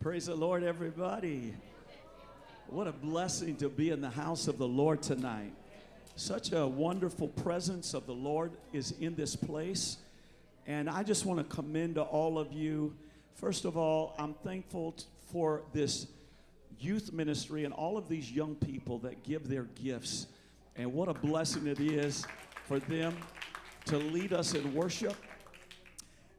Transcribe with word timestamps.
Praise 0.00 0.24
the 0.24 0.34
Lord, 0.34 0.62
everybody. 0.62 1.52
What 2.68 2.86
a 2.86 2.92
blessing 2.92 3.56
to 3.56 3.68
be 3.68 3.90
in 3.90 4.00
the 4.00 4.08
house 4.08 4.48
of 4.48 4.56
the 4.56 4.66
Lord 4.66 5.02
tonight. 5.02 5.52
Such 6.16 6.52
a 6.52 6.66
wonderful 6.66 7.28
presence 7.28 7.92
of 7.92 8.06
the 8.06 8.14
Lord 8.14 8.52
is 8.72 8.94
in 8.98 9.14
this 9.14 9.36
place. 9.36 9.98
And 10.66 10.88
I 10.88 11.02
just 11.02 11.26
want 11.26 11.38
to 11.38 11.54
commend 11.54 11.96
to 11.96 12.02
all 12.02 12.38
of 12.38 12.50
you. 12.50 12.96
First 13.34 13.66
of 13.66 13.76
all, 13.76 14.14
I'm 14.18 14.32
thankful 14.32 14.94
for 15.30 15.64
this 15.74 16.06
youth 16.78 17.12
ministry 17.12 17.66
and 17.66 17.74
all 17.74 17.98
of 17.98 18.08
these 18.08 18.32
young 18.32 18.54
people 18.54 19.00
that 19.00 19.22
give 19.22 19.48
their 19.48 19.64
gifts. 19.64 20.28
And 20.76 20.94
what 20.94 21.10
a 21.10 21.14
blessing 21.14 21.66
it 21.66 21.78
is 21.78 22.24
for 22.64 22.78
them 22.78 23.14
to 23.84 23.98
lead 23.98 24.32
us 24.32 24.54
in 24.54 24.72
worship. 24.72 25.14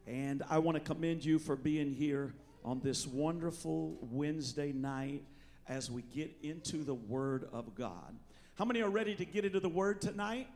And 0.08 0.42
I 0.50 0.58
want 0.58 0.78
to 0.78 0.84
commend 0.84 1.24
you 1.24 1.38
for 1.38 1.56
being 1.56 1.94
here 1.94 2.34
on 2.64 2.80
this 2.82 3.08
wonderful 3.08 3.98
Wednesday 4.02 4.72
night 4.72 5.24
as 5.68 5.90
we 5.90 6.02
get 6.02 6.32
into 6.44 6.84
the 6.84 6.94
Word 6.94 7.48
of 7.52 7.76
God. 7.76 8.16
How 8.56 8.66
many 8.66 8.82
are 8.82 8.90
ready 8.90 9.16
to 9.16 9.26
get 9.26 9.46
into 9.46 9.60
the 9.60 9.70
Word 9.70 10.02
tonight? 10.02 10.48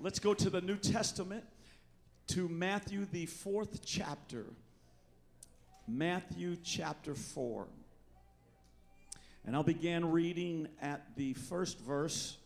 Let's 0.00 0.18
go 0.18 0.34
to 0.34 0.50
the 0.50 0.60
New 0.60 0.76
Testament, 0.76 1.44
to 2.28 2.48
Matthew, 2.48 3.06
the 3.12 3.26
fourth 3.26 3.84
chapter. 3.84 4.46
Matthew 5.86 6.56
chapter 6.62 7.14
4. 7.14 7.66
And 9.46 9.56
I'll 9.56 9.62
begin 9.62 10.10
reading 10.10 10.68
at 10.80 11.16
the 11.16 11.34
first 11.34 11.78
verse. 11.80 12.36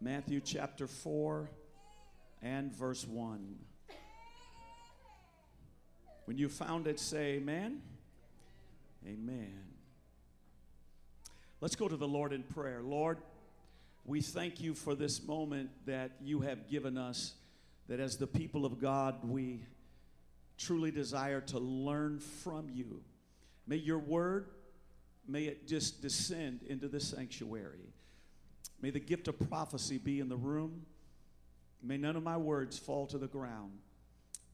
Matthew 0.00 0.40
chapter 0.40 0.86
4 0.86 1.50
and 2.42 2.72
verse 2.72 3.06
1. 3.06 3.56
When 6.26 6.36
you 6.36 6.48
found 6.48 6.86
it, 6.86 7.00
say 7.00 7.34
amen. 7.34 7.80
Amen. 9.06 9.62
Let's 11.60 11.76
go 11.76 11.88
to 11.88 11.96
the 11.96 12.08
Lord 12.08 12.32
in 12.32 12.42
prayer. 12.42 12.82
Lord, 12.82 13.18
we 14.04 14.20
thank 14.20 14.60
you 14.60 14.74
for 14.74 14.94
this 14.94 15.24
moment 15.24 15.70
that 15.86 16.12
you 16.20 16.40
have 16.40 16.68
given 16.68 16.98
us, 16.98 17.34
that 17.88 18.00
as 18.00 18.16
the 18.16 18.26
people 18.26 18.66
of 18.66 18.80
God, 18.80 19.16
we 19.22 19.62
truly 20.58 20.90
desire 20.90 21.40
to 21.42 21.58
learn 21.58 22.18
from 22.18 22.68
you. 22.72 23.02
May 23.66 23.76
your 23.76 23.98
word, 23.98 24.48
may 25.28 25.44
it 25.44 25.68
just 25.68 26.02
descend 26.02 26.60
into 26.68 26.88
the 26.88 27.00
sanctuary. 27.00 27.92
May 28.82 28.90
the 28.90 29.00
gift 29.00 29.28
of 29.28 29.38
prophecy 29.48 29.98
be 29.98 30.18
in 30.18 30.28
the 30.28 30.36
room. 30.36 30.86
May 31.82 31.96
none 31.96 32.16
of 32.16 32.22
my 32.24 32.36
words 32.36 32.78
fall 32.78 33.06
to 33.06 33.18
the 33.18 33.28
ground, 33.28 33.78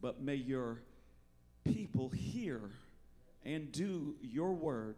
but 0.03 0.21
may 0.21 0.35
your 0.35 0.83
people 1.65 2.09
hear 2.09 2.61
and 3.45 3.73
do 3.73 4.15
your 4.21 4.53
word 4.53 4.97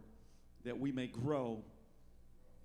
that 0.63 0.79
we 0.79 0.91
may 0.91 1.07
grow, 1.07 1.63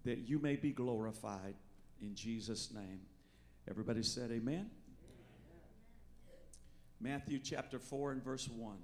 that 0.04 0.18
you 0.18 0.38
may 0.38 0.56
be 0.56 0.72
glorified. 0.72 1.54
In 2.00 2.14
Jesus' 2.14 2.70
name. 2.72 3.00
Everybody 3.68 4.02
said, 4.02 4.30
Amen. 4.30 4.70
Matthew 7.00 7.38
chapter 7.38 7.78
4 7.78 8.12
and 8.12 8.24
verse 8.24 8.48
1. 8.48 8.76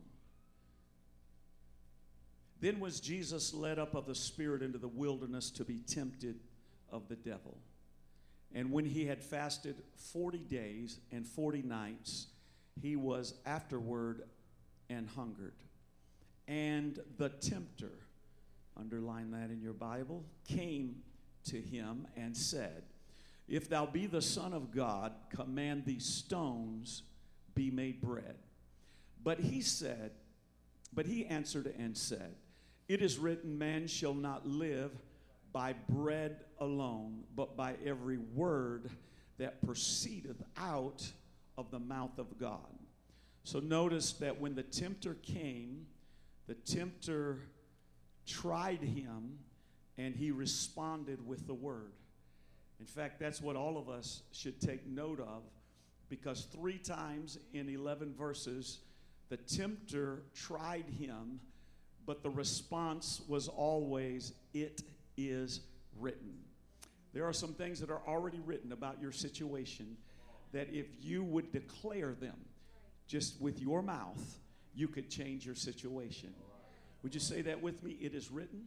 Then 2.61 2.81
was 2.81 3.01
Jesus 3.01 3.53
led 3.53 3.79
up 3.79 3.95
of 3.95 4.07
the 4.07 4.15
Spirit 4.15 4.63
into 4.63 4.79
the 4.79 4.89
wilderness 4.89 5.51
to 5.53 5.65
be 5.65 5.81
tempted 5.81 6.41
of 6.91 7.09
the 7.09 7.17
devil. 7.17 7.59
And 8.55 8.71
when 8.71 8.87
he 8.87 9.05
had 9.07 9.23
fasted 9.23 9.83
40 10.13 10.39
days 10.39 10.99
and 11.13 11.27
40 11.27 11.63
nights, 11.63 12.29
he 12.81 12.97
was 12.97 13.35
afterward 13.45 14.23
and 14.89 15.09
hungered. 15.09 15.55
And 16.49 17.01
the 17.19 17.29
tempter, 17.29 17.93
underline 18.79 19.31
that 19.33 19.51
in 19.51 19.61
your 19.61 19.73
Bible, 19.73 20.25
came 20.49 20.97
to 21.47 21.61
him 21.61 22.07
and 22.17 22.37
said, 22.37 22.85
If 23.49 23.69
thou 23.69 23.87
be 23.87 24.07
the 24.07 24.23
Son 24.23 24.53
of 24.53 24.71
God, 24.71 25.13
command 25.31 25.85
these 25.85 26.05
stones 26.05 27.03
be 27.55 27.71
made 27.71 28.01
bread. 28.01 28.37
But 29.23 29.41
he 29.41 29.61
said, 29.61 30.13
But 30.93 31.07
he 31.07 31.27
answered 31.27 31.73
and 31.79 31.97
said, 31.97 32.37
It 32.89 33.03
is 33.03 33.19
written, 33.19 33.59
Man 33.59 33.89
shall 33.89 34.15
not 34.15 34.47
live 34.47 34.93
by 35.53 35.75
bread 35.89 36.45
alone, 36.59 37.25
but 37.35 37.57
by 37.57 37.75
every 37.85 38.19
word 38.19 38.91
that 39.39 39.65
proceedeth 39.65 40.43
out 40.57 41.05
of 41.59 41.71
the 41.71 41.79
mouth 41.79 42.19
of 42.19 42.39
God. 42.39 42.61
So 43.47 43.61
notice 43.61 44.15
that 44.15 44.41
when 44.41 44.57
the 44.57 44.65
tempter 44.65 45.15
came, 45.23 45.87
the 46.49 46.55
tempter 46.55 47.39
tried 48.27 48.83
him 48.83 49.39
and 49.97 50.17
he 50.17 50.33
responded 50.33 51.25
with 51.25 51.47
the 51.47 51.55
word. 51.55 51.93
In 52.81 52.87
fact, 52.87 53.21
that's 53.21 53.41
what 53.41 53.55
all 53.55 53.79
of 53.79 53.89
us 53.89 54.23
should 54.33 54.61
take 54.61 54.85
note 54.89 55.21
of 55.21 55.45
because 56.09 56.49
three 56.53 56.77
times 56.77 57.39
in 57.53 57.69
11 57.69 58.15
verses, 58.19 58.81
the 59.29 59.37
tempter 59.37 60.25
tried 60.35 60.87
him, 60.99 61.39
but 62.05 62.25
the 62.25 62.31
response 62.31 63.23
was 63.29 63.47
always, 63.47 64.33
It 64.55 64.83
is 65.17 65.61
written. 66.01 66.35
There 67.13 67.25
are 67.25 67.33
some 67.33 67.55
things 67.55 67.79
that 67.79 67.91
are 67.91 68.03
already 68.09 68.41
written 68.45 68.73
about 68.73 69.01
your 69.01 69.13
situation 69.13 69.97
that 70.51 70.67
if 70.73 70.87
you 71.01 71.23
would 71.23 71.53
declare 71.53 72.13
them 72.13 72.35
just 73.07 73.41
with 73.41 73.61
your 73.61 73.83
mouth, 73.83 74.39
you 74.75 74.89
could 74.89 75.11
change 75.11 75.47
your 75.47 75.55
situation. 75.55 76.35
Would 77.03 77.15
you 77.15 77.21
say 77.21 77.43
that 77.43 77.63
with 77.63 77.83
me? 77.83 77.97
It 78.01 78.15
is 78.15 78.31
written. 78.31 78.67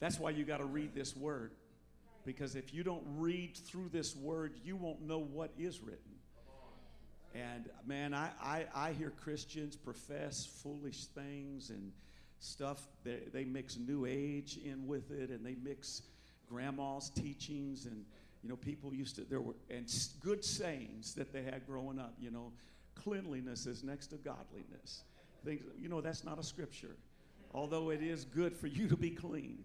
That's 0.00 0.18
why 0.18 0.30
you 0.30 0.44
got 0.44 0.58
to 0.58 0.64
read 0.64 0.94
this 0.94 1.16
word. 1.16 1.52
Because 2.24 2.54
if 2.56 2.72
you 2.74 2.82
don't 2.84 3.04
read 3.16 3.56
through 3.56 3.88
this 3.90 4.14
word, 4.14 4.54
you 4.64 4.76
won't 4.76 5.02
know 5.02 5.18
what 5.18 5.50
is 5.58 5.80
written. 5.80 5.98
And 7.34 7.68
man, 7.86 8.14
I, 8.14 8.30
I, 8.42 8.66
I 8.74 8.92
hear 8.92 9.10
Christians 9.10 9.76
profess 9.76 10.46
foolish 10.62 11.06
things 11.06 11.70
and 11.70 11.92
stuff. 12.38 12.86
They, 13.04 13.20
they 13.32 13.44
mix 13.44 13.76
New 13.76 14.06
Age 14.06 14.58
in 14.64 14.86
with 14.86 15.10
it, 15.10 15.30
and 15.30 15.44
they 15.44 15.56
mix 15.62 16.02
grandma's 16.48 17.10
teachings. 17.10 17.86
And, 17.86 18.04
you 18.42 18.48
know, 18.48 18.56
people 18.56 18.94
used 18.94 19.16
to, 19.16 19.22
there 19.22 19.40
were, 19.40 19.54
and 19.70 19.92
good 20.20 20.44
sayings 20.44 21.14
that 21.14 21.32
they 21.32 21.42
had 21.42 21.66
growing 21.66 21.98
up, 21.98 22.14
you 22.20 22.30
know, 22.30 22.52
cleanliness 22.94 23.66
is 23.66 23.82
next 23.82 24.08
to 24.08 24.16
godliness. 24.16 25.02
Things, 25.44 25.62
you 25.78 25.88
know, 25.88 26.00
that's 26.00 26.24
not 26.24 26.38
a 26.38 26.42
scripture. 26.42 26.96
Although 27.52 27.90
it 27.90 28.02
is 28.02 28.24
good 28.24 28.56
for 28.56 28.66
you 28.66 28.88
to 28.88 28.96
be 28.96 29.10
clean. 29.10 29.64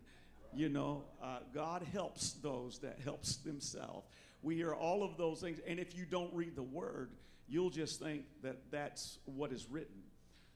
You 0.56 0.70
know, 0.70 1.04
uh, 1.22 1.40
God 1.54 1.84
helps 1.92 2.34
those 2.34 2.80
that 2.80 3.00
helps 3.04 3.38
themselves. 3.38 4.08
We 4.42 4.56
hear 4.56 4.74
all 4.74 5.04
of 5.04 5.18
those 5.18 5.40
things, 5.40 5.60
and 5.66 5.80
if 5.80 5.98
you 5.98 6.06
don't 6.06 6.34
read 6.34 6.56
the 6.56 6.64
word, 6.64 7.12
you'll 7.48 7.70
just 7.70 8.00
think 8.00 8.26
that 8.42 8.58
that's 8.72 9.18
what 9.26 9.52
is 9.52 9.68
written. 9.70 10.02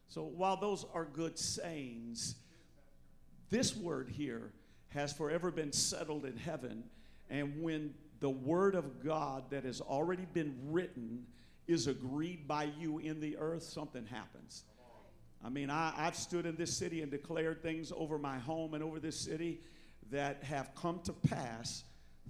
So 0.07 0.23
while 0.23 0.57
those 0.57 0.85
are 0.93 1.05
good 1.05 1.37
sayings, 1.37 2.35
this 3.49 3.75
word 3.75 4.09
here 4.09 4.51
has 4.89 5.13
forever 5.13 5.51
been 5.51 5.71
settled 5.71 6.25
in 6.25 6.37
heaven. 6.37 6.83
And 7.29 7.61
when 7.61 7.93
the 8.19 8.29
word 8.29 8.75
of 8.75 9.03
God 9.03 9.49
that 9.51 9.63
has 9.63 9.81
already 9.81 10.25
been 10.33 10.55
written 10.65 11.25
is 11.67 11.87
agreed 11.87 12.47
by 12.47 12.69
you 12.79 12.99
in 12.99 13.19
the 13.19 13.37
earth, 13.37 13.63
something 13.63 14.05
happens. 14.05 14.63
I 15.43 15.49
mean, 15.49 15.69
I, 15.69 15.93
I've 15.95 16.15
stood 16.15 16.45
in 16.45 16.55
this 16.55 16.75
city 16.75 17.01
and 17.01 17.11
declared 17.11 17.61
things 17.61 17.91
over 17.95 18.17
my 18.17 18.39
home 18.39 18.73
and 18.73 18.83
over 18.83 18.99
this 18.99 19.19
city 19.19 19.61
that 20.09 20.43
have 20.43 20.73
come 20.75 20.99
to 21.03 21.13
pass. 21.13 21.83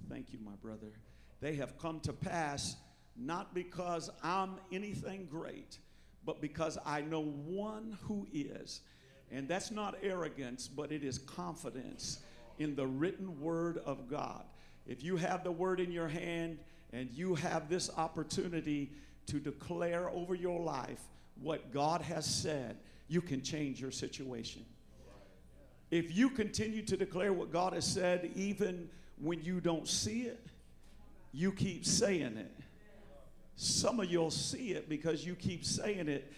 Thank 0.08 0.32
you, 0.32 0.38
my 0.44 0.56
brother. 0.60 0.92
They 1.40 1.54
have 1.54 1.78
come 1.78 2.00
to 2.00 2.12
pass 2.12 2.76
not 3.16 3.54
because 3.54 4.10
I'm 4.22 4.56
anything 4.70 5.26
great, 5.30 5.78
but 6.24 6.40
because 6.40 6.78
I 6.84 7.00
know 7.00 7.22
one 7.22 7.96
who 8.02 8.26
is. 8.32 8.80
And 9.30 9.48
that's 9.48 9.70
not 9.70 9.96
arrogance, 10.02 10.68
but 10.68 10.92
it 10.92 11.02
is 11.02 11.18
confidence 11.18 12.20
in 12.58 12.74
the 12.74 12.86
written 12.86 13.40
word 13.40 13.78
of 13.84 14.08
God. 14.08 14.44
If 14.88 15.04
you 15.04 15.16
have 15.16 15.44
the 15.44 15.52
word 15.52 15.78
in 15.78 15.92
your 15.92 16.08
hand 16.08 16.58
and 16.92 17.10
you 17.12 17.34
have 17.36 17.68
this 17.68 17.90
opportunity 17.96 18.90
to 19.26 19.38
declare 19.38 20.08
over 20.08 20.34
your 20.34 20.58
life 20.58 21.00
what 21.40 21.72
God 21.72 22.00
has 22.00 22.24
said, 22.24 22.78
you 23.06 23.20
can 23.20 23.42
change 23.42 23.80
your 23.80 23.90
situation. 23.90 24.64
If 25.90 26.16
you 26.16 26.30
continue 26.30 26.82
to 26.82 26.96
declare 26.96 27.32
what 27.32 27.52
God 27.52 27.74
has 27.74 27.86
said, 27.86 28.30
even 28.34 28.88
when 29.20 29.42
you 29.42 29.60
don't 29.60 29.86
see 29.86 30.22
it, 30.22 30.46
you 31.32 31.52
keep 31.52 31.84
saying 31.84 32.36
it. 32.36 32.52
Some 33.56 34.00
of 34.00 34.10
you'll 34.10 34.30
see 34.30 34.72
it 34.72 34.88
because 34.88 35.26
you 35.26 35.34
keep 35.34 35.64
saying 35.64 36.08
it. 36.08 36.32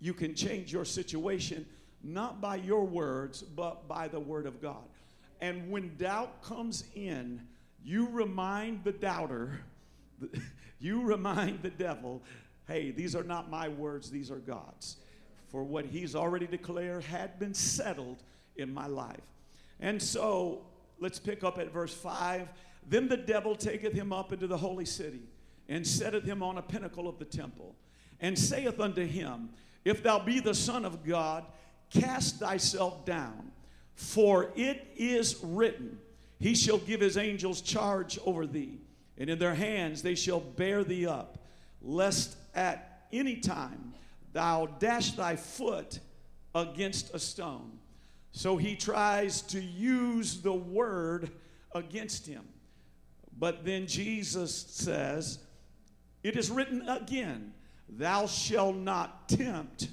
You 0.00 0.14
can 0.14 0.34
change 0.34 0.72
your 0.72 0.84
situation 0.84 1.66
not 2.04 2.40
by 2.40 2.56
your 2.56 2.84
words, 2.84 3.42
but 3.42 3.88
by 3.88 4.06
the 4.06 4.20
word 4.20 4.46
of 4.46 4.62
God. 4.62 4.84
And 5.40 5.70
when 5.70 5.96
doubt 5.96 6.42
comes 6.42 6.84
in, 6.94 7.40
you 7.88 8.06
remind 8.10 8.84
the 8.84 8.92
doubter, 8.92 9.60
you 10.78 11.00
remind 11.00 11.62
the 11.62 11.70
devil, 11.70 12.22
hey, 12.66 12.90
these 12.90 13.16
are 13.16 13.22
not 13.22 13.50
my 13.50 13.68
words, 13.68 14.10
these 14.10 14.30
are 14.30 14.36
God's. 14.36 14.96
for 15.46 15.64
what 15.64 15.86
he's 15.86 16.14
already 16.14 16.46
declared 16.46 17.02
had 17.04 17.38
been 17.38 17.54
settled 17.54 18.22
in 18.56 18.74
my 18.74 18.86
life. 18.86 19.22
And 19.80 20.02
so 20.02 20.66
let's 21.00 21.18
pick 21.18 21.42
up 21.42 21.58
at 21.58 21.72
verse 21.72 21.94
5. 21.94 22.46
Then 22.86 23.08
the 23.08 23.16
devil 23.16 23.56
taketh 23.56 23.94
him 23.94 24.12
up 24.12 24.34
into 24.34 24.46
the 24.46 24.58
holy 24.58 24.84
city 24.84 25.22
and 25.66 25.86
setteth 25.86 26.24
him 26.24 26.42
on 26.42 26.58
a 26.58 26.62
pinnacle 26.62 27.08
of 27.08 27.18
the 27.18 27.24
temple 27.24 27.74
and 28.20 28.38
saith 28.38 28.78
unto 28.78 29.06
him, 29.06 29.48
If 29.86 30.02
thou 30.02 30.18
be 30.18 30.40
the 30.40 30.54
Son 30.54 30.84
of 30.84 31.02
God, 31.02 31.46
cast 31.88 32.40
thyself 32.40 33.06
down, 33.06 33.50
for 33.94 34.50
it 34.54 34.86
is 34.94 35.40
written, 35.42 35.98
He 36.38 36.54
shall 36.54 36.78
give 36.78 37.00
his 37.00 37.16
angels 37.16 37.60
charge 37.60 38.18
over 38.24 38.46
thee, 38.46 38.78
and 39.16 39.28
in 39.28 39.38
their 39.38 39.54
hands 39.54 40.02
they 40.02 40.14
shall 40.14 40.40
bear 40.40 40.84
thee 40.84 41.06
up, 41.06 41.38
lest 41.82 42.36
at 42.54 43.06
any 43.12 43.36
time 43.36 43.94
thou 44.32 44.66
dash 44.66 45.12
thy 45.12 45.36
foot 45.36 45.98
against 46.54 47.14
a 47.14 47.18
stone. 47.18 47.78
So 48.32 48.56
he 48.56 48.76
tries 48.76 49.42
to 49.42 49.60
use 49.60 50.40
the 50.40 50.52
word 50.52 51.30
against 51.74 52.26
him. 52.26 52.44
But 53.36 53.64
then 53.64 53.86
Jesus 53.86 54.54
says, 54.54 55.38
It 56.22 56.36
is 56.36 56.50
written 56.50 56.88
again, 56.88 57.52
Thou 57.88 58.26
shalt 58.26 58.76
not 58.76 59.28
tempt 59.28 59.88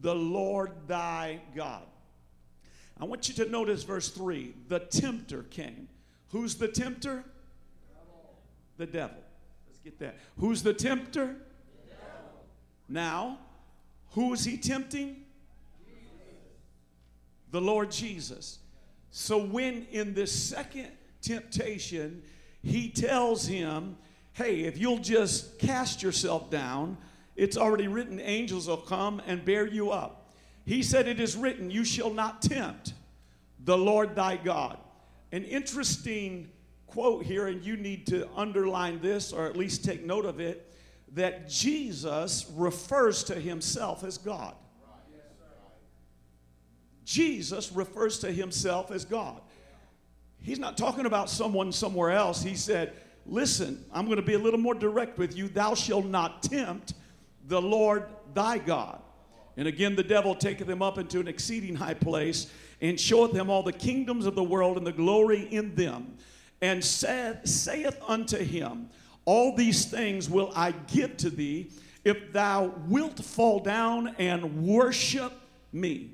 the 0.00 0.14
Lord 0.14 0.72
thy 0.86 1.40
God. 1.54 1.82
I 3.00 3.04
want 3.04 3.28
you 3.28 3.34
to 3.44 3.50
notice 3.50 3.82
verse 3.84 4.08
3 4.08 4.54
the 4.68 4.80
tempter 4.80 5.44
came. 5.44 5.88
Who's 6.30 6.56
the 6.56 6.68
tempter? 6.68 7.24
The 8.76 8.86
devil. 8.86 9.18
Let's 9.66 9.78
get 9.82 9.98
that. 10.00 10.16
Who's 10.38 10.62
the 10.62 10.74
tempter? 10.74 11.36
Now, 12.88 13.38
who 14.12 14.32
is 14.32 14.44
he 14.44 14.56
tempting? 14.56 15.24
The 17.50 17.60
Lord 17.60 17.90
Jesus. 17.90 18.58
So, 19.10 19.38
when 19.38 19.86
in 19.90 20.14
this 20.14 20.32
second 20.32 20.88
temptation, 21.22 22.22
he 22.62 22.88
tells 22.90 23.46
him, 23.46 23.96
Hey, 24.32 24.60
if 24.60 24.78
you'll 24.78 24.98
just 24.98 25.58
cast 25.58 26.02
yourself 26.02 26.50
down, 26.50 26.96
it's 27.36 27.56
already 27.56 27.88
written, 27.88 28.20
angels 28.20 28.68
will 28.68 28.76
come 28.76 29.22
and 29.26 29.44
bear 29.44 29.66
you 29.66 29.90
up. 29.90 30.17
He 30.68 30.82
said, 30.82 31.08
It 31.08 31.18
is 31.18 31.34
written, 31.34 31.70
You 31.70 31.82
shall 31.82 32.10
not 32.10 32.42
tempt 32.42 32.92
the 33.64 33.78
Lord 33.78 34.14
thy 34.14 34.36
God. 34.36 34.76
An 35.32 35.44
interesting 35.44 36.50
quote 36.86 37.24
here, 37.24 37.46
and 37.46 37.64
you 37.64 37.78
need 37.78 38.06
to 38.08 38.28
underline 38.36 39.00
this 39.00 39.32
or 39.32 39.46
at 39.46 39.56
least 39.56 39.82
take 39.82 40.04
note 40.04 40.26
of 40.26 40.40
it 40.40 40.70
that 41.14 41.48
Jesus 41.48 42.44
refers 42.54 43.24
to 43.24 43.34
himself 43.34 44.04
as 44.04 44.18
God. 44.18 44.54
Jesus 47.06 47.72
refers 47.72 48.18
to 48.18 48.30
himself 48.30 48.90
as 48.90 49.06
God. 49.06 49.40
He's 50.38 50.58
not 50.58 50.76
talking 50.76 51.06
about 51.06 51.30
someone 51.30 51.72
somewhere 51.72 52.10
else. 52.10 52.42
He 52.42 52.54
said, 52.54 52.92
Listen, 53.24 53.86
I'm 53.90 54.04
going 54.04 54.16
to 54.16 54.22
be 54.22 54.34
a 54.34 54.38
little 54.38 54.60
more 54.60 54.74
direct 54.74 55.16
with 55.16 55.34
you. 55.34 55.48
Thou 55.48 55.74
shalt 55.74 56.04
not 56.04 56.42
tempt 56.42 56.92
the 57.46 57.62
Lord 57.62 58.04
thy 58.34 58.58
God. 58.58 59.00
And 59.58 59.66
again, 59.66 59.96
the 59.96 60.04
devil 60.04 60.36
taketh 60.36 60.70
him 60.70 60.82
up 60.82 60.98
into 60.98 61.18
an 61.18 61.26
exceeding 61.26 61.74
high 61.74 61.94
place 61.94 62.46
and 62.80 62.98
showeth 62.98 63.32
him 63.32 63.50
all 63.50 63.64
the 63.64 63.72
kingdoms 63.72 64.24
of 64.24 64.36
the 64.36 64.42
world 64.42 64.78
and 64.78 64.86
the 64.86 64.92
glory 64.92 65.48
in 65.50 65.74
them, 65.74 66.16
and 66.62 66.82
saith, 66.82 67.44
saith 67.44 68.00
unto 68.06 68.38
him, 68.38 68.88
All 69.24 69.56
these 69.56 69.84
things 69.84 70.30
will 70.30 70.52
I 70.54 70.70
give 70.70 71.16
to 71.18 71.30
thee 71.30 71.72
if 72.04 72.32
thou 72.32 72.72
wilt 72.86 73.18
fall 73.18 73.58
down 73.58 74.14
and 74.18 74.64
worship 74.64 75.32
me. 75.72 76.12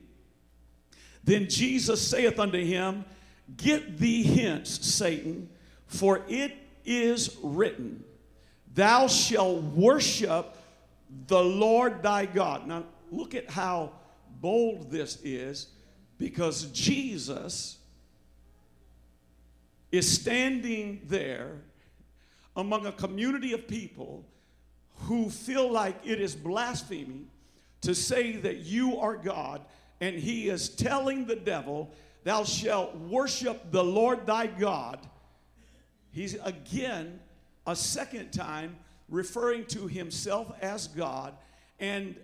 Then 1.22 1.46
Jesus 1.50 2.00
saith 2.00 2.38
unto 2.38 2.64
him, 2.64 3.04
Get 3.58 3.98
thee 3.98 4.22
hence, 4.22 4.70
Satan, 4.86 5.50
for 5.86 6.22
it 6.28 6.56
is 6.86 7.36
written, 7.42 8.04
Thou 8.74 9.06
shalt 9.06 9.62
worship 9.62 10.56
the 11.26 11.44
Lord 11.44 12.02
thy 12.02 12.24
God. 12.24 12.66
Now, 12.66 12.84
look 13.16 13.34
at 13.34 13.50
how 13.50 13.92
bold 14.40 14.90
this 14.90 15.18
is 15.22 15.68
because 16.18 16.66
Jesus 16.66 17.78
is 19.92 20.10
standing 20.10 21.02
there 21.04 21.62
among 22.56 22.86
a 22.86 22.92
community 22.92 23.52
of 23.52 23.66
people 23.68 24.24
who 25.02 25.28
feel 25.28 25.70
like 25.70 25.96
it 26.04 26.20
is 26.20 26.34
blasphemy 26.34 27.26
to 27.80 27.94
say 27.94 28.36
that 28.36 28.58
you 28.58 28.98
are 28.98 29.16
God, 29.16 29.60
and 30.00 30.16
he 30.16 30.48
is 30.48 30.68
telling 30.68 31.26
the 31.26 31.36
devil, 31.36 31.92
Thou 32.22 32.44
shalt 32.44 32.96
worship 32.96 33.70
the 33.70 33.84
Lord 33.84 34.26
thy 34.26 34.46
God. 34.46 34.98
He's 36.10 36.36
again, 36.42 37.20
a 37.66 37.76
second 37.76 38.32
time, 38.32 38.76
referring 39.10 39.66
to 39.66 39.86
himself 39.86 40.50
as 40.62 40.88
God, 40.88 41.34
and 41.78 42.16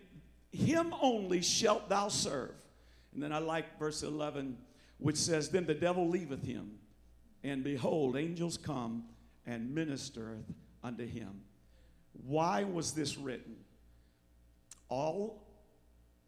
him 0.53 0.95
only 1.01 1.43
shalt 1.43 1.89
thou 1.89 2.09
serve. 2.09 2.55
And 3.15 3.23
then 3.23 3.33
I 3.33 3.39
like 3.39 3.79
verse 3.79 4.03
11, 4.03 4.57
which 4.99 5.17
says, 5.17 5.49
Then 5.49 5.67
the 5.67 5.75
devil 5.75 6.09
leaveth 6.09 6.45
him, 6.45 6.79
and 7.43 7.65
behold, 7.65 8.17
angels 8.17 8.57
come 8.57 9.05
and 9.47 9.75
ministereth 9.75 10.45
unto 10.83 11.07
him. 11.07 11.41
Why 12.27 12.65
was 12.65 12.93
this 12.93 13.17
written? 13.17 13.57
All 14.89 15.47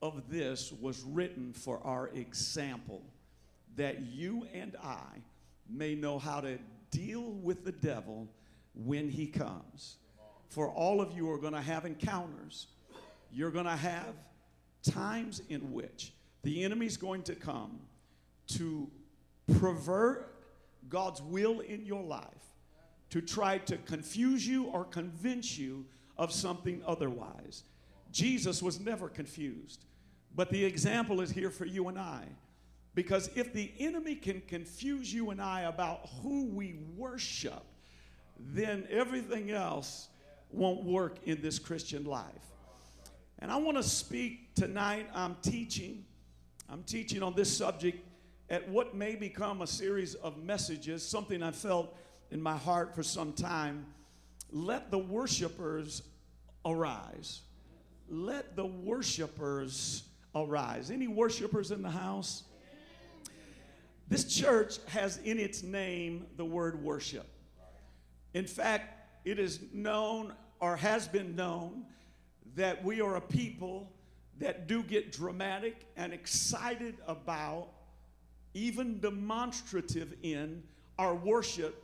of 0.01 0.29
this 0.29 0.73
was 0.81 1.03
written 1.03 1.53
for 1.53 1.81
our 1.85 2.09
example, 2.09 3.03
that 3.77 4.01
you 4.01 4.47
and 4.53 4.77
I 4.83 5.23
may 5.69 5.95
know 5.95 6.19
how 6.19 6.41
to 6.41 6.59
deal 6.91 7.23
with 7.23 7.65
the 7.65 7.73
devil 7.73 8.29
when 8.75 9.09
he 9.09 9.27
comes. 9.27 9.97
For 10.49 10.69
all 10.69 11.01
of 11.01 11.13
you 11.13 11.31
are 11.31 11.39
going 11.39 11.55
to 11.55 11.63
have 11.63 11.87
encounters. 11.87 12.67
You're 13.33 13.51
going 13.51 13.65
to 13.65 13.77
have 13.77 14.15
times 14.83 15.43
in 15.49 15.73
which 15.73 16.13
the 16.43 16.65
enemy's 16.65 16.97
going 16.97 17.23
to 17.23 17.35
come 17.35 17.81
to 18.49 18.91
pervert 19.59 20.35
God's 20.89 21.23
will 21.23 21.61
in 21.61 21.85
your 21.85 22.03
life, 22.03 22.27
to 23.11 23.21
try 23.21 23.59
to 23.59 23.77
confuse 23.79 24.47
you 24.47 24.67
or 24.67 24.85
convince 24.85 25.57
you 25.57 25.87
of 26.19 26.33
something 26.33 26.83
otherwise. 26.87 27.65
Jesus 28.11 28.63
was 28.63 28.79
never 28.81 29.09
confused, 29.09 29.85
but 30.35 30.51
the 30.51 30.65
example 30.65 31.21
is 31.21 31.31
here 31.31 31.51
for 31.51 31.65
you 31.65 31.89
and 31.89 31.99
I. 31.99 32.25
Because 32.95 33.31
if 33.35 33.55
the 33.55 33.73
enemy 33.79 34.15
can 34.15 34.43
confuse 34.43 35.13
you 35.13 35.31
and 35.31 35.41
I 35.41 35.63
about 35.63 36.11
who 36.23 36.45
we 36.45 36.75
worship, 36.95 37.65
then 38.39 38.87
everything 38.91 39.51
else 39.51 40.09
won't 40.51 40.85
work 40.85 41.17
in 41.25 41.41
this 41.41 41.59
Christian 41.59 42.05
life. 42.05 42.52
And 43.43 43.51
I 43.51 43.57
want 43.57 43.77
to 43.77 43.83
speak 43.83 44.55
tonight. 44.55 45.09
I'm 45.13 45.37
teaching. 45.43 46.05
I'm 46.71 46.85
teaching 46.85 47.25
on 47.25 47.35
this 47.35 47.55
subject 47.55 47.99
at 48.49 48.69
what 48.69 48.95
may 48.95 49.17
become 49.17 49.63
a 49.63 49.67
series 49.67 50.15
of 50.15 50.41
messages, 50.41 51.05
something 51.05 51.43
I 51.43 51.51
felt 51.51 51.93
in 52.31 52.41
my 52.41 52.57
heart 52.57 52.95
for 52.95 53.03
some 53.03 53.33
time. 53.33 53.85
Let 54.53 54.93
the 54.93 54.99
worshipers 54.99 56.03
arise. 56.65 57.41
Let 58.09 58.55
the 58.55 58.65
worshipers 58.65 60.05
arise. 60.37 60.93
Any 60.93 61.09
worshipers 61.09 61.73
in 61.73 61.83
the 61.83 61.91
house? 61.91 62.45
This 64.09 64.33
church 64.33 64.79
has 64.87 65.17
in 65.17 65.41
its 65.41 65.65
name 65.65 66.27
the 66.37 66.45
word 66.45 66.81
worship. 66.81 67.27
In 68.35 68.47
fact, 68.47 69.05
it 69.25 69.41
is 69.41 69.59
known 69.73 70.33
or 70.61 70.77
has 70.77 71.09
been 71.09 71.35
known 71.35 71.87
that 72.55 72.85
we 72.85 73.01
are 73.01 73.17
a 73.17 73.21
people 73.21 73.93
that 74.39 74.67
do 74.67 74.83
get 74.83 75.13
dramatic 75.13 75.87
and 75.97 76.13
excited 76.13 76.97
about, 77.07 77.69
even 78.55 78.99
demonstrative 79.01 80.15
in 80.23 80.63
our 80.99 81.15
worship 81.15 81.83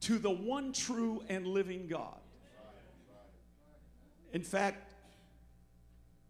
to 0.00 0.18
the 0.18 0.30
one 0.30 0.72
true 0.72 1.22
and 1.28 1.46
living 1.46 1.86
God. 1.86 2.18
In 4.32 4.42
fact, 4.42 4.94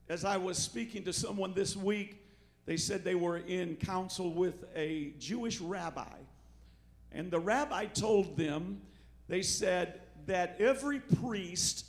as 0.09 0.25
I 0.25 0.37
was 0.37 0.59
speaking 0.59 1.04
to 1.04 1.12
someone 1.12 1.54
this 1.54 1.75
week, 1.75 2.21
they 2.66 2.76
said 2.76 3.04
they 3.04 3.14
were 3.14 3.38
in 3.38 3.76
council 3.76 4.33
with 4.33 4.64
a 4.75 5.14
Jewish 5.18 5.61
rabbi. 5.61 6.16
And 7.12 7.30
the 7.30 7.40
rabbi 7.40 7.87
told 7.87 8.37
them, 8.37 8.83
they 9.28 9.42
said 9.42 10.00
that 10.26 10.56
every 10.59 11.00
priest, 11.00 11.87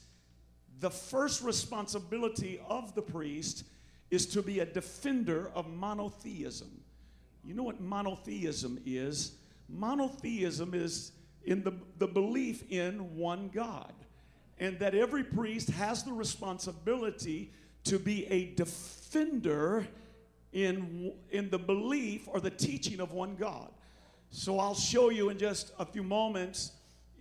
the 0.86 0.92
first 0.92 1.42
responsibility 1.42 2.60
of 2.70 2.94
the 2.94 3.02
priest 3.02 3.64
is 4.12 4.28
to 4.28 4.44
be 4.44 4.60
a 4.60 4.66
defender 4.68 5.50
of 5.56 5.68
monotheism. 5.68 6.70
You 7.44 7.56
know 7.56 7.64
what 7.64 7.82
monotheism 7.82 8.78
is? 8.86 9.32
Monotheism 9.68 10.76
is 10.76 11.14
in 11.44 11.64
the, 11.64 11.74
the 11.98 12.06
belief 12.06 12.70
in 12.70 13.18
one 13.18 13.50
God. 13.52 13.94
And 14.60 14.78
that 14.78 14.94
every 14.94 15.24
priest 15.24 15.72
has 15.72 16.04
the 16.04 16.14
responsibility 16.14 17.52
to 17.86 17.98
be 17.98 18.28
a 18.28 18.54
defender 18.54 19.88
in, 20.54 21.14
in 21.32 21.50
the 21.50 21.58
belief 21.58 22.28
or 22.28 22.40
the 22.40 22.52
teaching 22.52 23.00
of 23.00 23.12
one 23.12 23.36
God. 23.36 23.72
So 24.30 24.60
I'll 24.60 24.76
show 24.76 25.10
you 25.10 25.30
in 25.30 25.40
just 25.40 25.72
a 25.80 25.86
few 25.86 26.04
moments 26.04 26.74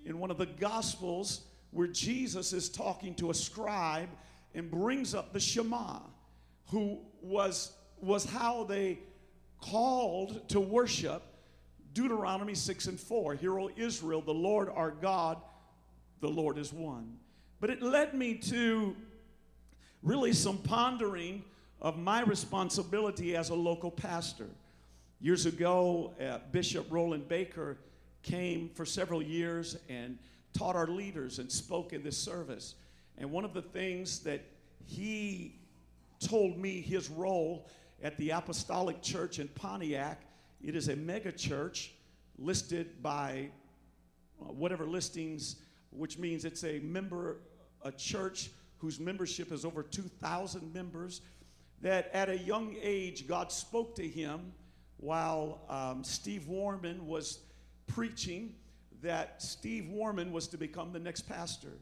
in 0.04 0.18
one 0.18 0.30
of 0.30 0.36
the 0.36 0.44
Gospels 0.44 1.46
where 1.74 1.88
Jesus 1.88 2.52
is 2.52 2.68
talking 2.68 3.14
to 3.16 3.30
a 3.30 3.34
scribe 3.34 4.08
and 4.54 4.70
brings 4.70 5.14
up 5.14 5.32
the 5.32 5.40
Shema, 5.40 5.98
who 6.70 7.00
was, 7.20 7.72
was 8.00 8.24
how 8.24 8.64
they 8.64 9.00
called 9.60 10.48
to 10.48 10.60
worship 10.60 11.22
Deuteronomy 11.92 12.54
6 12.54 12.86
and 12.86 12.98
4. 12.98 13.34
Hear, 13.34 13.58
O 13.58 13.70
Israel, 13.76 14.22
the 14.22 14.32
Lord 14.32 14.68
our 14.68 14.92
God, 14.92 15.38
the 16.20 16.28
Lord 16.28 16.58
is 16.58 16.72
one. 16.72 17.16
But 17.60 17.70
it 17.70 17.82
led 17.82 18.14
me 18.14 18.34
to 18.36 18.94
really 20.02 20.32
some 20.32 20.58
pondering 20.58 21.42
of 21.80 21.98
my 21.98 22.22
responsibility 22.22 23.36
as 23.36 23.50
a 23.50 23.54
local 23.54 23.90
pastor. 23.90 24.48
Years 25.20 25.46
ago, 25.46 26.12
uh, 26.20 26.38
Bishop 26.52 26.86
Roland 26.90 27.26
Baker 27.28 27.78
came 28.22 28.70
for 28.74 28.84
several 28.84 29.22
years 29.22 29.76
and 29.88 30.18
taught 30.54 30.76
our 30.76 30.86
leaders 30.86 31.38
and 31.38 31.50
spoke 31.50 31.92
in 31.92 32.02
this 32.02 32.16
service. 32.16 32.76
And 33.18 33.30
one 33.30 33.44
of 33.44 33.52
the 33.52 33.62
things 33.62 34.20
that 34.20 34.42
he 34.86 35.56
told 36.20 36.56
me 36.56 36.80
his 36.80 37.10
role 37.10 37.68
at 38.02 38.16
the 38.16 38.30
Apostolic 38.30 39.02
Church 39.02 39.38
in 39.38 39.48
Pontiac, 39.48 40.22
it 40.62 40.74
is 40.74 40.88
a 40.88 40.96
mega 40.96 41.32
church 41.32 41.92
listed 42.38 43.02
by 43.02 43.50
uh, 44.40 44.46
whatever 44.46 44.86
listings, 44.86 45.56
which 45.90 46.18
means 46.18 46.44
it's 46.44 46.64
a 46.64 46.78
member, 46.80 47.38
a 47.82 47.92
church 47.92 48.50
whose 48.78 48.98
membership 48.98 49.52
is 49.52 49.64
over 49.64 49.82
2,000 49.82 50.72
members. 50.72 51.20
That 51.82 52.10
at 52.14 52.28
a 52.28 52.38
young 52.38 52.76
age, 52.80 53.26
God 53.26 53.52
spoke 53.52 53.94
to 53.96 54.06
him 54.06 54.52
while 54.96 55.60
um, 55.68 56.02
Steve 56.02 56.48
Warman 56.48 57.06
was 57.06 57.40
preaching 57.86 58.54
that 59.04 59.40
Steve 59.40 59.88
Warman 59.88 60.32
was 60.32 60.48
to 60.48 60.58
become 60.58 60.92
the 60.92 60.98
next 60.98 61.22
pastor. 61.22 61.72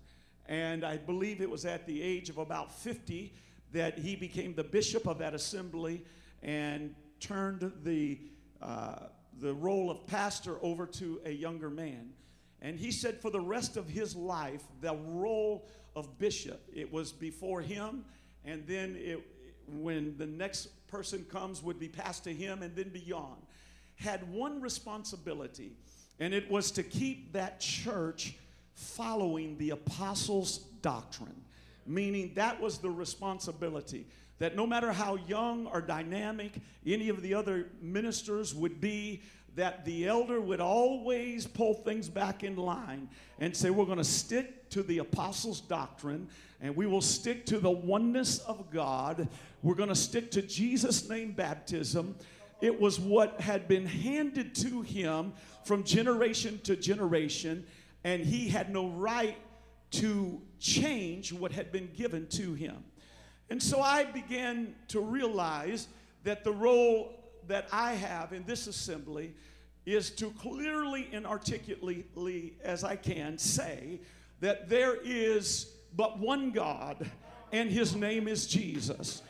And 0.46 0.84
I 0.84 0.96
believe 0.96 1.40
it 1.40 1.48
was 1.48 1.64
at 1.64 1.86
the 1.86 2.02
age 2.02 2.28
of 2.28 2.38
about 2.38 2.72
50 2.72 3.32
that 3.72 3.98
he 3.98 4.16
became 4.16 4.54
the 4.54 4.64
bishop 4.64 5.06
of 5.06 5.18
that 5.18 5.32
assembly 5.32 6.04
and 6.42 6.94
turned 7.20 7.72
the, 7.84 8.18
uh, 8.60 9.06
the 9.40 9.54
role 9.54 9.90
of 9.90 10.06
pastor 10.06 10.58
over 10.62 10.84
to 10.86 11.20
a 11.24 11.30
younger 11.30 11.70
man. 11.70 12.10
And 12.60 12.78
he 12.78 12.90
said 12.90 13.20
for 13.20 13.30
the 13.30 13.40
rest 13.40 13.76
of 13.76 13.88
his 13.88 14.14
life, 14.14 14.62
the 14.80 14.94
role 14.94 15.68
of 15.94 16.18
bishop, 16.18 16.60
it 16.74 16.92
was 16.92 17.12
before 17.12 17.60
him, 17.60 18.04
and 18.44 18.66
then 18.66 18.96
it, 18.98 19.20
when 19.68 20.16
the 20.18 20.26
next 20.26 20.86
person 20.88 21.24
comes, 21.30 21.62
would 21.62 21.78
be 21.78 21.88
passed 21.88 22.24
to 22.24 22.32
him, 22.32 22.62
and 22.62 22.74
then 22.74 22.88
beyond. 22.88 23.42
Had 23.94 24.30
one 24.32 24.60
responsibility 24.60 25.76
and 26.22 26.32
it 26.32 26.48
was 26.48 26.70
to 26.70 26.84
keep 26.84 27.32
that 27.32 27.58
church 27.58 28.34
following 28.74 29.58
the 29.58 29.70
apostles' 29.70 30.58
doctrine, 30.80 31.34
meaning 31.84 32.30
that 32.36 32.60
was 32.60 32.78
the 32.78 32.88
responsibility. 32.88 34.06
That 34.38 34.54
no 34.54 34.64
matter 34.64 34.92
how 34.92 35.16
young 35.26 35.66
or 35.66 35.80
dynamic 35.80 36.52
any 36.86 37.08
of 37.08 37.22
the 37.22 37.34
other 37.34 37.66
ministers 37.80 38.54
would 38.54 38.80
be, 38.80 39.20
that 39.56 39.84
the 39.84 40.06
elder 40.06 40.40
would 40.40 40.60
always 40.60 41.48
pull 41.48 41.74
things 41.74 42.08
back 42.08 42.44
in 42.44 42.54
line 42.54 43.08
and 43.40 43.54
say, 43.54 43.70
We're 43.70 43.84
going 43.84 43.98
to 43.98 44.04
stick 44.04 44.70
to 44.70 44.84
the 44.84 44.98
apostles' 44.98 45.60
doctrine 45.60 46.28
and 46.60 46.76
we 46.76 46.86
will 46.86 47.00
stick 47.00 47.44
to 47.46 47.58
the 47.58 47.70
oneness 47.70 48.38
of 48.38 48.70
God. 48.70 49.26
We're 49.64 49.74
going 49.74 49.88
to 49.88 49.96
stick 49.96 50.30
to 50.30 50.42
Jesus' 50.42 51.08
name 51.08 51.32
baptism. 51.32 52.14
It 52.62 52.80
was 52.80 53.00
what 53.00 53.40
had 53.40 53.66
been 53.66 53.84
handed 53.84 54.54
to 54.54 54.82
him 54.82 55.32
from 55.64 55.82
generation 55.82 56.60
to 56.62 56.76
generation, 56.76 57.66
and 58.04 58.24
he 58.24 58.48
had 58.48 58.70
no 58.70 58.88
right 58.88 59.36
to 59.90 60.40
change 60.60 61.32
what 61.32 61.50
had 61.50 61.72
been 61.72 61.90
given 61.96 62.28
to 62.28 62.54
him. 62.54 62.84
And 63.50 63.60
so 63.60 63.80
I 63.80 64.04
began 64.04 64.76
to 64.88 65.00
realize 65.00 65.88
that 66.22 66.44
the 66.44 66.52
role 66.52 67.20
that 67.48 67.66
I 67.72 67.94
have 67.94 68.32
in 68.32 68.44
this 68.44 68.68
assembly 68.68 69.34
is 69.84 70.10
to 70.10 70.30
clearly 70.30 71.08
and 71.12 71.26
articulately 71.26 72.54
as 72.62 72.84
I 72.84 72.94
can 72.94 73.38
say 73.38 74.00
that 74.38 74.68
there 74.68 74.96
is 75.02 75.74
but 75.96 76.20
one 76.20 76.52
God, 76.52 77.10
and 77.50 77.68
his 77.68 77.96
name 77.96 78.28
is 78.28 78.46
Jesus. 78.46 79.22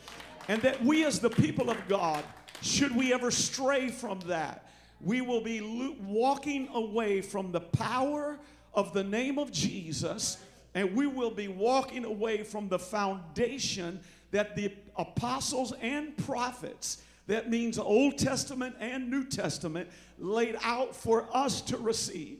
And 0.47 0.61
that 0.61 0.83
we, 0.85 1.03
as 1.03 1.19
the 1.19 1.31
people 1.31 1.71
of 1.71 1.77
God, 1.87 2.23
should 2.63 2.95
we 2.95 3.13
ever 3.13 3.29
stray 3.29 3.89
from 3.89 4.19
that, 4.21 4.69
we 5.01 5.21
will 5.21 5.41
be 5.41 5.59
lo- 5.59 5.95
walking 6.01 6.69
away 6.73 7.21
from 7.21 7.51
the 7.51 7.59
power 7.59 8.39
of 8.73 8.93
the 8.93 9.03
name 9.03 9.37
of 9.37 9.51
Jesus, 9.51 10.37
and 10.73 10.95
we 10.95 11.05
will 11.05 11.31
be 11.31 11.47
walking 11.47 12.05
away 12.05 12.43
from 12.43 12.69
the 12.69 12.79
foundation 12.79 13.99
that 14.31 14.55
the 14.55 14.73
apostles 14.95 15.73
and 15.81 16.15
prophets, 16.17 17.03
that 17.27 17.49
means 17.49 17.77
Old 17.77 18.17
Testament 18.17 18.75
and 18.79 19.09
New 19.09 19.25
Testament, 19.25 19.89
laid 20.17 20.57
out 20.63 20.95
for 20.95 21.27
us 21.33 21.61
to 21.61 21.77
receive. 21.77 22.39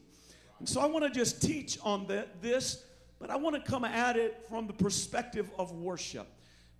And 0.59 0.67
so 0.67 0.79
I 0.79 0.85
want 0.85 1.03
to 1.03 1.11
just 1.11 1.41
teach 1.41 1.77
on 1.83 2.07
that, 2.07 2.41
this, 2.41 2.85
but 3.19 3.29
I 3.29 3.35
want 3.35 3.55
to 3.55 3.71
come 3.71 3.83
at 3.83 4.15
it 4.15 4.45
from 4.47 4.67
the 4.67 4.73
perspective 4.73 5.51
of 5.59 5.73
worship. 5.73 6.27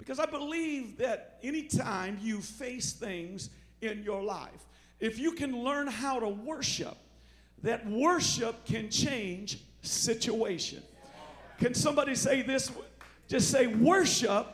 Because 0.04 0.20
I 0.20 0.26
believe 0.26 0.98
that 0.98 1.40
anytime 1.44 2.20
you 2.22 2.42
face 2.42 2.92
things 2.92 3.50
in 3.80 4.04
your 4.04 4.22
life, 4.22 4.68
if 5.00 5.18
you 5.18 5.32
can 5.32 5.64
learn 5.64 5.88
how 5.88 6.20
to 6.20 6.28
worship, 6.28 6.98
that 7.62 7.90
worship 7.90 8.66
can 8.66 8.90
change 8.90 9.60
situation. 9.82 10.84
Can 11.58 11.74
somebody 11.74 12.16
say 12.16 12.42
this? 12.42 12.70
Just 13.30 13.50
say 13.50 13.68
worship 13.68 14.48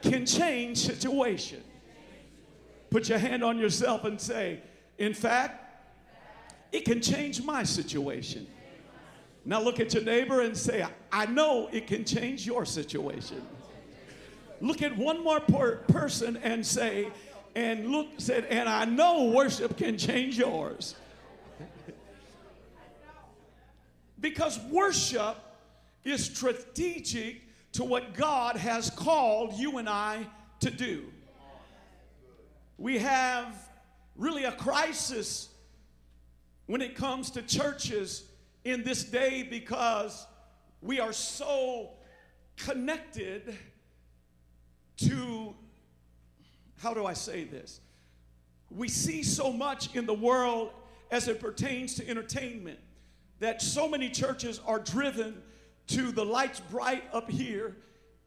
can 0.00 0.24
change 0.24 0.78
situation. 0.78 1.62
Put 2.88 3.10
your 3.10 3.18
hand 3.18 3.44
on 3.44 3.58
yourself 3.58 4.04
and 4.04 4.18
say, 4.18 4.62
in 4.96 5.12
fact, 5.12 5.60
it 6.72 6.86
can 6.86 7.02
change 7.02 7.42
my 7.42 7.64
situation. 7.64 8.46
Now 9.44 9.60
look 9.60 9.78
at 9.78 9.92
your 9.92 10.04
neighbor 10.04 10.40
and 10.40 10.56
say, 10.56 10.86
I 11.12 11.26
know 11.26 11.68
it 11.70 11.86
can 11.86 12.06
change 12.06 12.46
your 12.46 12.64
situation. 12.64 13.46
Look 14.60 14.82
at 14.82 14.96
one 14.96 15.22
more 15.22 15.40
per- 15.40 15.76
person 15.88 16.36
and 16.38 16.64
say, 16.64 17.08
and 17.54 17.86
look, 17.88 18.08
said, 18.18 18.46
and 18.46 18.68
I 18.68 18.84
know 18.84 19.30
worship 19.30 19.76
can 19.76 19.98
change 19.98 20.38
yours. 20.38 20.94
because 24.20 24.58
worship 24.70 25.36
is 26.04 26.24
strategic 26.24 27.42
to 27.72 27.84
what 27.84 28.14
God 28.14 28.56
has 28.56 28.90
called 28.90 29.54
you 29.54 29.78
and 29.78 29.88
I 29.88 30.26
to 30.60 30.70
do. 30.70 31.04
We 32.78 32.98
have 32.98 33.54
really 34.16 34.44
a 34.44 34.52
crisis 34.52 35.48
when 36.66 36.80
it 36.80 36.94
comes 36.94 37.30
to 37.32 37.42
churches 37.42 38.24
in 38.64 38.82
this 38.82 39.04
day 39.04 39.42
because 39.42 40.26
we 40.80 41.00
are 41.00 41.12
so 41.12 41.90
connected 42.56 43.56
to, 44.98 45.54
how 46.78 46.94
do 46.94 47.06
I 47.06 47.12
say 47.14 47.44
this? 47.44 47.80
We 48.70 48.88
see 48.88 49.22
so 49.22 49.52
much 49.52 49.94
in 49.94 50.06
the 50.06 50.14
world 50.14 50.70
as 51.10 51.28
it 51.28 51.40
pertains 51.40 51.94
to 51.96 52.08
entertainment 52.08 52.78
that 53.40 53.62
so 53.62 53.88
many 53.88 54.08
churches 54.08 54.60
are 54.66 54.78
driven 54.78 55.42
to 55.88 56.12
the 56.12 56.24
lights 56.24 56.60
bright 56.70 57.04
up 57.12 57.30
here 57.30 57.76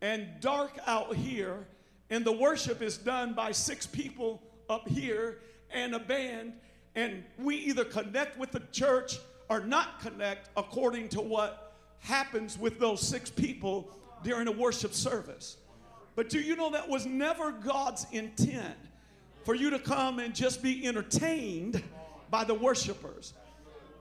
and 0.02 0.28
dark 0.40 0.78
out 0.86 1.16
here, 1.16 1.66
and 2.10 2.24
the 2.24 2.32
worship 2.32 2.82
is 2.82 2.98
done 2.98 3.34
by 3.34 3.52
six 3.52 3.88
people 3.88 4.42
up 4.70 4.88
here 4.88 5.40
and 5.72 5.96
a 5.96 6.00
band, 6.00 6.54
and 6.96 7.24
we 7.38 7.56
either 7.56 7.84
connect 7.84 8.38
with 8.38 8.52
the 8.52 8.62
church 8.72 9.18
or 9.50 9.60
not 9.62 10.00
connect 10.02 10.50
according 10.56 11.10
to 11.10 11.22
what 11.22 11.74
happens 12.00 12.58
with 12.58 12.80
those 12.80 13.02
six 13.02 13.30
people 13.30 13.90
during 14.24 14.48
a 14.48 14.52
worship 14.52 14.94
service. 14.94 15.58
But 16.18 16.30
do 16.30 16.40
you 16.40 16.56
know 16.56 16.72
that 16.72 16.90
was 16.90 17.06
never 17.06 17.52
God's 17.52 18.08
intent 18.12 18.76
for 19.46 19.54
you 19.54 19.70
to 19.70 19.78
come 19.78 20.18
and 20.18 20.34
just 20.34 20.64
be 20.64 20.88
entertained 20.88 21.84
by 22.32 22.44
the 22.44 22.56
worshipers? 22.56 23.36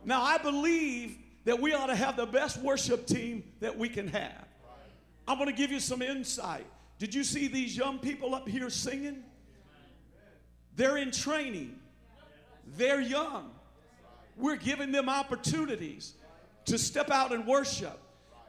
Now, 0.03 0.23
I 0.23 0.39
believe 0.39 1.19
that 1.45 1.61
we 1.61 1.75
ought 1.75 1.89
to 1.89 1.95
have 1.95 2.17
the 2.17 2.25
best 2.25 2.57
worship 2.63 3.07
team 3.07 3.45
that 3.61 3.77
we 3.77 3.91
can 3.91 4.09
have. 4.09 4.47
I'm 5.29 5.37
going 5.37 5.51
to 5.51 5.55
give 5.55 5.71
you 5.71 5.79
some 5.79 6.01
insight. 6.01 6.65
Did 6.99 7.15
you 7.15 7.23
see 7.23 7.49
these 7.49 7.77
young 7.77 7.99
people 7.99 8.35
up 8.35 8.49
here 8.49 8.71
singing? 8.71 9.23
They're 10.75 10.97
in 10.97 11.11
training, 11.11 11.79
they're 12.79 13.03
young. 13.03 13.51
We're 14.39 14.57
giving 14.57 14.91
them 14.91 15.11
opportunities 15.11 16.15
to 16.65 16.79
step 16.79 17.11
out 17.11 17.33
and 17.33 17.47
worship. 17.47 17.99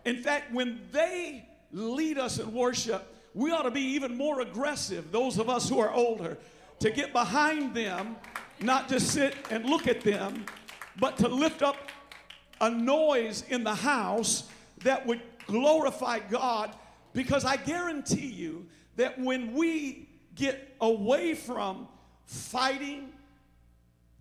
In 0.06 0.24
fact, 0.24 0.54
when 0.54 0.80
they 0.94 1.46
lead 1.74 2.18
us 2.18 2.40
in 2.40 2.54
worship, 2.54 3.16
we 3.34 3.52
ought 3.52 3.64
to 3.64 3.72
be 3.72 3.82
even 3.82 4.18
more 4.18 4.42
aggressive, 4.42 5.12
those 5.12 5.38
of 5.38 5.50
us 5.50 5.70
who 5.70 5.80
are 5.80 5.92
older, 5.92 6.38
to 6.80 6.90
get 6.90 7.14
behind 7.14 7.74
them, 7.74 8.16
not 8.60 8.90
just 8.90 9.10
sit 9.10 9.36
and 9.50 9.66
look 9.66 9.88
at 9.88 10.02
them, 10.02 10.46
but 11.00 11.18
to 11.18 11.28
lift 11.28 11.62
up 11.62 11.78
a 12.62 12.70
noise 12.70 13.44
in 13.50 13.64
the 13.64 13.76
house 13.76 14.44
that 14.84 15.06
would 15.06 15.22
glorify 15.46 16.20
God. 16.20 16.76
Because 17.14 17.46
I 17.46 17.58
guarantee 17.58 18.28
you 18.28 18.66
that 18.96 19.20
when 19.20 19.54
we 19.54 20.08
get 20.36 20.76
away 20.82 21.34
from 21.34 21.88
fighting, 22.26 23.12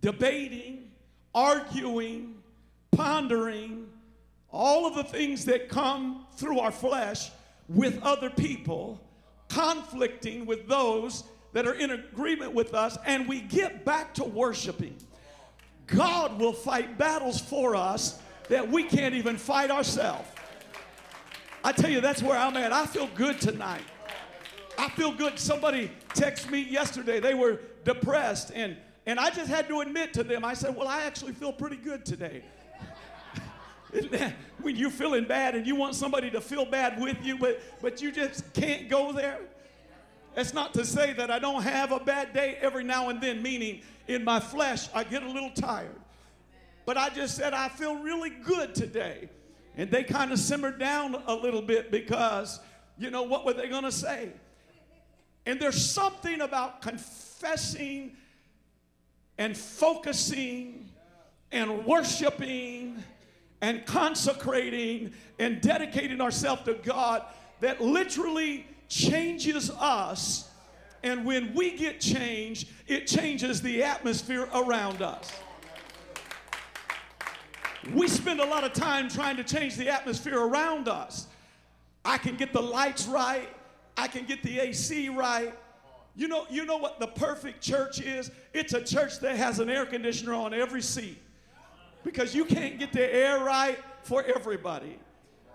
debating, 0.01 0.89
arguing, 1.33 2.35
pondering, 2.91 3.87
all 4.51 4.87
of 4.87 4.95
the 4.95 5.03
things 5.03 5.45
that 5.45 5.69
come 5.69 6.25
through 6.35 6.59
our 6.59 6.71
flesh 6.71 7.31
with 7.69 8.01
other 8.01 8.29
people, 8.29 9.01
conflicting 9.49 10.45
with 10.45 10.67
those 10.67 11.23
that 11.53 11.67
are 11.67 11.73
in 11.73 11.91
agreement 11.91 12.53
with 12.53 12.73
us, 12.73 12.97
and 13.05 13.27
we 13.27 13.41
get 13.41 13.83
back 13.85 14.13
to 14.15 14.23
worshiping. 14.23 14.95
God 15.87 16.39
will 16.39 16.53
fight 16.53 16.97
battles 16.97 17.39
for 17.39 17.75
us 17.75 18.19
that 18.49 18.69
we 18.69 18.83
can't 18.83 19.15
even 19.15 19.37
fight 19.37 19.71
ourselves. 19.71 20.27
I 21.63 21.71
tell 21.71 21.89
you, 21.89 22.01
that's 22.01 22.21
where 22.21 22.37
I'm 22.37 22.55
at. 22.57 22.71
I 22.71 22.85
feel 22.85 23.09
good 23.15 23.41
tonight. 23.41 23.83
I 24.77 24.89
feel 24.89 25.11
good. 25.11 25.39
Somebody 25.39 25.91
texted 26.09 26.51
me 26.51 26.61
yesterday. 26.61 27.19
They 27.19 27.33
were 27.33 27.59
depressed, 27.83 28.51
and, 28.53 28.77
and 29.05 29.19
I 29.19 29.31
just 29.31 29.49
had 29.49 29.67
to 29.69 29.81
admit 29.81 30.13
to 30.13 30.23
them, 30.23 30.45
I 30.45 30.53
said, 30.53 30.75
Well, 30.75 30.87
I 30.87 31.03
actually 31.03 31.33
feel 31.33 31.51
pretty 31.51 31.77
good 31.77 32.05
today. 32.05 32.43
when 34.61 34.75
you're 34.75 34.89
feeling 34.89 35.25
bad 35.25 35.55
and 35.55 35.65
you 35.65 35.75
want 35.75 35.95
somebody 35.95 36.29
to 36.31 36.41
feel 36.41 36.65
bad 36.65 37.01
with 37.01 37.17
you, 37.23 37.37
but, 37.37 37.61
but 37.81 38.01
you 38.01 38.11
just 38.11 38.53
can't 38.53 38.89
go 38.89 39.11
there. 39.11 39.39
That's 40.35 40.53
not 40.53 40.73
to 40.75 40.85
say 40.85 41.13
that 41.13 41.31
I 41.31 41.39
don't 41.39 41.63
have 41.63 41.91
a 41.91 41.99
bad 41.99 42.33
day 42.33 42.57
every 42.61 42.83
now 42.83 43.09
and 43.09 43.19
then, 43.19 43.41
meaning 43.41 43.81
in 44.07 44.23
my 44.23 44.39
flesh, 44.39 44.87
I 44.93 45.03
get 45.03 45.23
a 45.23 45.29
little 45.29 45.49
tired. 45.51 45.95
But 46.85 46.97
I 46.97 47.09
just 47.09 47.35
said, 47.35 47.53
I 47.53 47.69
feel 47.69 47.95
really 47.95 48.29
good 48.29 48.75
today. 48.75 49.29
And 49.75 49.91
they 49.91 50.03
kind 50.03 50.31
of 50.31 50.39
simmered 50.39 50.79
down 50.79 51.21
a 51.27 51.35
little 51.35 51.61
bit 51.61 51.91
because, 51.91 52.59
you 52.97 53.09
know, 53.09 53.23
what 53.23 53.45
were 53.45 53.53
they 53.53 53.67
going 53.67 53.83
to 53.83 53.91
say? 53.91 54.31
And 55.45 55.59
there's 55.59 55.83
something 55.83 56.41
about 56.41 56.81
confessing 56.81 58.15
and 59.37 59.57
focusing 59.57 60.89
and 61.51 61.85
worshiping 61.85 63.03
and 63.61 63.85
consecrating 63.85 65.13
and 65.39 65.61
dedicating 65.61 66.21
ourselves 66.21 66.63
to 66.63 66.75
God 66.75 67.23
that 67.59 67.81
literally 67.81 68.67
changes 68.87 69.69
us. 69.71 70.49
And 71.03 71.25
when 71.25 71.53
we 71.53 71.75
get 71.75 71.99
changed, 71.99 72.69
it 72.87 73.07
changes 73.07 73.61
the 73.61 73.83
atmosphere 73.83 74.47
around 74.53 75.01
us. 75.01 75.31
We 77.93 78.07
spend 78.07 78.41
a 78.41 78.45
lot 78.45 78.63
of 78.63 78.73
time 78.73 79.07
trying 79.09 79.37
to 79.37 79.43
change 79.43 79.75
the 79.75 79.89
atmosphere 79.89 80.39
around 80.39 80.87
us. 80.87 81.27
I 82.03 82.17
can 82.17 82.35
get 82.35 82.53
the 82.53 82.61
lights 82.61 83.07
right, 83.07 83.49
I 83.95 84.07
can 84.07 84.25
get 84.25 84.43
the 84.43 84.59
AC 84.59 85.09
right. 85.09 85.53
You 86.15 86.27
know, 86.27 86.47
you 86.49 86.65
know 86.65 86.77
what 86.77 86.99
the 86.99 87.07
perfect 87.07 87.61
church 87.61 88.01
is? 88.01 88.31
It's 88.53 88.73
a 88.73 88.83
church 88.83 89.19
that 89.19 89.37
has 89.37 89.59
an 89.59 89.69
air 89.69 89.85
conditioner 89.85 90.33
on 90.33 90.53
every 90.53 90.81
seat 90.81 91.19
because 92.07 92.33
you 92.33 92.45
can't 92.45 92.79
get 92.79 92.93
the 92.93 93.13
air 93.13 93.43
right 93.43 93.77
for 94.01 94.23
everybody. 94.23 94.97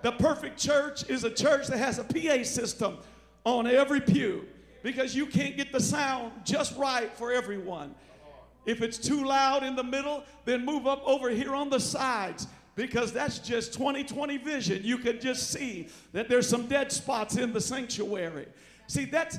The 0.03 0.13
perfect 0.13 0.59
church 0.59 1.09
is 1.09 1.25
a 1.25 1.31
church 1.31 1.67
that 1.69 1.79
has 1.79 1.99
a 1.99 2.05
PA 2.05 2.45
system 2.45 2.99
on 3.45 3.67
every 3.67 4.03
pew 4.03 4.45
because 4.83 5.15
you 5.15 5.25
can't 5.25 5.57
get 5.57 5.73
the 5.73 5.81
sound 5.81 6.31
just 6.45 6.77
right 6.77 7.11
for 7.17 7.33
everyone. 7.33 7.95
If 8.67 8.83
it's 8.83 8.99
too 8.99 9.25
loud 9.25 9.62
in 9.62 9.77
the 9.77 9.83
middle, 9.83 10.25
then 10.45 10.62
move 10.62 10.87
up 10.87 11.03
over 11.07 11.31
here 11.31 11.55
on 11.55 11.71
the 11.71 11.81
sides 11.81 12.47
because 12.75 13.15
that's 13.15 13.38
just 13.38 13.73
2020 13.73 14.37
vision. 14.37 14.83
You 14.85 14.99
can 14.99 15.21
just 15.21 15.51
see 15.51 15.88
that 16.12 16.29
there's 16.29 16.47
some 16.47 16.67
dead 16.67 16.93
spots 16.93 17.37
in 17.37 17.55
the 17.55 17.62
sanctuary. 17.62 18.47
See, 18.88 19.07
that's 19.07 19.38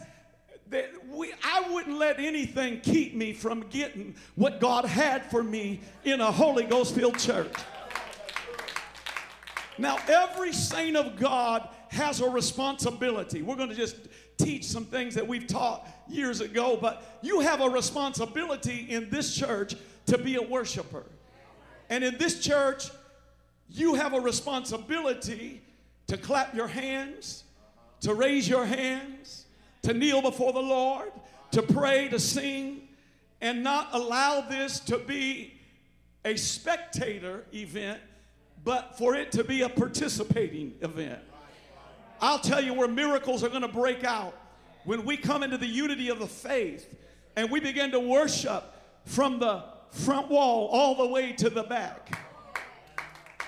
that 0.74 0.92
we, 1.08 1.32
I 1.44 1.72
wouldn't 1.72 1.98
let 1.98 2.20
anything 2.20 2.82
keep 2.82 3.16
me 3.16 3.34
from 3.34 3.62
getting 3.70 4.16
what 4.36 4.60
God 4.60 4.86
had 4.86 5.24
for 5.30 5.44
me 5.44 5.80
in 6.04 6.20
a 6.20 6.32
Holy 6.32 6.64
Ghost 6.64 6.96
filled 6.96 7.20
church. 7.20 7.54
Now, 9.78 9.98
every 10.08 10.52
saint 10.52 10.98
of 10.98 11.18
God 11.18 11.68
has 11.90 12.22
a 12.22 12.30
responsibility. 12.30 13.42
We're 13.42 13.56
going 13.56 13.70
to 13.70 13.76
just 13.76 13.96
teach 14.38 14.66
some 14.66 14.86
things 14.86 15.16
that 15.16 15.28
we've 15.28 15.48
taught 15.48 15.88
years 16.08 16.42
ago, 16.42 16.78
but 16.80 17.20
you 17.22 17.40
have 17.40 17.62
a 17.62 17.70
responsibility 17.70 18.88
in 18.90 19.10
this 19.10 19.36
church 19.36 19.76
to 20.08 20.18
be 20.18 20.36
a 20.36 20.42
worshiper. 20.42 21.06
And 21.90 22.04
in 22.04 22.18
this 22.18 22.40
church, 22.40 22.90
you 23.70 23.96
have 23.96 24.14
a 24.14 24.20
responsibility 24.20 25.62
to 26.08 26.18
clap 26.18 26.56
your 26.56 26.68
hands, 26.68 27.44
to 28.02 28.14
raise 28.14 28.48
your 28.50 28.66
hands, 28.66 29.43
to 29.84 29.94
kneel 29.94 30.22
before 30.22 30.54
the 30.54 30.62
Lord, 30.62 31.12
to 31.52 31.62
pray, 31.62 32.10
to 32.10 32.20
sing, 32.20 32.88
and 33.42 33.64
not 33.64 33.90
allow 33.92 34.42
this 34.42 34.80
to 34.82 34.98
be 34.98 35.54
a 36.26 36.36
spectator 36.36 37.44
event, 37.54 38.00
but 38.64 38.98
for 38.98 39.16
it 39.16 39.32
to 39.34 39.44
be 39.44 39.62
a 39.62 39.70
participating 39.70 40.74
event. 40.82 41.20
I'll 42.22 42.40
tell 42.40 42.64
you 42.64 42.74
where 42.74 42.88
miracles 42.88 43.44
are 43.44 43.50
going 43.50 43.64
to 43.64 43.68
break 43.68 44.06
out 44.06 44.34
when 44.86 45.04
we 45.04 45.18
come 45.18 45.44
into 45.44 45.58
the 45.58 45.68
unity 45.68 46.10
of 46.10 46.20
the 46.20 46.28
faith 46.28 46.96
and 47.36 47.52
we 47.52 47.60
begin 47.60 47.92
to 47.92 48.00
worship 48.00 48.64
from 49.06 49.40
the 49.40 49.64
front 49.90 50.30
wall 50.30 50.68
all 50.68 50.96
the 50.96 51.06
way 51.06 51.34
to 51.34 51.50
the 51.50 51.64
back. 51.64 52.18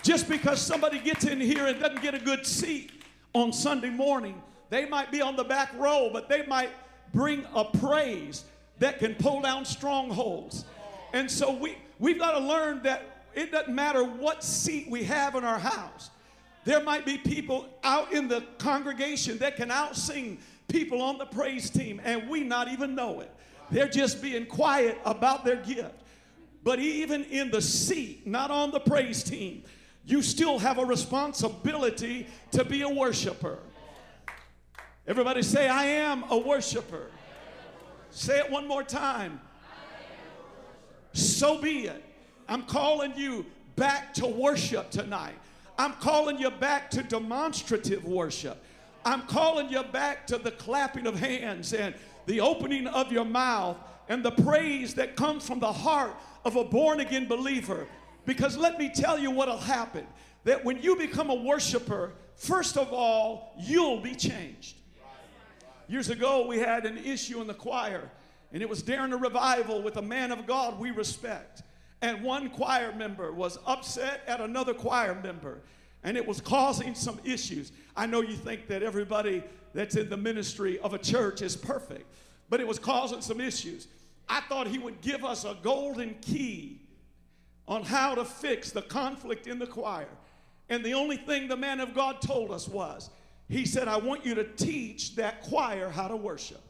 Just 0.04 0.28
because 0.28 0.62
somebody 0.62 1.00
gets 1.00 1.26
in 1.26 1.40
here 1.40 1.66
and 1.68 1.80
doesn't 1.80 2.02
get 2.02 2.14
a 2.14 2.20
good 2.20 2.46
seat 2.46 2.92
on 3.34 3.54
Sunday 3.54 3.90
morning 3.90 4.42
they 4.70 4.86
might 4.88 5.12
be 5.12 5.22
on 5.22 5.36
the 5.36 5.44
back 5.44 5.72
row, 5.78 6.10
but 6.12 6.30
they 6.30 6.46
might 6.46 6.72
bring 7.14 7.46
a 7.54 7.64
praise 7.64 8.46
that 8.80 9.00
can 9.00 9.16
pull 9.16 9.42
down 9.42 9.66
strongholds. 9.66 10.66
And 11.14 11.30
so 11.30 11.52
we, 11.52 11.78
we've 12.00 12.20
got 12.20 12.38
to 12.38 12.40
learn 12.40 12.82
that 12.84 13.04
it 13.34 13.52
doesn't 13.52 13.74
matter 13.74 14.04
what 14.04 14.44
seat 14.44 14.90
we 14.90 15.04
have 15.04 15.36
in 15.36 15.44
our 15.44 15.60
house. 15.60 16.10
There 16.64 16.82
might 16.82 17.06
be 17.06 17.18
people 17.18 17.70
out 17.84 18.12
in 18.12 18.28
the 18.28 18.44
congregation 18.58 19.38
that 19.38 19.56
can 19.56 19.70
outsing 19.70 20.38
people 20.68 21.02
on 21.02 21.18
the 21.18 21.26
praise 21.26 21.70
team, 21.70 22.02
and 22.04 22.28
we 22.28 22.44
not 22.44 22.70
even 22.70 22.96
know 22.96 23.20
it. 23.20 23.32
They're 23.72 23.88
just 23.88 24.22
being 24.22 24.46
quiet 24.46 24.98
about 25.06 25.46
their 25.46 25.58
gift. 25.58 25.94
But 26.64 26.80
even 26.80 27.24
in 27.26 27.52
the 27.52 27.62
seat, 27.62 28.26
not 28.26 28.50
on 28.50 28.72
the 28.72 28.80
praise 28.80 29.24
team, 29.24 29.64
you 30.06 30.22
still 30.22 30.58
have 30.60 30.80
a 30.80 30.86
responsibility 30.86 32.28
to 32.52 32.64
be 32.64 32.82
a 32.82 32.90
worshiper. 32.90 33.60
Everybody 35.08 35.44
say, 35.44 35.70
I 35.70 35.86
am 35.86 36.24
a 36.32 36.38
worshiper. 36.38 37.12
Say 38.10 38.40
it 38.40 38.50
one 38.50 38.68
more 38.68 38.82
time. 38.82 39.40
So 41.14 41.62
be 41.62 41.86
it. 41.86 42.04
I'm 42.48 42.64
calling 42.64 43.14
you 43.16 43.46
back 43.76 44.16
to 44.16 44.26
worship 44.26 44.90
tonight. 44.90 45.36
I'm 45.78 45.94
calling 45.94 46.40
you 46.40 46.50
back 46.50 46.90
to 46.92 47.04
demonstrative 47.04 48.04
worship. 48.04 48.64
I'm 49.04 49.22
calling 49.24 49.70
you 49.70 49.84
back 49.84 50.26
to 50.28 50.40
the 50.40 50.52
clapping 50.52 51.06
of 51.06 51.20
hands 51.20 51.74
and 51.74 51.94
the 52.26 52.42
opening 52.42 52.88
of 52.88 53.12
your 53.12 53.26
mouth 53.26 53.78
and 54.10 54.24
the 54.24 54.32
praise 54.32 54.96
that 54.96 55.16
comes 55.16 55.46
from 55.46 55.60
the 55.60 55.72
heart 55.72 56.16
of 56.44 56.56
a 56.56 56.64
born 56.64 57.00
again 57.00 57.28
believer. 57.28 57.86
Because 58.26 58.58
let 58.58 58.80
me 58.80 58.90
tell 58.90 59.20
you 59.20 59.30
what'll 59.30 59.58
happen 59.58 60.08
that 60.46 60.66
when 60.66 60.82
you 60.82 60.96
become 60.96 61.30
a 61.30 61.36
worshiper, 61.36 62.14
first 62.36 62.76
of 62.76 62.92
all, 62.92 63.54
you'll 63.60 64.00
be 64.00 64.16
changed. 64.16 64.78
Years 65.88 66.10
ago, 66.10 66.48
we 66.48 66.58
had 66.58 66.86
an 66.86 66.98
issue 66.98 67.42
in 67.42 67.48
the 67.48 67.54
choir, 67.54 68.10
and 68.52 68.62
it 68.62 68.70
was 68.70 68.82
during 68.82 69.14
a 69.14 69.18
revival 69.18 69.82
with 69.82 69.98
a 69.98 70.02
man 70.02 70.32
of 70.32 70.48
God 70.48 70.80
we 70.80 70.92
respect. 70.92 71.62
And 72.02 72.24
one 72.24 72.50
choir 72.50 72.94
member 72.94 73.32
was 73.32 73.60
upset 73.66 74.22
at 74.28 74.42
another 74.42 74.74
choir 74.74 75.20
member, 75.22 75.62
and 76.04 76.18
it 76.18 76.28
was 76.28 76.42
causing 76.42 76.96
some 76.96 77.20
issues. 77.24 77.72
I 77.96 78.06
know 78.06 78.22
you 78.22 78.36
think 78.36 78.68
that 78.68 78.84
everybody 78.84 79.44
that's 79.74 79.96
in 79.96 80.10
the 80.10 80.18
ministry 80.18 80.80
of 80.80 80.94
a 80.94 80.98
church 80.98 81.42
is 81.42 81.56
perfect, 81.56 82.12
but 82.50 82.60
it 82.60 82.68
was 82.68 82.80
causing 82.80 83.22
some 83.22 83.40
issues. 83.40 83.88
I 84.28 84.42
thought 84.42 84.68
he 84.68 84.80
would 84.80 85.02
give 85.02 85.24
us 85.24 85.46
a 85.46 85.56
golden 85.62 86.16
key 86.22 86.82
on 87.68 87.84
how 87.84 88.16
to 88.16 88.26
fix 88.26 88.72
the 88.72 88.82
conflict 88.82 89.48
in 89.48 89.60
the 89.60 89.68
choir. 89.68 90.08
And 90.70 90.84
the 90.84 90.94
only 90.94 91.18
thing 91.18 91.48
the 91.48 91.58
man 91.58 91.80
of 91.80 91.94
God 91.94 92.22
told 92.22 92.52
us 92.52 92.68
was, 92.68 93.10
he 93.50 93.66
said, 93.66 93.88
I 93.88 93.98
want 93.98 94.26
you 94.26 94.36
to 94.36 94.44
teach 94.44 95.16
that 95.16 95.44
choir 95.44 95.90
how 95.90 96.08
to 96.08 96.16
worship. 96.16 96.62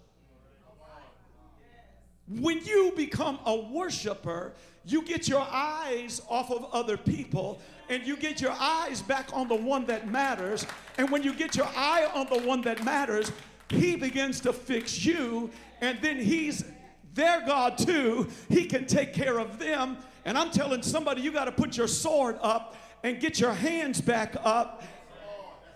When 2.28 2.64
you 2.66 2.92
become 2.96 3.40
a 3.46 3.56
worshiper, 3.56 4.54
you 4.84 5.04
get 5.04 5.28
your 5.28 5.46
eyes 5.50 6.22
off 6.28 6.52
of 6.52 6.66
other 6.74 6.98
people 6.98 7.60
and 7.90 8.06
you 8.06 8.18
get 8.18 8.42
your 8.42 8.56
eyes 8.60 9.02
back 9.02 9.30
on 9.34 9.48
the 9.48 9.56
one 9.56 9.86
that 9.86 10.10
matters. 10.10 10.66
And 10.98 11.10
when 11.10 11.24
you 11.24 11.34
get 11.34 11.56
your 11.56 11.68
eye 11.76 12.10
on 12.14 12.28
the 12.28 12.48
one 12.48 12.62
that 12.64 12.84
matters, 12.84 13.32
He 13.70 13.96
begins 13.96 14.40
to 14.42 14.54
fix 14.54 15.06
you, 15.06 15.52
and 15.82 16.00
then 16.02 16.18
He's 16.18 16.66
their 17.14 17.46
God 17.46 17.78
too. 17.78 18.28
He 18.50 18.66
can 18.66 18.86
take 18.86 19.14
care 19.14 19.40
of 19.40 19.60
them. 19.60 19.98
And 20.26 20.38
I'm 20.38 20.50
telling 20.50 20.82
somebody, 20.82 21.22
you 21.22 21.32
got 21.32 21.46
to 21.46 21.52
put 21.52 21.78
your 21.78 21.88
sword 21.88 22.38
up 22.42 22.76
and 23.04 23.20
get 23.20 23.40
your 23.40 23.54
hands 23.54 24.02
back 24.02 24.36
up. 24.44 24.84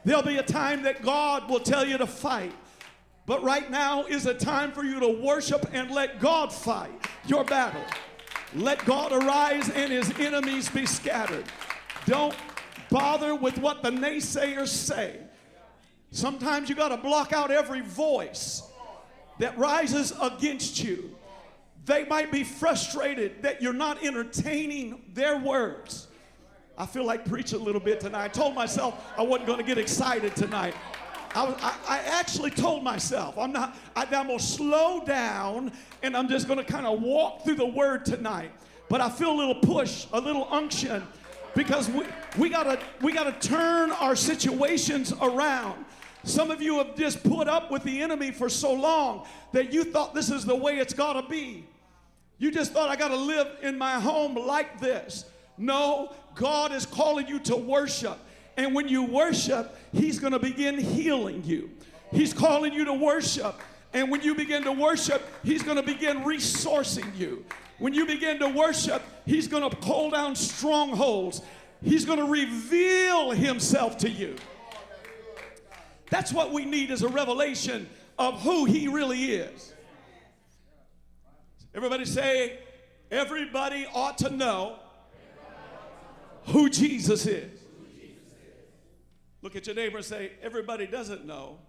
There'll 0.09 0.23
be 0.23 0.37
a 0.37 0.43
time 0.43 0.81
that 0.81 1.03
God 1.03 1.47
will 1.51 1.59
tell 1.59 1.85
you 1.85 1.95
to 1.99 2.07
fight. 2.07 2.51
But 3.27 3.43
right 3.43 3.69
now 3.69 4.05
is 4.05 4.25
a 4.25 4.33
time 4.33 4.71
for 4.71 4.83
you 4.83 4.99
to 4.99 5.07
worship 5.07 5.69
and 5.71 5.91
let 5.91 6.19
God 6.19 6.51
fight 6.51 6.89
your 7.27 7.43
battle. 7.43 7.83
Let 8.55 8.83
God 8.85 9.11
arise 9.11 9.69
and 9.69 9.91
his 9.91 10.11
enemies 10.17 10.67
be 10.67 10.87
scattered. 10.87 11.45
Don't 12.07 12.35
bother 12.89 13.35
with 13.35 13.59
what 13.59 13.83
the 13.83 13.91
naysayers 13.91 14.69
say. 14.69 15.19
Sometimes 16.09 16.69
you 16.69 16.75
got 16.75 16.89
to 16.89 16.97
block 16.97 17.31
out 17.31 17.51
every 17.51 17.81
voice 17.81 18.63
that 19.37 19.55
rises 19.59 20.11
against 20.19 20.83
you. 20.83 21.15
They 21.85 22.05
might 22.05 22.31
be 22.31 22.43
frustrated 22.43 23.43
that 23.43 23.61
you're 23.61 23.73
not 23.73 24.03
entertaining 24.03 25.03
their 25.13 25.37
words. 25.37 26.07
I 26.79 26.85
feel 26.85 27.03
like 27.03 27.25
preaching 27.25 27.59
a 27.59 27.63
little 27.63 27.81
bit 27.81 27.99
tonight. 27.99 28.23
I 28.23 28.27
told 28.29 28.55
myself 28.55 29.05
I 29.17 29.21
wasn't 29.21 29.47
going 29.47 29.59
to 29.59 29.65
get 29.65 29.77
excited 29.77 30.33
tonight. 30.33 30.73
I, 31.35 31.43
was, 31.43 31.55
I, 31.61 31.75
I, 31.87 31.97
actually 31.99 32.49
told 32.49 32.83
myself 32.83 33.37
I'm 33.37 33.51
not. 33.51 33.77
I, 33.95 34.05
I'm 34.05 34.27
gonna 34.27 34.39
slow 34.39 35.05
down 35.05 35.71
and 36.01 36.17
I'm 36.17 36.27
just 36.27 36.47
gonna 36.47 36.63
kind 36.63 36.87
of 36.87 37.03
walk 37.03 37.43
through 37.43 37.55
the 37.55 37.67
Word 37.67 38.03
tonight. 38.03 38.51
But 38.87 38.99
I 38.99 39.09
feel 39.09 39.31
a 39.31 39.37
little 39.37 39.55
push, 39.55 40.07
a 40.11 40.19
little 40.19 40.47
unction, 40.49 41.05
because 41.53 41.87
we, 41.87 42.03
we 42.39 42.49
gotta 42.49 42.79
we 43.01 43.11
gotta 43.11 43.33
turn 43.33 43.91
our 43.91 44.15
situations 44.15 45.13
around. 45.21 45.85
Some 46.23 46.49
of 46.49 46.63
you 46.63 46.79
have 46.79 46.95
just 46.95 47.23
put 47.23 47.47
up 47.47 47.69
with 47.69 47.83
the 47.83 48.01
enemy 48.01 48.31
for 48.31 48.49
so 48.49 48.73
long 48.73 49.27
that 49.51 49.71
you 49.71 49.83
thought 49.83 50.15
this 50.15 50.31
is 50.31 50.45
the 50.45 50.55
way 50.55 50.79
it's 50.79 50.95
gotta 50.95 51.27
be. 51.27 51.67
You 52.39 52.49
just 52.49 52.71
thought 52.71 52.89
I 52.89 52.95
gotta 52.95 53.15
live 53.15 53.47
in 53.61 53.77
my 53.77 53.99
home 53.99 54.33
like 54.33 54.79
this. 54.79 55.25
No, 55.59 56.13
God 56.35 56.71
is 56.71 56.85
calling 56.85 57.27
you 57.27 57.39
to 57.41 57.55
worship. 57.55 58.17
And 58.57 58.73
when 58.73 58.87
you 58.87 59.03
worship, 59.03 59.77
He's 59.91 60.17
going 60.19 60.33
to 60.33 60.39
begin 60.39 60.77
healing 60.77 61.43
you. 61.43 61.69
He's 62.11 62.33
calling 62.33 62.73
you 62.73 62.85
to 62.85 62.93
worship. 62.93 63.55
And 63.93 64.09
when 64.09 64.21
you 64.21 64.35
begin 64.35 64.63
to 64.63 64.71
worship, 64.71 65.21
He's 65.43 65.61
going 65.61 65.77
to 65.77 65.83
begin 65.83 66.23
resourcing 66.23 67.17
you. 67.17 67.45
When 67.77 67.93
you 67.93 68.05
begin 68.05 68.39
to 68.39 68.47
worship, 68.47 69.03
He's 69.25 69.47
going 69.47 69.69
to 69.69 69.75
pull 69.75 70.11
down 70.11 70.35
strongholds. 70.35 71.41
He's 71.83 72.05
going 72.05 72.19
to 72.19 72.25
reveal 72.25 73.31
Himself 73.31 73.97
to 73.99 74.09
you. 74.09 74.35
That's 76.09 76.33
what 76.33 76.51
we 76.51 76.65
need 76.65 76.89
is 76.89 77.03
a 77.03 77.09
revelation 77.09 77.87
of 78.17 78.41
who 78.41 78.65
He 78.65 78.87
really 78.87 79.33
is. 79.33 79.73
Everybody 81.75 82.05
say, 82.05 82.59
everybody 83.11 83.85
ought 83.93 84.17
to 84.19 84.29
know 84.29 84.78
who 86.49 86.69
Jesus 86.69 87.25
is. 87.25 87.59
Look 89.41 89.55
at 89.55 89.67
your 89.67 89.75
neighbor 89.75 89.97
and 89.97 90.05
say, 90.05 90.31
Everybody 90.41 90.85
doesn't 90.85 91.25
know 91.25 91.59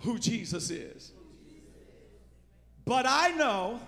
who 0.00 0.18
Jesus 0.18 0.70
is. 0.70 1.12
But 2.84 3.06
I 3.08 3.32
know 3.32 3.80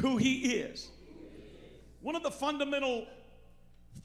who 0.00 0.16
he 0.16 0.56
is. 0.56 0.88
One 2.00 2.16
of 2.16 2.22
the 2.22 2.30
fundamental 2.30 3.06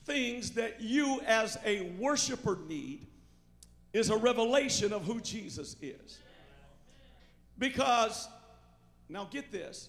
things 0.04 0.52
that 0.52 0.80
you 0.80 1.20
as 1.26 1.58
a 1.64 1.90
worshiper 1.98 2.58
need 2.68 3.06
is 3.92 4.10
a 4.10 4.16
revelation 4.16 4.92
of 4.92 5.04
who 5.04 5.20
Jesus 5.20 5.76
is. 5.80 6.18
Because, 7.58 8.28
now 9.08 9.26
get 9.30 9.50
this, 9.50 9.88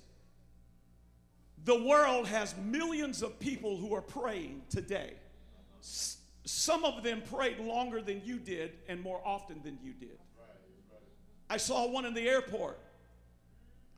the 1.65 1.83
world 1.83 2.27
has 2.27 2.55
millions 2.57 3.21
of 3.21 3.39
people 3.39 3.77
who 3.77 3.93
are 3.93 4.01
praying 4.01 4.61
today 4.69 5.13
some 6.49 6.83
of 6.83 7.03
them 7.03 7.21
prayed 7.21 7.59
longer 7.59 8.01
than 8.01 8.21
you 8.25 8.39
did 8.39 8.71
and 8.87 8.99
more 9.01 9.21
often 9.23 9.61
than 9.63 9.77
you 9.83 9.93
did. 9.93 10.17
I 11.47 11.57
saw 11.57 11.87
one 11.87 12.05
in 12.05 12.15
the 12.15 12.27
airport. 12.27 12.79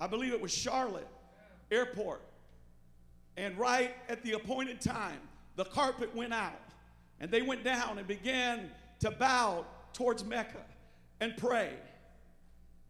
I 0.01 0.07
believe 0.07 0.33
it 0.33 0.41
was 0.41 0.51
Charlotte 0.51 1.07
Airport. 1.71 2.21
And 3.37 3.57
right 3.57 3.95
at 4.09 4.21
the 4.23 4.33
appointed 4.33 4.81
time, 4.81 5.19
the 5.55 5.63
carpet 5.63 6.13
went 6.13 6.33
out 6.33 6.59
and 7.21 7.31
they 7.31 7.41
went 7.41 7.63
down 7.63 7.97
and 7.97 8.05
began 8.05 8.69
to 8.99 9.11
bow 9.11 9.65
towards 9.93 10.25
Mecca 10.25 10.65
and 11.21 11.37
pray. 11.37 11.71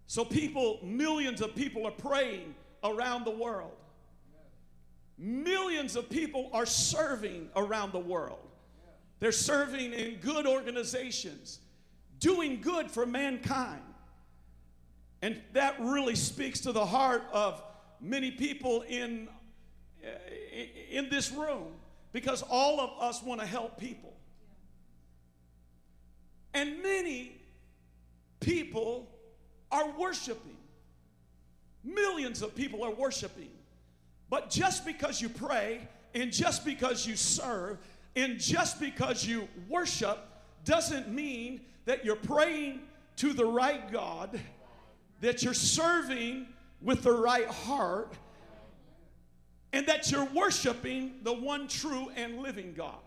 So, 0.07 0.25
people, 0.25 0.79
millions 0.83 1.41
of 1.41 1.55
people 1.55 1.85
are 1.85 1.91
praying 1.91 2.55
around 2.83 3.25
the 3.25 3.31
world. 3.31 3.77
Millions 5.21 5.95
of 5.95 6.09
people 6.09 6.49
are 6.51 6.65
serving 6.65 7.47
around 7.55 7.93
the 7.93 7.99
world. 7.99 8.39
They're 9.19 9.31
serving 9.31 9.93
in 9.93 10.15
good 10.15 10.47
organizations, 10.47 11.59
doing 12.19 12.59
good 12.59 12.89
for 12.89 13.05
mankind. 13.05 13.83
And 15.21 15.39
that 15.53 15.79
really 15.79 16.15
speaks 16.15 16.61
to 16.61 16.71
the 16.71 16.83
heart 16.83 17.21
of 17.31 17.61
many 17.99 18.31
people 18.31 18.81
in, 18.81 19.29
uh, 20.03 20.07
in 20.89 21.07
this 21.09 21.31
room 21.31 21.67
because 22.13 22.41
all 22.49 22.79
of 22.79 22.89
us 22.99 23.21
want 23.21 23.41
to 23.41 23.45
help 23.45 23.77
people. 23.77 24.15
And 26.55 26.81
many 26.81 27.39
people 28.39 29.07
are 29.71 29.87
worshiping. 29.91 30.57
Millions 31.83 32.41
of 32.41 32.55
people 32.55 32.83
are 32.83 32.91
worshiping. 32.91 33.51
But 34.31 34.49
just 34.49 34.85
because 34.85 35.21
you 35.21 35.27
pray 35.27 35.85
and 36.15 36.31
just 36.31 36.63
because 36.63 37.05
you 37.05 37.17
serve 37.17 37.77
and 38.15 38.39
just 38.39 38.79
because 38.79 39.25
you 39.25 39.47
worship 39.67 40.19
doesn't 40.63 41.09
mean 41.09 41.59
that 41.83 42.05
you're 42.05 42.15
praying 42.15 42.79
to 43.17 43.33
the 43.33 43.45
right 43.45 43.91
God, 43.91 44.39
that 45.19 45.43
you're 45.43 45.53
serving 45.53 46.47
with 46.81 47.03
the 47.03 47.11
right 47.11 47.47
heart, 47.47 48.13
and 49.73 49.85
that 49.87 50.09
you're 50.09 50.27
worshiping 50.33 51.15
the 51.23 51.33
one 51.33 51.67
true 51.67 52.09
and 52.15 52.39
living 52.39 52.73
God. 52.75 52.99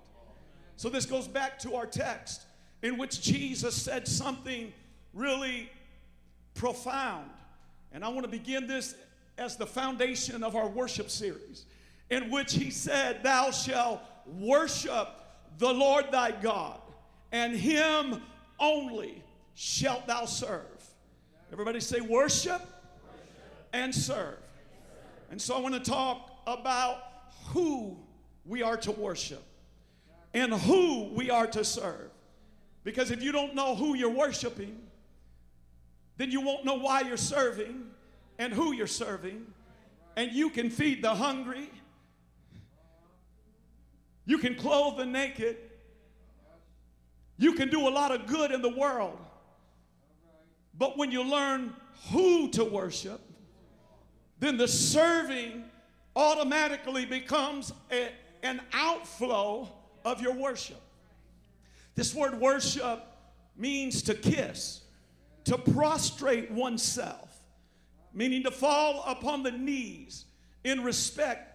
So, 0.76 0.88
this 0.90 1.06
goes 1.06 1.26
back 1.26 1.58
to 1.60 1.74
our 1.74 1.86
text 1.86 2.42
in 2.82 2.98
which 2.98 3.22
Jesus 3.22 3.74
said 3.74 4.06
something 4.06 4.72
really 5.14 5.70
profound. 6.54 7.30
And 7.92 8.04
I 8.04 8.08
want 8.08 8.24
to 8.24 8.30
begin 8.30 8.66
this 8.66 8.94
as 9.36 9.56
the 9.56 9.66
foundation 9.66 10.42
of 10.42 10.56
our 10.56 10.68
worship 10.68 11.10
series, 11.10 11.64
in 12.10 12.30
which 12.30 12.54
he 12.54 12.70
said, 12.70 13.22
Thou 13.22 13.50
shalt 13.50 14.00
worship 14.26 15.08
the 15.58 15.72
Lord 15.72 16.06
thy 16.10 16.30
God, 16.30 16.80
and 17.32 17.54
him 17.54 18.22
only 18.58 19.22
shalt 19.54 20.06
thou 20.06 20.24
serve. 20.24 20.62
Everybody 21.52 21.80
say 21.80 22.00
worship, 22.00 22.52
worship. 22.52 22.68
and 23.72 23.94
serve. 23.94 24.38
And 25.30 25.40
so 25.40 25.56
I 25.56 25.60
want 25.60 25.74
to 25.74 25.90
talk 25.90 26.30
about 26.46 26.98
who 27.46 27.96
we 28.44 28.62
are 28.62 28.76
to 28.78 28.92
worship 28.92 29.42
and 30.32 30.52
who 30.52 31.04
we 31.14 31.30
are 31.30 31.46
to 31.48 31.64
serve. 31.64 32.10
Because 32.82 33.10
if 33.10 33.22
you 33.22 33.32
don't 33.32 33.54
know 33.54 33.74
who 33.74 33.94
you're 33.94 34.10
worshiping, 34.10 34.78
then 36.16 36.30
you 36.30 36.40
won't 36.40 36.64
know 36.64 36.74
why 36.74 37.00
you're 37.00 37.16
serving 37.16 37.84
and 38.38 38.52
who 38.52 38.72
you're 38.72 38.86
serving. 38.86 39.46
And 40.16 40.32
you 40.32 40.50
can 40.50 40.70
feed 40.70 41.02
the 41.02 41.14
hungry 41.14 41.70
you 44.26 44.38
can 44.38 44.54
clothe 44.54 44.96
the 44.96 45.06
naked. 45.06 45.56
You 47.36 47.54
can 47.54 47.68
do 47.68 47.88
a 47.88 47.90
lot 47.90 48.12
of 48.12 48.26
good 48.26 48.52
in 48.52 48.62
the 48.62 48.74
world. 48.74 49.18
But 50.76 50.96
when 50.96 51.10
you 51.10 51.22
learn 51.22 51.74
who 52.10 52.48
to 52.50 52.64
worship, 52.64 53.20
then 54.40 54.56
the 54.56 54.68
serving 54.68 55.64
automatically 56.16 57.04
becomes 57.04 57.72
a, 57.90 58.08
an 58.42 58.60
outflow 58.72 59.68
of 60.04 60.20
your 60.20 60.34
worship. 60.34 60.80
This 61.94 62.14
word 62.14 62.40
worship 62.40 63.04
means 63.56 64.02
to 64.02 64.14
kiss, 64.14 64.80
to 65.44 65.58
prostrate 65.58 66.50
oneself, 66.50 67.23
meaning 68.14 68.42
to 68.44 68.50
fall 68.50 69.04
upon 69.06 69.42
the 69.42 69.50
knees 69.50 70.24
in 70.62 70.82
respect 70.82 71.50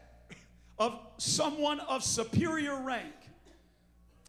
of 0.78 1.00
someone 1.18 1.80
of 1.82 2.04
superior 2.04 2.82
rank. 2.82 3.14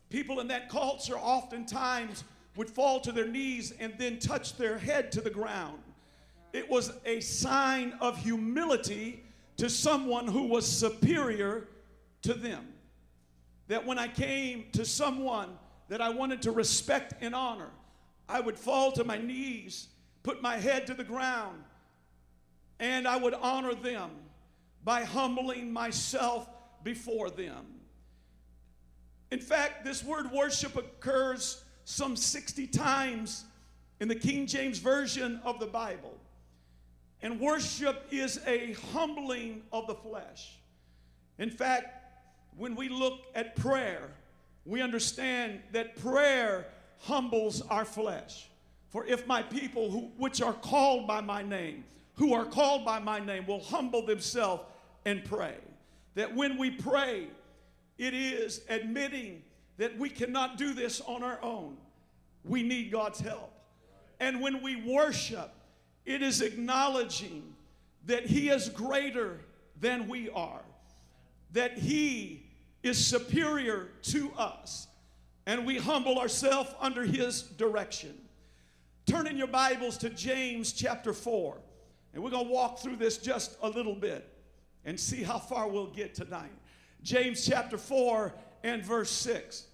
People 0.08 0.40
in 0.40 0.48
that 0.48 0.68
culture 0.68 1.16
oftentimes 1.16 2.24
would 2.56 2.68
fall 2.68 3.00
to 3.00 3.12
their 3.12 3.28
knees 3.28 3.72
and 3.78 3.94
then 3.98 4.18
touch 4.18 4.56
their 4.56 4.78
head 4.78 5.12
to 5.12 5.20
the 5.20 5.30
ground. 5.30 5.78
It 6.52 6.68
was 6.68 6.92
a 7.04 7.20
sign 7.20 7.94
of 8.00 8.18
humility 8.18 9.22
to 9.56 9.70
someone 9.70 10.26
who 10.26 10.46
was 10.46 10.66
superior 10.66 11.68
to 12.22 12.34
them. 12.34 12.66
That 13.68 13.86
when 13.86 13.98
I 13.98 14.08
came 14.08 14.64
to 14.72 14.84
someone 14.84 15.50
that 15.88 16.00
I 16.00 16.10
wanted 16.10 16.42
to 16.42 16.50
respect 16.50 17.14
and 17.20 17.34
honor, 17.34 17.70
I 18.28 18.40
would 18.40 18.58
fall 18.58 18.90
to 18.92 19.04
my 19.04 19.18
knees, 19.18 19.88
put 20.24 20.42
my 20.42 20.56
head 20.56 20.86
to 20.88 20.94
the 20.94 21.04
ground, 21.04 21.62
and 22.80 23.06
I 23.06 23.16
would 23.16 23.34
honor 23.34 23.74
them 23.74 24.10
by 24.82 25.04
humbling 25.04 25.72
myself 25.72 26.48
before 26.82 27.30
them. 27.30 27.66
In 29.30 29.38
fact, 29.38 29.84
this 29.84 30.02
word 30.02 30.32
worship 30.32 30.76
occurs 30.76 31.62
some 31.84 32.16
60 32.16 32.66
times 32.68 33.44
in 34.00 34.08
the 34.08 34.14
King 34.14 34.46
James 34.46 34.78
Version 34.78 35.40
of 35.44 35.60
the 35.60 35.66
Bible. 35.66 36.16
And 37.22 37.38
worship 37.38 38.06
is 38.10 38.40
a 38.46 38.72
humbling 38.92 39.62
of 39.72 39.86
the 39.86 39.94
flesh. 39.94 40.58
In 41.38 41.50
fact, 41.50 41.94
when 42.56 42.74
we 42.74 42.88
look 42.88 43.20
at 43.34 43.56
prayer, 43.56 44.10
we 44.64 44.80
understand 44.80 45.60
that 45.72 45.96
prayer 45.96 46.66
humbles 46.98 47.60
our 47.62 47.84
flesh. 47.84 48.48
For 48.88 49.06
if 49.06 49.26
my 49.26 49.42
people 49.42 49.90
who, 49.90 50.10
which 50.16 50.40
are 50.42 50.54
called 50.54 51.06
by 51.06 51.20
my 51.20 51.42
name, 51.42 51.84
who 52.20 52.34
are 52.34 52.44
called 52.44 52.84
by 52.84 52.98
my 52.98 53.18
name, 53.18 53.46
will 53.46 53.62
humble 53.62 54.04
themselves 54.04 54.62
and 55.06 55.24
pray. 55.24 55.56
That 56.16 56.36
when 56.36 56.58
we 56.58 56.70
pray, 56.70 57.28
it 57.96 58.12
is 58.12 58.60
admitting 58.68 59.42
that 59.78 59.98
we 59.98 60.10
cannot 60.10 60.58
do 60.58 60.74
this 60.74 61.00
on 61.00 61.22
our 61.22 61.42
own. 61.42 61.78
We 62.44 62.62
need 62.62 62.92
God's 62.92 63.20
help. 63.20 63.50
And 64.20 64.42
when 64.42 64.62
we 64.62 64.76
worship, 64.76 65.50
it 66.04 66.20
is 66.20 66.42
acknowledging 66.42 67.54
that 68.04 68.26
He 68.26 68.50
is 68.50 68.68
greater 68.68 69.40
than 69.80 70.06
we 70.06 70.28
are, 70.28 70.60
that 71.52 71.78
He 71.78 72.44
is 72.82 73.02
superior 73.02 73.88
to 74.02 74.30
us, 74.36 74.88
and 75.46 75.64
we 75.64 75.78
humble 75.78 76.18
ourselves 76.18 76.68
under 76.80 77.02
His 77.02 77.40
direction. 77.40 78.14
Turn 79.06 79.26
in 79.26 79.38
your 79.38 79.46
Bibles 79.46 79.96
to 79.98 80.10
James 80.10 80.74
chapter 80.74 81.14
4, 81.14 81.56
and 82.12 82.22
we're 82.22 82.30
going 82.30 82.46
to 82.46 82.52
walk 82.52 82.80
through 82.80 82.96
this 82.96 83.18
just 83.18 83.56
a 83.62 83.68
little 83.68 83.94
bit 83.94 84.28
and 84.84 84.98
see 84.98 85.22
how 85.22 85.38
far 85.38 85.68
we'll 85.68 85.86
get 85.86 86.14
tonight. 86.14 86.52
James 87.02 87.46
chapter 87.46 87.78
4 87.78 88.34
and 88.64 88.84
verse 88.84 89.10
6, 89.10 89.66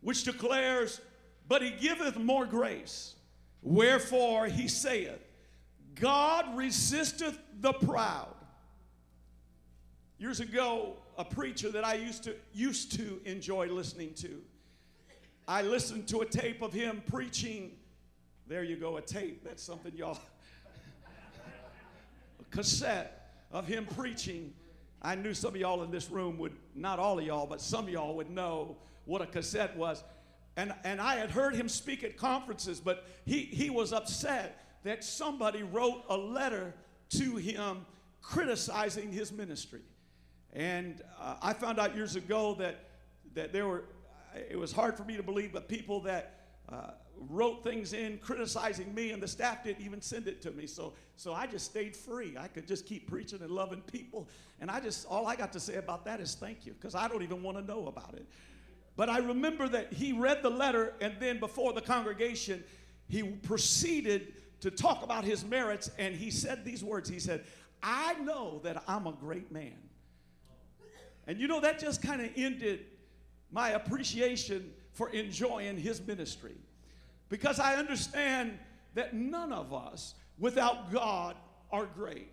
which 0.00 0.24
declares, 0.24 1.00
But 1.48 1.62
he 1.62 1.70
giveth 1.70 2.16
more 2.16 2.46
grace. 2.46 3.14
Wherefore 3.62 4.46
he 4.46 4.68
saith, 4.68 5.20
God 5.94 6.56
resisteth 6.56 7.38
the 7.60 7.72
proud. 7.72 8.34
Years 10.18 10.40
ago, 10.40 10.96
a 11.18 11.24
preacher 11.24 11.70
that 11.70 11.84
I 11.84 11.94
used 11.94 12.24
to 12.24 12.34
used 12.52 12.92
to 12.96 13.20
enjoy 13.24 13.68
listening 13.68 14.14
to. 14.14 14.42
I 15.48 15.62
listened 15.62 16.08
to 16.08 16.20
a 16.20 16.26
tape 16.26 16.62
of 16.62 16.72
him 16.72 17.02
preaching. 17.10 17.72
There 18.46 18.64
you 18.64 18.76
go, 18.76 18.96
a 18.96 19.02
tape. 19.02 19.44
That's 19.44 19.62
something 19.62 19.92
y'all. 19.94 20.18
Cassette 22.56 23.30
of 23.52 23.66
him 23.66 23.86
preaching. 23.96 24.52
I 25.02 25.14
knew 25.14 25.34
some 25.34 25.50
of 25.50 25.60
y'all 25.60 25.82
in 25.82 25.90
this 25.90 26.10
room 26.10 26.38
would, 26.38 26.52
not 26.74 26.98
all 26.98 27.18
of 27.18 27.24
y'all, 27.24 27.46
but 27.46 27.60
some 27.60 27.84
of 27.84 27.90
y'all 27.90 28.16
would 28.16 28.30
know 28.30 28.76
what 29.04 29.20
a 29.20 29.26
cassette 29.26 29.76
was. 29.76 30.02
And, 30.56 30.74
and 30.84 31.00
I 31.00 31.16
had 31.16 31.30
heard 31.30 31.54
him 31.54 31.68
speak 31.68 32.02
at 32.02 32.16
conferences, 32.16 32.80
but 32.80 33.06
he, 33.26 33.40
he 33.40 33.68
was 33.68 33.92
upset 33.92 34.64
that 34.84 35.04
somebody 35.04 35.62
wrote 35.62 36.04
a 36.08 36.16
letter 36.16 36.74
to 37.10 37.36
him 37.36 37.84
criticizing 38.22 39.12
his 39.12 39.30
ministry. 39.32 39.82
And 40.54 41.02
uh, 41.20 41.36
I 41.42 41.52
found 41.52 41.78
out 41.78 41.94
years 41.94 42.16
ago 42.16 42.54
that, 42.54 42.84
that 43.34 43.52
there 43.52 43.68
were, 43.68 43.84
it 44.48 44.58
was 44.58 44.72
hard 44.72 44.96
for 44.96 45.04
me 45.04 45.16
to 45.18 45.22
believe, 45.22 45.52
but 45.52 45.68
people 45.68 46.00
that 46.00 46.40
uh, 46.70 46.92
wrote 47.30 47.64
things 47.64 47.92
in 47.92 48.18
criticizing 48.18 48.94
me, 48.94 49.12
and 49.12 49.22
the 49.22 49.28
staff 49.28 49.64
didn't 49.64 49.84
even 49.84 50.00
send 50.00 50.28
it 50.28 50.42
to 50.42 50.50
me. 50.50 50.66
So, 50.66 50.94
so 51.16 51.32
I 51.32 51.46
just 51.46 51.66
stayed 51.66 51.96
free. 51.96 52.36
I 52.38 52.48
could 52.48 52.66
just 52.66 52.86
keep 52.86 53.08
preaching 53.08 53.40
and 53.42 53.50
loving 53.50 53.80
people. 53.82 54.28
And 54.60 54.70
I 54.70 54.80
just, 54.80 55.06
all 55.06 55.26
I 55.26 55.36
got 55.36 55.52
to 55.54 55.60
say 55.60 55.76
about 55.76 56.04
that 56.04 56.20
is 56.20 56.34
thank 56.34 56.66
you, 56.66 56.72
because 56.72 56.94
I 56.94 57.08
don't 57.08 57.22
even 57.22 57.42
want 57.42 57.58
to 57.58 57.64
know 57.64 57.86
about 57.86 58.14
it. 58.14 58.26
But 58.96 59.08
I 59.10 59.18
remember 59.18 59.68
that 59.68 59.92
he 59.92 60.12
read 60.12 60.42
the 60.42 60.50
letter, 60.50 60.94
and 61.00 61.14
then 61.20 61.38
before 61.38 61.72
the 61.72 61.82
congregation, 61.82 62.64
he 63.08 63.22
proceeded 63.22 64.34
to 64.60 64.70
talk 64.70 65.02
about 65.02 65.24
his 65.24 65.44
merits, 65.44 65.90
and 65.98 66.14
he 66.14 66.30
said 66.30 66.64
these 66.64 66.82
words 66.82 67.08
He 67.08 67.18
said, 67.18 67.44
I 67.82 68.14
know 68.14 68.60
that 68.64 68.82
I'm 68.88 69.06
a 69.06 69.12
great 69.12 69.52
man. 69.52 69.76
And 71.26 71.38
you 71.38 71.48
know, 71.48 71.60
that 71.60 71.78
just 71.78 72.02
kind 72.02 72.20
of 72.20 72.30
ended 72.36 72.86
my 73.50 73.70
appreciation 73.70 74.72
for 74.92 75.10
enjoying 75.10 75.76
his 75.76 76.00
ministry. 76.00 76.56
Because 77.28 77.58
I 77.58 77.76
understand 77.76 78.58
that 78.94 79.14
none 79.14 79.52
of 79.52 79.72
us 79.72 80.14
without 80.38 80.92
God 80.92 81.36
are 81.70 81.86
great. 81.86 82.30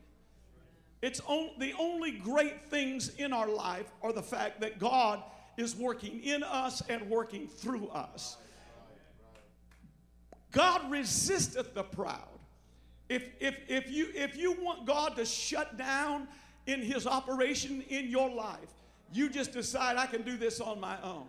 It's 1.01 1.19
on, 1.27 1.51
the 1.60 1.73
only 1.77 2.12
great 2.12 2.62
things 2.69 3.10
in 3.15 3.34
our 3.34 3.49
life 3.49 3.91
are 4.01 4.13
the 4.13 4.23
fact 4.23 4.62
that 4.62 4.79
God 4.79 5.21
is 5.58 5.75
working 5.75 6.23
in 6.23 6.43
us 6.43 6.82
and 6.88 7.10
working 7.10 7.47
through 7.47 7.88
us. 7.89 8.38
God 10.51 10.89
resisteth 10.89 11.73
the 11.73 11.84
proud. 11.84 12.27
If, 13.10 13.29
if, 13.39 13.58
if, 13.67 13.91
you, 13.91 14.08
if 14.15 14.38
you 14.38 14.53
want 14.53 14.86
God 14.86 15.15
to 15.17 15.25
shut 15.25 15.77
down 15.77 16.27
in 16.67 16.82
his 16.82 17.06
operation 17.06 17.84
in 17.89 18.08
your 18.08 18.29
life, 18.29 18.69
you 19.12 19.29
just 19.29 19.51
decide, 19.51 19.97
I 19.97 20.06
can 20.06 20.21
do 20.21 20.38
this 20.38 20.62
on 20.62 20.79
my 20.79 20.99
own. 21.01 21.27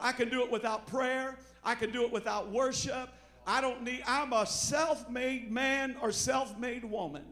I 0.00 0.12
can 0.12 0.28
do 0.28 0.42
it 0.42 0.50
without 0.50 0.86
prayer. 0.86 1.38
I 1.64 1.74
can 1.74 1.90
do 1.90 2.04
it 2.04 2.12
without 2.12 2.50
worship. 2.50 3.10
I 3.46 3.60
don't 3.60 3.82
need, 3.82 4.02
I'm 4.06 4.32
a 4.32 4.46
self 4.46 5.08
made 5.10 5.50
man 5.50 5.96
or 6.00 6.12
self 6.12 6.58
made 6.58 6.84
woman. 6.84 7.24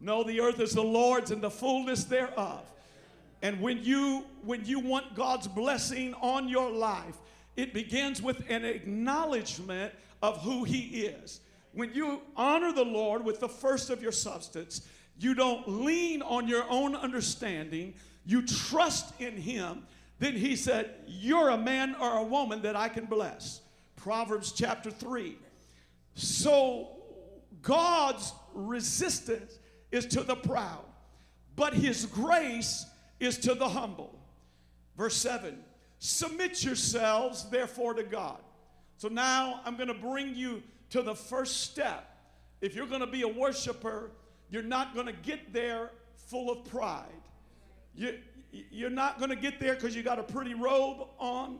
No, 0.00 0.24
the 0.24 0.40
earth 0.40 0.60
is 0.60 0.72
the 0.72 0.82
Lord's 0.82 1.30
and 1.30 1.42
the 1.42 1.50
fullness 1.50 2.04
thereof. 2.04 2.64
And 3.40 3.60
when 3.60 3.82
you 3.82 4.24
when 4.44 4.64
you 4.64 4.80
want 4.80 5.14
God's 5.14 5.48
blessing 5.48 6.14
on 6.14 6.48
your 6.48 6.70
life, 6.70 7.16
it 7.56 7.74
begins 7.74 8.22
with 8.22 8.42
an 8.48 8.64
acknowledgement 8.64 9.92
of 10.22 10.40
who 10.42 10.64
he 10.64 11.06
is. 11.06 11.40
When 11.72 11.92
you 11.94 12.20
honor 12.36 12.72
the 12.72 12.84
Lord 12.84 13.24
with 13.24 13.40
the 13.40 13.48
first 13.48 13.90
of 13.90 14.02
your 14.02 14.12
substance, 14.12 14.82
you 15.18 15.34
don't 15.34 15.66
lean 15.68 16.22
on 16.22 16.48
your 16.48 16.64
own 16.68 16.94
understanding, 16.94 17.94
you 18.26 18.46
trust 18.46 19.12
in 19.20 19.36
Him, 19.36 19.86
then 20.22 20.36
He 20.36 20.56
said, 20.56 20.94
You're 21.06 21.50
a 21.50 21.58
man 21.58 21.96
or 22.00 22.18
a 22.18 22.22
woman 22.22 22.62
that 22.62 22.76
I 22.76 22.88
can 22.88 23.06
bless. 23.06 23.60
Proverbs 23.96 24.52
chapter 24.52 24.90
3. 24.90 25.36
So 26.14 26.88
God's 27.62 28.32
resistance 28.54 29.58
is 29.90 30.06
to 30.06 30.22
the 30.22 30.36
proud, 30.36 30.84
but 31.56 31.74
His 31.74 32.06
grace 32.06 32.86
is 33.20 33.38
to 33.38 33.54
the 33.54 33.68
humble. 33.68 34.18
Verse 34.96 35.16
7 35.16 35.58
Submit 35.98 36.64
yourselves, 36.64 37.48
therefore, 37.50 37.94
to 37.94 38.02
God. 38.02 38.38
So 38.96 39.08
now 39.08 39.60
I'm 39.64 39.76
going 39.76 39.88
to 39.88 39.94
bring 39.94 40.34
you 40.34 40.62
to 40.90 41.02
the 41.02 41.14
first 41.14 41.62
step. 41.62 42.08
If 42.60 42.74
you're 42.74 42.86
going 42.86 43.00
to 43.00 43.06
be 43.06 43.22
a 43.22 43.28
worshiper, 43.28 44.10
you're 44.50 44.62
not 44.62 44.94
going 44.94 45.06
to 45.06 45.12
get 45.12 45.52
there 45.52 45.90
full 46.28 46.50
of 46.50 46.64
pride. 46.64 47.06
You, 47.94 48.18
you're 48.52 48.90
not 48.90 49.18
going 49.18 49.30
to 49.30 49.36
get 49.36 49.58
there 49.58 49.74
because 49.74 49.96
you 49.96 50.02
got 50.02 50.18
a 50.18 50.22
pretty 50.22 50.54
robe 50.54 51.08
on, 51.18 51.58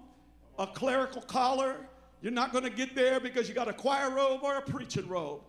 a 0.59 0.67
clerical 0.67 1.23
collar. 1.23 1.77
You're 2.21 2.33
not 2.33 2.53
going 2.53 2.65
to 2.65 2.71
get 2.71 2.95
there 2.95 3.19
because 3.19 3.49
you 3.49 3.55
got 3.55 3.69
a 3.69 3.73
choir 3.73 4.11
robe 4.11 4.41
or 4.43 4.57
a 4.57 4.63
preaching 4.63 5.09
robe 5.09 5.41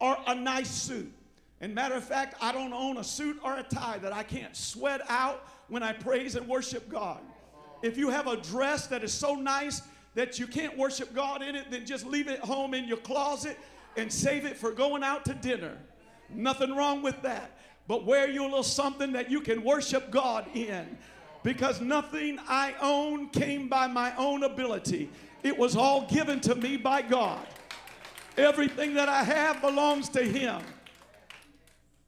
or 0.00 0.16
a 0.26 0.34
nice 0.34 0.70
suit. 0.70 1.12
And 1.60 1.74
matter 1.74 1.94
of 1.94 2.04
fact, 2.04 2.34
I 2.40 2.52
don't 2.52 2.72
own 2.72 2.96
a 2.96 3.04
suit 3.04 3.38
or 3.44 3.58
a 3.58 3.62
tie 3.62 3.98
that 3.98 4.12
I 4.12 4.22
can't 4.22 4.56
sweat 4.56 5.02
out 5.08 5.46
when 5.68 5.82
I 5.82 5.92
praise 5.92 6.34
and 6.34 6.48
worship 6.48 6.88
God. 6.88 7.20
If 7.82 7.96
you 7.96 8.10
have 8.10 8.26
a 8.26 8.36
dress 8.36 8.86
that 8.88 9.04
is 9.04 9.12
so 9.12 9.34
nice 9.34 9.82
that 10.14 10.38
you 10.38 10.46
can't 10.46 10.76
worship 10.76 11.14
God 11.14 11.42
in 11.42 11.54
it, 11.54 11.70
then 11.70 11.86
just 11.86 12.04
leave 12.04 12.28
it 12.28 12.40
home 12.40 12.74
in 12.74 12.86
your 12.86 12.96
closet 12.96 13.58
and 13.96 14.12
save 14.12 14.44
it 14.44 14.56
for 14.56 14.72
going 14.72 15.02
out 15.02 15.24
to 15.26 15.34
dinner. 15.34 15.78
Nothing 16.30 16.74
wrong 16.74 17.02
with 17.02 17.20
that 17.22 17.58
but 17.86 18.04
wear 18.04 18.28
you 18.28 18.42
a 18.42 18.44
little 18.44 18.62
something 18.62 19.12
that 19.12 19.30
you 19.30 19.40
can 19.40 19.62
worship 19.62 20.10
God 20.10 20.46
in. 20.54 20.98
Because 21.42 21.80
nothing 21.80 22.38
I 22.48 22.74
own 22.80 23.30
came 23.30 23.68
by 23.68 23.86
my 23.86 24.14
own 24.16 24.42
ability, 24.42 25.10
it 25.42 25.56
was 25.56 25.74
all 25.74 26.06
given 26.06 26.40
to 26.40 26.54
me 26.54 26.76
by 26.76 27.02
God. 27.02 27.46
Everything 28.36 28.94
that 28.94 29.08
I 29.08 29.22
have 29.22 29.60
belongs 29.60 30.08
to 30.10 30.22
Him. 30.22 30.62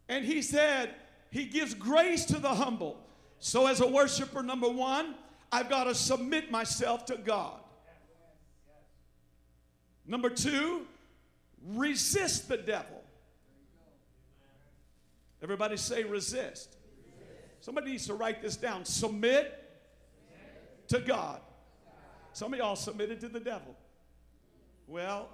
And 0.08 0.24
He 0.24 0.42
said, 0.42 0.94
He 1.30 1.46
gives 1.46 1.74
grace 1.74 2.26
to 2.26 2.38
the 2.38 2.50
humble. 2.50 2.98
So, 3.38 3.66
as 3.66 3.80
a 3.80 3.86
worshiper, 3.86 4.42
number 4.42 4.68
one, 4.68 5.14
I've 5.50 5.68
got 5.68 5.84
to 5.84 5.94
submit 5.94 6.50
myself 6.50 7.04
to 7.06 7.16
God. 7.16 7.58
Number 10.06 10.30
two, 10.30 10.86
resist 11.74 12.48
the 12.48 12.56
devil. 12.56 13.01
Everybody 15.42 15.76
say 15.76 16.04
resist. 16.04 16.76
Somebody 17.60 17.92
needs 17.92 18.06
to 18.06 18.14
write 18.14 18.42
this 18.42 18.56
down. 18.56 18.84
Submit 18.84 19.58
to 20.88 21.00
God. 21.00 21.40
Some 22.32 22.52
of 22.52 22.58
y'all 22.58 22.76
submitted 22.76 23.20
to 23.20 23.28
the 23.28 23.40
devil. 23.40 23.76
Well, 24.86 25.28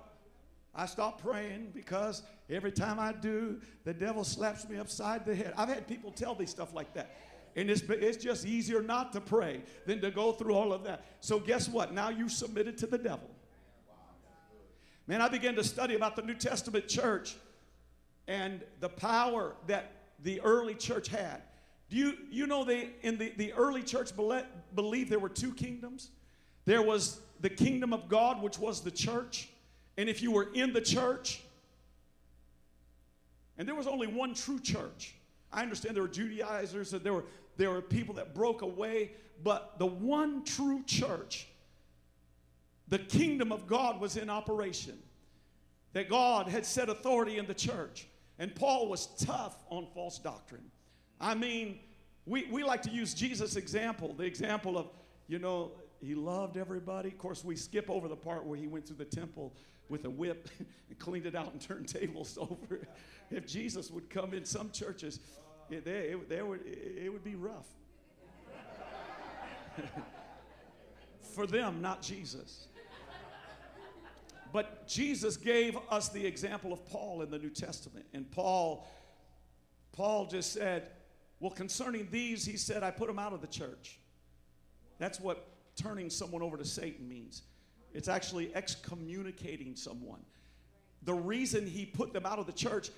I 0.75 0.87
stopped 0.87 1.23
praying 1.23 1.73
because 1.75 2.23
every 2.49 2.73
time 2.73 2.99
I 2.99 3.12
do, 3.12 3.61
the 3.85 3.92
devil 3.92 4.25
slaps 4.25 4.68
me 4.68 4.79
upside 4.79 5.27
the 5.27 5.35
head. 5.35 5.53
I've 5.57 5.68
had 5.68 5.87
people 5.87 6.11
tell 6.11 6.35
me 6.35 6.47
stuff 6.47 6.75
like 6.75 6.94
that. 6.94 7.16
And 7.57 7.71
it's, 7.71 7.83
it's 7.83 8.23
just 8.23 8.47
easier 8.47 8.83
not 8.83 9.12
to 9.14 9.21
pray 9.21 9.62
than 9.87 10.01
to 10.03 10.11
go 10.11 10.33
through 10.33 10.55
all 10.55 10.73
of 10.73 10.85
that. 10.85 11.05
So, 11.21 11.40
guess 11.40 11.68
what? 11.68 11.92
Now 11.92 12.09
you 12.09 12.29
submitted 12.29 12.79
to 12.79 12.87
the 12.87 12.99
devil. 12.99 13.29
Man, 15.07 15.21
I 15.21 15.29
began 15.29 15.55
to 15.57 15.64
study 15.64 15.94
about 15.94 16.14
the 16.14 16.23
New 16.23 16.35
Testament 16.35 16.87
church 16.87 17.35
and 18.29 18.62
the 18.81 18.90
power 18.90 19.55
that 19.66 19.97
the 20.22 20.40
early 20.40 20.74
church 20.74 21.09
had. 21.09 21.42
Do 21.90 21.96
you, 21.96 22.14
you 22.31 22.46
know 22.46 22.64
they 22.64 22.90
in 23.02 23.18
the, 23.18 23.33
the 23.37 23.52
early 23.54 23.83
church 23.83 24.12
believed 24.74 25.11
there 25.11 25.18
were 25.18 25.28
two 25.28 25.52
kingdoms? 25.52 26.11
There 26.64 26.83
was 26.83 27.20
the 27.40 27.48
kingdom 27.48 27.92
of 27.92 28.09
God, 28.09 28.42
which 28.42 28.59
was 28.59 28.83
the 28.83 28.90
church. 28.90 29.48
And 29.96 30.09
if 30.09 30.22
you 30.22 30.31
were 30.31 30.48
in 30.52 30.72
the 30.72 30.81
church, 30.81 31.40
and 33.57 33.66
there 33.66 33.74
was 33.74 33.87
only 33.87 34.07
one 34.07 34.35
true 34.35 34.61
church. 34.61 35.14
I 35.52 35.62
understand 35.62 35.96
there 35.96 36.02
were 36.02 36.09
Judaizers 36.09 36.92
and 36.92 37.02
there 37.02 37.14
were, 37.14 37.24
there 37.57 37.70
were 37.70 37.81
people 37.81 38.14
that 38.14 38.35
broke 38.35 38.62
away, 38.62 39.12
but 39.42 39.78
the 39.78 39.87
one 39.87 40.44
true 40.44 40.83
church, 40.87 41.48
the 42.88 42.98
kingdom 42.98 43.50
of 43.50 43.66
God 43.66 44.00
was 44.00 44.16
in 44.16 44.31
operation. 44.31 44.98
That 45.94 46.09
God 46.09 46.48
had 46.48 46.66
set 46.66 46.88
authority 46.88 47.38
in 47.38 47.46
the 47.46 47.54
church. 47.54 48.07
And 48.38 48.55
Paul 48.55 48.88
was 48.88 49.07
tough 49.18 49.57
on 49.70 49.87
false 49.94 50.18
doctrine. 50.18 50.70
I 51.20 51.35
mean, 51.35 51.81
we, 52.27 52.44
we 52.51 52.62
like 52.62 52.83
to 52.83 52.90
use 52.90 53.14
Jesus' 53.14 53.57
example, 53.57 54.14
the 54.14 54.24
example 54.24 54.79
of, 54.79 54.87
you 55.27 55.38
know, 55.38 55.72
he 56.01 56.14
loved 56.14 56.57
everybody. 56.57 57.09
Of 57.09 57.18
course, 57.18 57.44
we 57.44 57.57
skip 57.57 57.90
over 57.90 58.07
the 58.07 58.16
part 58.16 58.44
where 58.44 58.59
he 58.59 58.68
went 58.68 58.87
through 58.87 58.96
the 58.96 59.05
temple 59.05 59.55
with 59.88 60.05
a 60.05 60.11
whip 60.11 60.48
and 60.88 60.98
cleaned 60.98 61.27
it 61.27 61.35
out 61.35 61.53
and 61.53 61.61
turned 61.61 61.88
tables 61.94 62.38
over. 62.40 62.81
if 63.31 63.46
Jesus 63.46 63.90
would 63.90 64.09
come 64.09 64.35
in 64.35 64.44
some 64.44 64.70
churches, 64.70 65.18
it, 65.70 65.85
they, 65.85 66.11
it, 66.11 66.29
they 66.29 66.42
would, 66.42 66.61
it 66.64 67.12
would 67.12 67.24
be 67.24 67.35
rough. 67.35 67.66
For 71.20 71.46
them, 71.46 71.81
not 71.81 72.03
Jesus. 72.03 72.66
But 74.52 74.88
Jesus 74.88 75.37
gave 75.37 75.76
us 75.90 76.08
the 76.08 76.24
example 76.24 76.72
of 76.72 76.84
Paul 76.87 77.22
in 77.22 77.30
the 77.30 77.38
New 77.38 77.50
Testament. 77.50 78.06
And 78.12 78.30
Paul, 78.30 78.87
Paul 79.92 80.26
just 80.26 80.52
said, 80.52 80.90
well, 81.40 81.50
concerning 81.50 82.08
these, 82.11 82.44
he 82.44 82.56
said, 82.56 82.82
I 82.82 82.90
put 82.90 83.06
them 83.06 83.18
out 83.18 83.32
of 83.32 83.40
the 83.40 83.46
church. 83.46 83.98
That's 84.98 85.20
what 85.20 85.46
turning 85.76 86.11
someone 86.11 86.42
over 86.42 86.56
to 86.56 86.64
Satan 86.64 87.08
means. 87.08 87.42
It's 87.94 88.08
actually 88.08 88.54
excommunicating 88.54 89.76
someone. 89.76 90.20
The 91.02 91.14
reason 91.14 91.66
he 91.66 91.87
put 91.87 92.12
them 92.12 92.26
out 92.26 92.38
of 92.38 92.46
the 92.46 92.52
church, 92.52 92.90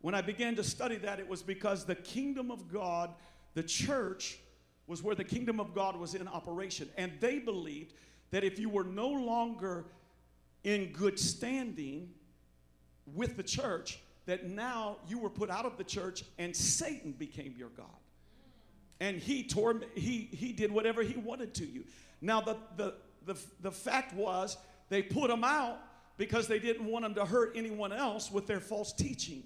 when 0.00 0.14
I 0.14 0.22
began 0.22 0.56
to 0.56 0.64
study 0.64 0.96
that, 0.96 1.20
it 1.20 1.28
was 1.28 1.42
because 1.42 1.84
the 1.84 1.94
kingdom 1.94 2.50
of 2.50 2.72
God, 2.72 3.10
the 3.54 3.62
church, 3.62 4.38
was 4.86 5.02
where 5.02 5.14
the 5.14 5.24
kingdom 5.24 5.60
of 5.60 5.74
God 5.74 5.96
was 5.96 6.14
in 6.14 6.26
operation. 6.26 6.88
And 6.96 7.12
they 7.20 7.38
believed 7.38 7.94
that 8.30 8.42
if 8.42 8.58
you 8.58 8.68
were 8.68 8.84
no 8.84 9.08
longer 9.08 9.84
in 10.64 10.92
good 10.92 11.18
standing 11.18 12.10
with 13.14 13.36
the 13.36 13.42
church 13.42 13.98
that 14.26 14.48
now 14.48 14.98
you 15.08 15.18
were 15.18 15.30
put 15.30 15.50
out 15.50 15.66
of 15.66 15.76
the 15.76 15.84
church 15.84 16.24
and 16.38 16.54
Satan 16.54 17.12
became 17.12 17.54
your 17.58 17.70
God. 17.70 17.86
And 19.00 19.18
he 19.18 19.42
tore 19.42 19.80
he 19.94 20.28
he 20.32 20.52
did 20.52 20.70
whatever 20.70 21.02
he 21.02 21.18
wanted 21.18 21.54
to 21.54 21.66
you. 21.66 21.84
Now 22.20 22.40
the 22.40 22.56
the 22.76 22.94
the, 23.26 23.36
the 23.60 23.70
fact 23.70 24.14
was 24.14 24.56
they 24.88 25.02
put 25.02 25.30
him 25.30 25.44
out 25.44 25.78
because 26.16 26.46
they 26.46 26.58
didn't 26.58 26.86
want 26.86 27.04
him 27.04 27.14
to 27.14 27.24
hurt 27.24 27.52
anyone 27.56 27.92
else 27.92 28.30
with 28.30 28.46
their 28.46 28.60
false 28.60 28.92
teaching. 28.92 29.42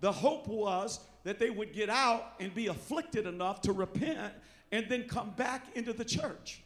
The 0.00 0.10
hope 0.10 0.48
was 0.48 1.00
that 1.24 1.38
they 1.38 1.50
would 1.50 1.72
get 1.72 1.88
out 1.88 2.34
and 2.40 2.54
be 2.54 2.66
afflicted 2.66 3.26
enough 3.26 3.60
to 3.62 3.72
repent 3.72 4.32
and 4.72 4.86
then 4.88 5.04
come 5.04 5.30
back 5.30 5.64
into 5.74 5.92
the 5.92 6.04
church. 6.04 6.62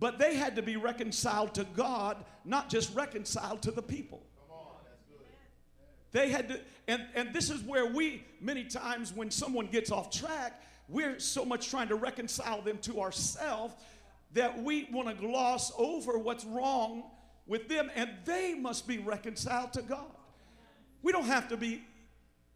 But 0.00 0.18
they 0.18 0.36
had 0.36 0.56
to 0.56 0.62
be 0.62 0.76
reconciled 0.76 1.54
to 1.54 1.64
God, 1.64 2.24
not 2.44 2.68
just 2.68 2.94
reconciled 2.94 3.62
to 3.62 3.70
the 3.70 3.82
people. 3.82 4.22
They 6.12 6.28
had 6.28 6.48
to, 6.48 6.60
and, 6.86 7.02
and 7.14 7.34
this 7.34 7.50
is 7.50 7.60
where 7.62 7.86
we, 7.86 8.24
many 8.40 8.64
times, 8.64 9.12
when 9.12 9.30
someone 9.30 9.66
gets 9.66 9.90
off 9.90 10.10
track, 10.10 10.62
we're 10.88 11.18
so 11.18 11.44
much 11.44 11.70
trying 11.70 11.88
to 11.88 11.96
reconcile 11.96 12.62
them 12.62 12.78
to 12.82 13.00
ourselves 13.00 13.74
that 14.32 14.62
we 14.62 14.88
want 14.92 15.08
to 15.08 15.14
gloss 15.14 15.72
over 15.76 16.18
what's 16.18 16.44
wrong 16.44 17.04
with 17.46 17.68
them, 17.68 17.90
and 17.94 18.10
they 18.24 18.54
must 18.54 18.86
be 18.86 18.98
reconciled 18.98 19.72
to 19.72 19.82
God. 19.82 20.10
We 21.02 21.12
don't 21.12 21.26
have 21.26 21.48
to 21.48 21.56
be 21.56 21.82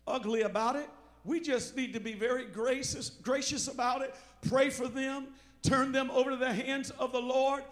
ugly 0.06 0.42
about 0.42 0.76
it. 0.76 0.88
We 1.24 1.40
just 1.40 1.76
need 1.76 1.92
to 1.94 2.00
be 2.00 2.14
very 2.14 2.46
gracious, 2.46 3.10
gracious 3.10 3.68
about 3.68 4.02
it, 4.02 4.14
pray 4.48 4.70
for 4.70 4.88
them, 4.88 5.28
turn 5.62 5.92
them 5.92 6.10
over 6.10 6.30
to 6.30 6.36
the 6.36 6.52
hands 6.52 6.90
of 6.90 7.12
the 7.12 7.20
Lord. 7.20 7.62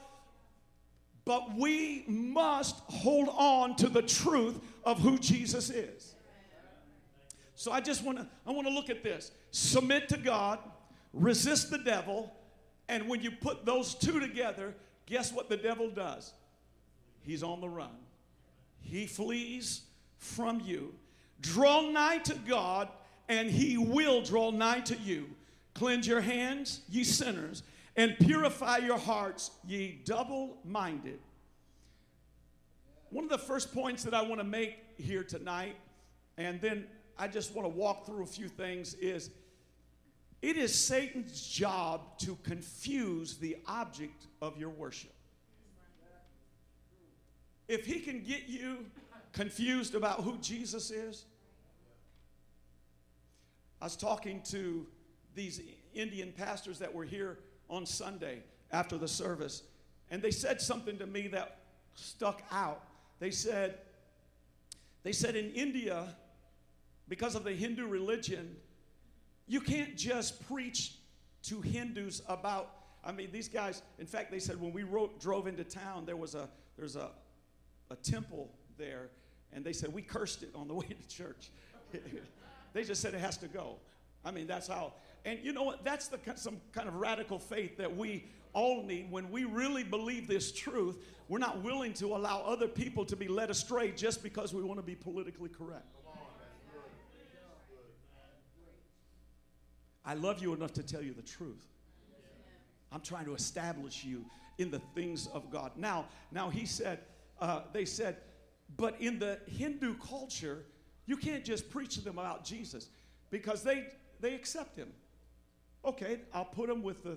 But 1.25 1.57
we 1.57 2.05
must 2.07 2.77
hold 2.89 3.29
on 3.31 3.75
to 3.77 3.89
the 3.89 4.03
truth 4.03 4.61
of 4.85 5.01
who 5.01 5.19
Jesus 5.19 5.71
is. 5.71 6.15
So 7.57 7.73
I 7.73 7.81
just 7.81 8.05
want 8.05 8.19
to 8.19 8.27
I 8.47 8.53
want 8.53 8.67
to 8.69 8.73
look 8.73 8.91
at 8.91 9.03
this. 9.03 9.33
Submit 9.51 10.09
to 10.11 10.19
God, 10.19 10.59
resist 11.13 11.71
the 11.71 11.79
devil, 11.79 12.33
and 12.89 13.09
when 13.09 13.23
you 13.23 13.31
put 13.31 13.65
those 13.65 13.95
two 13.95 14.21
together, 14.21 14.75
guess 15.07 15.33
what 15.33 15.49
the 15.49 15.57
devil 15.57 15.91
does? 15.91 16.33
He's 17.23 17.43
on 17.43 17.61
the 17.61 17.69
run. 17.69 17.97
He 18.81 19.07
flees 19.07 19.83
from 20.19 20.61
you. 20.61 20.95
Draw 21.41 21.91
nigh 21.91 22.19
to 22.19 22.35
God, 22.47 22.89
and 23.29 23.51
he 23.51 23.77
will 23.77 24.23
draw 24.23 24.51
nigh 24.51 24.81
to 24.81 24.97
you. 24.99 25.27
Cleanse 25.75 26.07
your 26.07 26.21
hands, 26.21 26.81
ye 26.89 27.05
sinners, 27.05 27.63
and 27.97 28.17
purify 28.19 28.79
your 28.79 28.99
hearts, 28.99 29.51
ye 29.67 30.01
double 30.05 30.59
minded. 30.65 31.19
One 33.11 33.25
of 33.25 33.31
the 33.31 33.39
first 33.39 33.73
points 33.73 34.03
that 34.05 34.15
I 34.15 34.23
want 34.23 34.41
to 34.41 34.45
make 34.45 34.77
here 34.99 35.25
tonight, 35.25 35.77
and 36.37 36.61
then 36.61 36.87
I 37.19 37.29
just 37.29 37.55
want 37.55 37.65
to 37.65 37.75
walk 37.75 38.05
through 38.05 38.23
a 38.23 38.27
few 38.27 38.49
things, 38.49 38.95
is 38.95 39.31
it 40.43 40.57
is 40.57 40.75
Satan's 40.75 41.41
job 41.47 42.19
to 42.19 42.37
confuse 42.43 43.39
the 43.39 43.57
object 43.67 44.27
of 44.43 44.59
your 44.59 44.71
worship. 44.71 45.13
If 47.69 47.87
he 47.87 48.01
can 48.01 48.23
get 48.23 48.47
you 48.47 48.87
confused 49.33 49.95
about 49.95 50.21
who 50.21 50.37
Jesus 50.39 50.91
is, 50.91 51.25
I 53.81 53.87
was 53.87 53.97
talking 53.97 54.43
to 54.51 54.87
these 55.35 55.61
Indian 55.95 56.33
pastors 56.33 56.79
that 56.79 56.93
were 56.93 57.05
here 57.05 57.39
on 57.69 57.87
Sunday 57.87 58.43
after 58.73 58.99
the 58.99 59.09
service, 59.09 59.63
and 60.11 60.23
they 60.23 60.31
said 60.31 60.61
something 60.61 60.99
to 60.99 61.07
me 61.07 61.29
that 61.29 61.59
stuck 61.95 62.43
out. 62.51 62.83
They 63.19 63.31
said, 63.31 63.79
they 65.03 65.13
said 65.13 65.37
in 65.37 65.51
India, 65.53 66.17
because 67.09 67.35
of 67.35 67.45
the 67.45 67.53
Hindu 67.53 67.87
religion, 67.87 68.57
you 69.47 69.61
can't 69.61 69.97
just 69.97 70.47
preach 70.49 70.95
to 71.45 71.61
Hindus 71.61 72.23
about. 72.29 72.73
I 73.05 73.13
mean, 73.13 73.31
these 73.31 73.49
guys. 73.49 73.83
In 73.99 74.07
fact, 74.07 74.33
they 74.33 74.41
said 74.41 74.61
when 74.61 74.73
we 74.73 74.83
wrote, 74.83 75.21
drove 75.21 75.47
into 75.47 75.63
town, 75.65 76.05
there 76.05 76.17
was 76.17 76.35
a 76.35 76.49
there's 76.77 76.97
a 76.97 77.11
a 77.91 77.97
temple 77.97 78.51
there, 78.77 79.11
and 79.53 79.65
they 79.65 79.73
said 79.73 79.93
we 79.93 80.03
cursed 80.03 80.43
it 80.43 80.51
on 80.55 80.69
the 80.69 80.75
way 80.75 80.87
to 80.87 81.17
church. 81.17 81.51
they 82.73 82.85
just 82.85 83.01
said 83.01 83.15
it 83.15 83.21
has 83.21 83.37
to 83.39 83.49
go. 83.49 83.77
I 84.25 84.31
mean, 84.31 84.47
that's 84.47 84.69
how. 84.69 84.95
And 85.27 85.41
you 85.43 85.53
know 85.53 85.65
what? 85.65 85.85
That's 85.85 86.07
the 86.07 86.19
some 86.37 86.59
kind 86.73 86.87
of 86.87 86.95
radical 86.95 87.41
faith 87.41 87.77
that 87.79 87.95
we 87.95 88.29
all 88.53 88.85
need. 88.85 89.11
When 89.11 89.29
we 89.31 89.45
really 89.45 89.83
believe 89.83 90.29
this 90.29 90.53
truth, 90.53 90.97
we're 91.29 91.41
not 91.41 91.63
willing 91.65 91.93
to 91.95 92.15
allow 92.15 92.43
other 92.43 92.69
people 92.69 93.05
to 93.07 93.17
be 93.17 93.27
led 93.27 93.51
astray 93.51 93.91
just 93.91 94.23
because 94.23 94.55
we 94.55 94.63
want 94.63 94.79
to 94.79 94.87
be 94.87 94.95
politically 94.95 95.49
correct. 95.49 95.85
I 100.05 100.15
love 100.15 100.41
you 100.41 100.55
enough 100.55 100.73
to 100.75 100.85
tell 100.85 101.03
you 101.03 101.13
the 101.13 101.23
truth. 101.23 101.67
I'm 102.93 103.01
trying 103.01 103.25
to 103.25 103.35
establish 103.35 104.05
you 104.05 104.25
in 104.59 104.71
the 104.71 104.79
things 104.95 105.27
of 105.35 105.51
God. 105.51 105.73
Now, 105.75 106.07
now 106.31 106.49
he 106.49 106.65
said, 106.67 107.01
uh, 107.41 107.63
they 107.73 107.85
said, 107.85 108.19
but 108.77 108.95
in 109.01 109.19
the 109.19 109.41
Hindu 109.49 109.97
culture, 109.97 110.65
you 111.07 111.17
can't 111.17 111.45
just 111.45 111.69
preach 111.69 111.97
to 111.97 112.01
them 112.01 112.19
about 112.19 112.45
Jesus 112.45 112.89
because 113.31 113.65
they 113.65 113.89
they 114.21 114.35
accept 114.35 114.77
him. 114.77 114.89
Okay, 115.87 116.19
I'll 116.35 116.45
put 116.45 116.69
him 116.69 116.83
with 116.83 117.05
the 117.05 117.17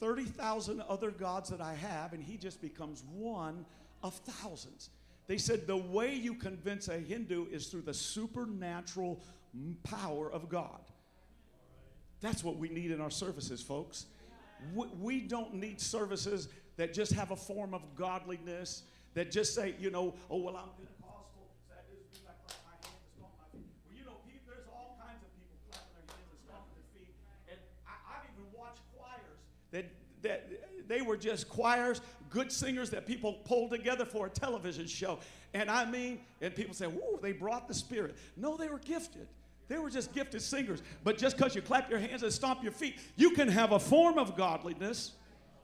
30,000 0.00 0.82
other 0.88 1.10
gods 1.10 1.50
that 1.50 1.60
I 1.60 1.74
have, 1.74 2.14
and 2.14 2.22
he 2.22 2.38
just 2.38 2.62
becomes 2.62 3.04
one 3.12 3.66
of 4.02 4.14
thousands. 4.14 4.88
They 5.26 5.36
said 5.36 5.66
the 5.66 5.76
way 5.76 6.14
you 6.14 6.34
convince 6.34 6.88
a 6.88 6.98
Hindu 6.98 7.46
is 7.50 7.66
through 7.66 7.82
the 7.82 7.94
supernatural 7.94 9.20
power 9.84 10.32
of 10.32 10.48
God. 10.48 10.80
That's 12.20 12.42
what 12.42 12.56
we 12.56 12.68
need 12.68 12.90
in 12.90 13.00
our 13.00 13.10
services, 13.10 13.60
folks. 13.60 14.06
We 14.74 15.20
don't 15.20 15.54
need 15.54 15.80
services 15.80 16.48
that 16.76 16.94
just 16.94 17.12
have 17.12 17.30
a 17.30 17.36
form 17.36 17.74
of 17.74 17.94
godliness, 17.94 18.84
that 19.14 19.30
just 19.30 19.54
say, 19.54 19.74
you 19.78 19.90
know, 19.90 20.14
oh, 20.30 20.38
well, 20.38 20.56
I'm 20.56 20.70
that, 29.72 29.86
that 30.22 30.48
they 30.88 31.02
were 31.02 31.16
just 31.16 31.48
choirs, 31.48 32.00
good 32.28 32.50
singers 32.50 32.90
that 32.90 33.06
people 33.06 33.34
pulled 33.44 33.70
together 33.70 34.04
for 34.04 34.26
a 34.26 34.30
television 34.30 34.86
show. 34.86 35.18
And 35.54 35.70
I 35.70 35.84
mean, 35.84 36.20
and 36.40 36.54
people 36.54 36.74
say, 36.74 36.86
whoa, 36.86 37.18
they 37.20 37.32
brought 37.32 37.68
the 37.68 37.74
Spirit. 37.74 38.16
No, 38.36 38.56
they 38.56 38.68
were 38.68 38.78
gifted. 38.78 39.28
They 39.68 39.78
were 39.78 39.90
just 39.90 40.12
gifted 40.12 40.42
singers. 40.42 40.82
But 41.04 41.16
just 41.16 41.36
because 41.36 41.54
you 41.54 41.62
clap 41.62 41.88
your 41.88 42.00
hands 42.00 42.22
and 42.22 42.32
stomp 42.32 42.62
your 42.62 42.72
feet, 42.72 42.98
you 43.16 43.30
can 43.30 43.48
have 43.48 43.72
a 43.72 43.78
form 43.78 44.18
of 44.18 44.36
godliness 44.36 45.12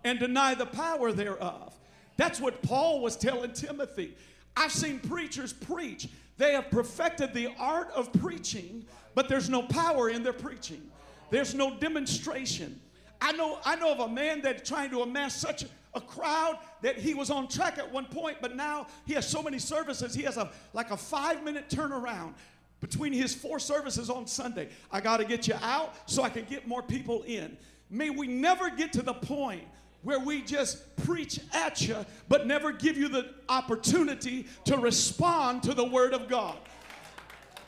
and 0.05 0.19
deny 0.21 0.55
the 0.55 0.67
power 0.67 1.11
thereof. 1.11 1.77
That's 2.17 2.41
what 2.41 2.63
Paul 2.63 3.01
was 3.01 3.17
telling 3.17 3.53
Timothy. 3.53 4.17
I've 4.57 4.73
seen 4.73 5.01
preachers 5.01 5.53
preach. 5.53 6.09
They 6.39 6.53
have 6.53 6.71
perfected 6.71 7.35
the 7.35 7.49
art 7.59 7.91
of 7.95 8.13
preaching, 8.13 8.87
but 9.15 9.29
there's 9.29 9.51
no 9.51 9.63
power 9.63 10.09
in 10.09 10.23
their 10.23 10.33
preaching. 10.33 10.83
There's 11.31 11.55
no 11.55 11.77
demonstration. 11.77 12.81
I 13.21 13.33
know, 13.33 13.59
I 13.65 13.77
know 13.77 13.93
of 13.93 14.01
a 14.01 14.09
man 14.09 14.43
that's 14.43 14.69
trying 14.69 14.91
to 14.91 15.03
amass 15.03 15.35
such 15.35 15.65
a 15.95 16.01
crowd 16.01 16.59
that 16.83 16.99
he 16.99 17.15
was 17.15 17.31
on 17.31 17.49
track 17.49 17.79
at 17.79 17.91
one 17.91 18.05
point, 18.05 18.39
but 18.41 18.55
now 18.55 18.87
he 19.07 19.15
has 19.15 19.27
so 19.27 19.43
many 19.43 19.59
services. 19.59 20.15
He 20.15 20.23
has 20.23 20.37
a 20.37 20.51
like 20.75 20.91
a 20.91 20.97
five 20.97 21.43
minute 21.43 21.69
turnaround 21.69 22.35
between 22.81 23.13
his 23.13 23.35
four 23.35 23.59
services 23.59 24.11
on 24.11 24.27
Sunday. 24.27 24.69
I 24.93 25.01
got 25.01 25.17
to 25.17 25.25
get 25.25 25.49
you 25.49 25.55
out 25.63 25.95
so 26.07 26.23
I 26.23 26.29
can 26.29 26.45
get 26.45 26.69
more 26.69 26.83
people 26.83 27.23
in. 27.23 27.57
May 27.91 28.11
we 28.11 28.27
never 28.27 28.69
get 28.69 28.93
to 28.95 29.03
the 29.03 29.15
point 29.15 29.63
where 30.03 30.21
we 30.21 30.43
just 30.43 30.95
preach 31.05 31.41
at 31.53 31.81
you, 31.81 31.97
but 32.29 32.47
never 32.47 32.71
give 32.73 32.97
you 32.97 33.09
the 33.09 33.31
opportunity 33.49 34.47
to 34.65 34.77
respond 34.77 35.63
to 35.65 35.75
the 35.75 35.85
Word 35.85 36.13
of 36.13 36.29
God. 36.29 36.59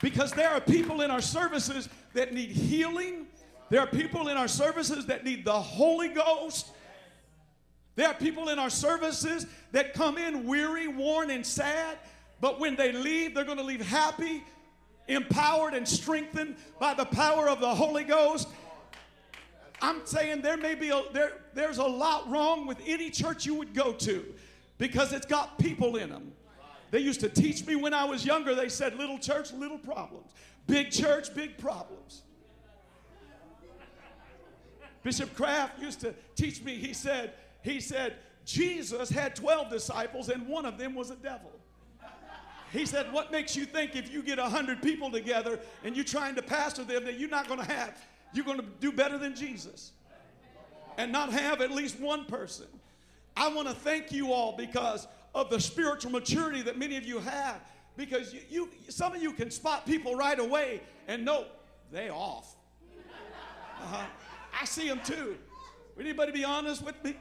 Because 0.01 0.30
there 0.32 0.51
are 0.51 0.61
people 0.61 1.01
in 1.01 1.11
our 1.11 1.20
services 1.20 1.88
that 2.12 2.32
need 2.32 2.51
healing, 2.51 3.26
there 3.70 3.80
are 3.80 3.86
people 3.86 4.28
in 4.28 4.36
our 4.36 4.48
services 4.48 5.06
that 5.06 5.24
need 5.24 5.44
the 5.44 5.52
Holy 5.52 6.08
Ghost. 6.08 6.70
There 7.96 8.08
are 8.08 8.14
people 8.14 8.48
in 8.48 8.58
our 8.58 8.70
services 8.70 9.46
that 9.72 9.92
come 9.92 10.18
in 10.18 10.46
weary, 10.46 10.88
worn, 10.88 11.30
and 11.30 11.44
sad, 11.44 11.98
but 12.40 12.60
when 12.60 12.76
they 12.76 12.92
leave, 12.92 13.34
they're 13.34 13.44
going 13.44 13.58
to 13.58 13.64
leave 13.64 13.84
happy, 13.84 14.44
empowered, 15.08 15.74
and 15.74 15.86
strengthened 15.86 16.56
by 16.78 16.94
the 16.94 17.04
power 17.06 17.48
of 17.48 17.60
the 17.60 17.74
Holy 17.74 18.04
Ghost. 18.04 18.48
I'm 19.82 20.04
saying 20.06 20.42
there 20.42 20.56
may 20.56 20.74
be 20.74 20.90
a, 20.90 21.02
there, 21.12 21.32
there's 21.54 21.78
a 21.78 21.84
lot 21.84 22.28
wrong 22.30 22.66
with 22.66 22.78
any 22.86 23.10
church 23.10 23.46
you 23.46 23.54
would 23.54 23.74
go 23.74 23.92
to 23.92 24.24
because 24.78 25.12
it's 25.12 25.26
got 25.26 25.58
people 25.58 25.96
in 25.96 26.10
them. 26.10 26.32
They 26.90 27.00
used 27.00 27.20
to 27.20 27.28
teach 27.28 27.66
me 27.66 27.76
when 27.76 27.92
I 27.92 28.04
was 28.04 28.24
younger, 28.24 28.54
they 28.54 28.68
said, 28.68 28.96
little 28.96 29.18
church, 29.18 29.52
little 29.52 29.78
problems. 29.78 30.32
Big 30.66 30.90
church, 30.90 31.34
big 31.34 31.58
problems. 31.58 32.22
Bishop 35.09 35.34
Kraft 35.34 35.80
used 35.80 36.00
to 36.02 36.14
teach 36.36 36.62
me, 36.62 36.74
he 36.74 36.92
said, 36.92 37.32
he 37.62 37.80
said, 37.80 38.16
Jesus 38.44 39.09
had 39.09 39.34
12 39.34 39.70
disciples 39.70 40.28
and 40.28 40.46
one 40.46 40.66
of 40.66 40.76
them 40.76 40.94
was 40.94 41.09
a 41.11 41.16
devil. 41.16 41.50
He 42.74 42.84
said, 42.84 43.11
What 43.11 43.32
makes 43.32 43.56
you 43.56 43.64
think 43.64 43.96
if 43.96 44.12
you 44.12 44.22
get 44.22 44.36
100 44.36 44.82
people 44.82 45.11
together 45.11 45.61
and 45.82 45.96
you're 45.96 46.04
trying 46.04 46.34
to 46.34 46.42
pastor 46.42 46.84
them 46.84 47.06
that 47.06 47.18
you're 47.18 47.30
not 47.30 47.48
going 47.48 47.59
to 47.59 47.72
have, 47.72 47.96
you're 48.34 48.44
going 48.44 48.59
to 48.59 48.66
do 48.80 48.92
better 48.92 49.16
than 49.16 49.34
Jesus 49.34 49.92
and 50.98 51.11
not 51.11 51.32
have 51.32 51.62
at 51.62 51.70
least 51.70 51.98
one 51.98 52.26
person? 52.26 52.66
I 53.34 53.48
want 53.48 53.66
to 53.66 53.74
thank 53.74 54.12
you 54.12 54.34
all 54.34 54.59
because 54.59 55.09
of 55.34 55.48
the 55.48 55.59
spiritual 55.59 56.11
maturity 56.11 56.61
that 56.61 56.76
many 56.76 56.98
of 56.98 57.06
you 57.06 57.18
have. 57.20 57.62
Because 57.96 58.34
you, 58.34 58.40
you 58.50 58.68
some 58.90 59.14
of 59.14 59.22
you 59.22 59.32
can 59.32 59.50
spot 59.50 59.86
people 59.86 60.14
right 60.16 60.38
away 60.38 60.82
and 61.06 61.24
know 61.24 61.46
they 61.90 62.11
off. 62.11 62.56
Uh-huh. 63.80 64.04
I 64.61 64.64
see 64.64 64.88
them 64.88 65.00
too. 65.04 65.36
Anybody 65.98 66.32
be 66.32 66.44
honest 66.44 66.84
with 66.84 67.02
me? 67.04 67.16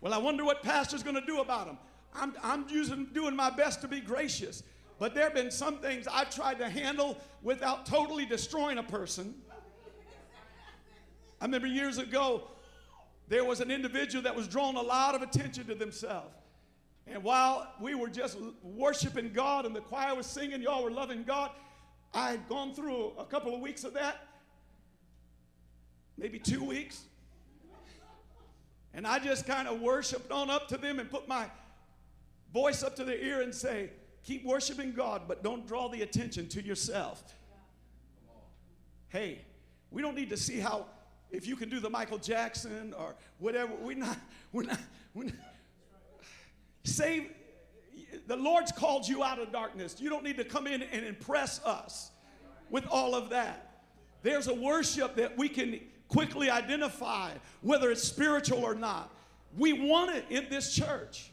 Well, 0.00 0.14
I 0.14 0.18
wonder 0.18 0.44
what 0.44 0.62
pastor's 0.62 1.02
going 1.02 1.16
to 1.16 1.26
do 1.26 1.40
about 1.40 1.66
them. 1.66 1.78
I'm, 2.14 2.34
I'm 2.42 2.66
using, 2.68 3.06
doing 3.12 3.36
my 3.36 3.50
best 3.50 3.80
to 3.82 3.88
be 3.88 4.00
gracious. 4.00 4.62
But 4.98 5.14
there 5.14 5.24
have 5.24 5.34
been 5.34 5.50
some 5.50 5.78
things 5.78 6.06
I've 6.10 6.34
tried 6.34 6.58
to 6.58 6.68
handle 6.68 7.18
without 7.42 7.86
totally 7.86 8.26
destroying 8.26 8.78
a 8.78 8.82
person. 8.82 9.34
I 11.40 11.46
remember 11.46 11.66
years 11.66 11.98
ago, 11.98 12.48
there 13.28 13.44
was 13.44 13.60
an 13.60 13.70
individual 13.70 14.22
that 14.24 14.34
was 14.34 14.46
drawing 14.48 14.76
a 14.76 14.82
lot 14.82 15.14
of 15.14 15.22
attention 15.22 15.66
to 15.66 15.74
themselves. 15.74 16.34
And 17.06 17.22
while 17.22 17.72
we 17.80 17.94
were 17.94 18.08
just 18.08 18.38
worshiping 18.62 19.32
God 19.32 19.64
and 19.64 19.74
the 19.74 19.80
choir 19.80 20.14
was 20.14 20.26
singing, 20.26 20.62
y'all 20.62 20.82
were 20.82 20.90
loving 20.90 21.24
God, 21.24 21.50
I 22.12 22.30
had 22.30 22.48
gone 22.48 22.74
through 22.74 23.12
a 23.18 23.24
couple 23.24 23.54
of 23.54 23.60
weeks 23.60 23.84
of 23.84 23.94
that, 23.94 24.26
maybe 26.20 26.38
two 26.38 26.62
weeks. 26.62 27.02
And 28.92 29.06
I 29.06 29.18
just 29.18 29.46
kind 29.46 29.66
of 29.66 29.80
worshiped 29.80 30.30
on 30.30 30.50
up 30.50 30.68
to 30.68 30.76
them 30.76 30.98
and 30.98 31.10
put 31.10 31.26
my 31.26 31.46
voice 32.52 32.82
up 32.82 32.94
to 32.96 33.04
their 33.04 33.16
ear 33.16 33.40
and 33.40 33.54
say, 33.54 33.90
Keep 34.22 34.44
worshiping 34.44 34.92
God, 34.92 35.22
but 35.26 35.42
don't 35.42 35.66
draw 35.66 35.88
the 35.88 36.02
attention 36.02 36.46
to 36.48 36.62
yourself. 36.62 37.22
Hey, 39.08 39.40
we 39.90 40.02
don't 40.02 40.14
need 40.14 40.28
to 40.28 40.36
see 40.36 40.58
how, 40.58 40.84
if 41.30 41.46
you 41.46 41.56
can 41.56 41.70
do 41.70 41.80
the 41.80 41.88
Michael 41.88 42.18
Jackson 42.18 42.92
or 42.98 43.14
whatever. 43.38 43.72
We're 43.80 43.96
not, 43.96 44.18
we're 44.52 44.64
not, 44.64 44.78
we're 45.14 45.24
not. 45.24 45.36
Save, 46.84 47.30
the 48.26 48.36
Lord's 48.36 48.72
called 48.72 49.08
you 49.08 49.24
out 49.24 49.38
of 49.38 49.52
darkness. 49.52 49.96
You 49.98 50.10
don't 50.10 50.22
need 50.22 50.36
to 50.36 50.44
come 50.44 50.66
in 50.66 50.82
and 50.82 51.06
impress 51.06 51.64
us 51.64 52.10
with 52.68 52.86
all 52.88 53.14
of 53.14 53.30
that. 53.30 53.84
There's 54.22 54.48
a 54.48 54.54
worship 54.54 55.16
that 55.16 55.38
we 55.38 55.48
can 55.48 55.80
quickly 56.10 56.50
identify 56.50 57.30
whether 57.62 57.90
it's 57.90 58.02
spiritual 58.02 58.64
or 58.64 58.74
not. 58.74 59.10
We 59.56 59.72
want 59.72 60.14
it 60.14 60.24
in 60.28 60.46
this 60.50 60.74
church. 60.74 61.30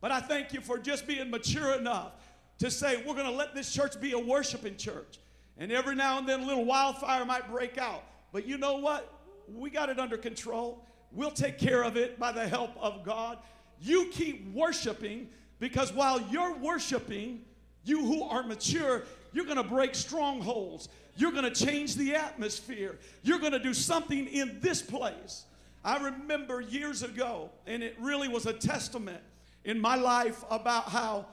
But 0.00 0.10
I 0.10 0.20
thank 0.20 0.52
you 0.52 0.60
for 0.60 0.78
just 0.78 1.06
being 1.06 1.30
mature 1.30 1.74
enough 1.74 2.12
to 2.58 2.70
say, 2.70 3.02
we're 3.06 3.14
going 3.14 3.26
to 3.26 3.36
let 3.36 3.54
this 3.54 3.72
church 3.72 4.00
be 4.00 4.12
a 4.12 4.18
worshiping 4.18 4.76
church. 4.76 5.18
And 5.58 5.70
every 5.70 5.94
now 5.94 6.18
and 6.18 6.28
then 6.28 6.40
a 6.40 6.46
little 6.46 6.64
wildfire 6.64 7.24
might 7.24 7.50
break 7.50 7.78
out. 7.78 8.02
But 8.32 8.46
you 8.46 8.56
know 8.58 8.76
what? 8.76 9.12
We 9.48 9.70
got 9.70 9.90
it 9.90 9.98
under 9.98 10.16
control. 10.16 10.84
We'll 11.12 11.30
take 11.30 11.58
care 11.58 11.82
of 11.82 11.96
it 11.96 12.18
by 12.18 12.32
the 12.32 12.46
help 12.48 12.70
of 12.78 13.04
God. 13.04 13.38
You 13.80 14.06
keep 14.10 14.52
worshiping 14.54 15.28
because 15.58 15.92
while 15.92 16.20
you're 16.30 16.56
worshiping, 16.56 17.42
you 17.84 18.04
who 18.04 18.22
are 18.22 18.42
mature, 18.42 19.04
you're 19.32 19.44
going 19.44 19.56
to 19.56 19.62
break 19.62 19.94
strongholds. 19.94 20.88
You're 21.20 21.32
going 21.32 21.44
to 21.44 21.66
change 21.66 21.96
the 21.96 22.14
atmosphere. 22.14 22.98
You're 23.22 23.38
going 23.38 23.52
to 23.52 23.58
do 23.58 23.74
something 23.74 24.26
in 24.26 24.58
this 24.60 24.80
place. 24.80 25.44
I 25.84 25.98
remember 25.98 26.62
years 26.62 27.02
ago, 27.02 27.50
and 27.66 27.82
it 27.82 27.94
really 28.00 28.26
was 28.26 28.46
a 28.46 28.54
testament 28.54 29.22
in 29.64 29.78
my 29.78 29.96
life 29.96 30.42
about 30.50 30.84
how, 30.84 31.26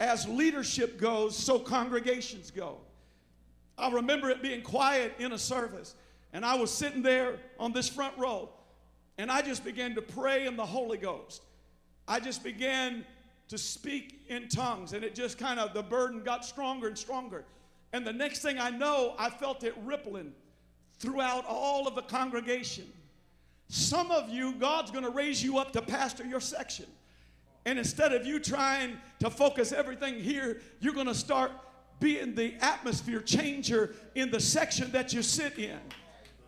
as 0.00 0.26
leadership 0.26 0.98
goes, 0.98 1.36
so 1.36 1.58
congregations 1.58 2.50
go. 2.50 2.78
I 3.76 3.90
remember 3.90 4.30
it 4.30 4.40
being 4.40 4.62
quiet 4.62 5.12
in 5.18 5.32
a 5.32 5.38
service, 5.38 5.94
and 6.32 6.42
I 6.42 6.54
was 6.54 6.70
sitting 6.70 7.02
there 7.02 7.36
on 7.58 7.72
this 7.72 7.90
front 7.90 8.16
row, 8.16 8.48
and 9.18 9.30
I 9.30 9.42
just 9.42 9.66
began 9.66 9.94
to 9.96 10.02
pray 10.02 10.46
in 10.46 10.56
the 10.56 10.64
Holy 10.64 10.96
Ghost. 10.96 11.42
I 12.08 12.20
just 12.20 12.42
began 12.42 13.04
to 13.48 13.58
speak 13.58 14.24
in 14.28 14.48
tongues, 14.48 14.94
and 14.94 15.04
it 15.04 15.14
just 15.14 15.36
kind 15.36 15.60
of, 15.60 15.74
the 15.74 15.82
burden 15.82 16.22
got 16.22 16.42
stronger 16.42 16.88
and 16.88 16.96
stronger. 16.96 17.44
And 17.96 18.06
the 18.06 18.12
next 18.12 18.40
thing 18.40 18.58
I 18.58 18.68
know, 18.68 19.14
I 19.18 19.30
felt 19.30 19.64
it 19.64 19.74
rippling 19.82 20.34
throughout 20.98 21.46
all 21.48 21.88
of 21.88 21.94
the 21.94 22.02
congregation. 22.02 22.84
Some 23.70 24.10
of 24.10 24.28
you, 24.28 24.52
God's 24.52 24.90
going 24.90 25.04
to 25.04 25.10
raise 25.10 25.42
you 25.42 25.56
up 25.56 25.72
to 25.72 25.80
pastor 25.80 26.26
your 26.26 26.42
section. 26.42 26.84
And 27.64 27.78
instead 27.78 28.12
of 28.12 28.26
you 28.26 28.38
trying 28.38 28.98
to 29.20 29.30
focus 29.30 29.72
everything 29.72 30.20
here, 30.20 30.60
you're 30.78 30.92
going 30.92 31.06
to 31.06 31.14
start 31.14 31.52
being 31.98 32.34
the 32.34 32.52
atmosphere 32.60 33.20
changer 33.22 33.94
in 34.14 34.30
the 34.30 34.40
section 34.40 34.92
that 34.92 35.14
you 35.14 35.22
sit 35.22 35.58
in. 35.58 35.78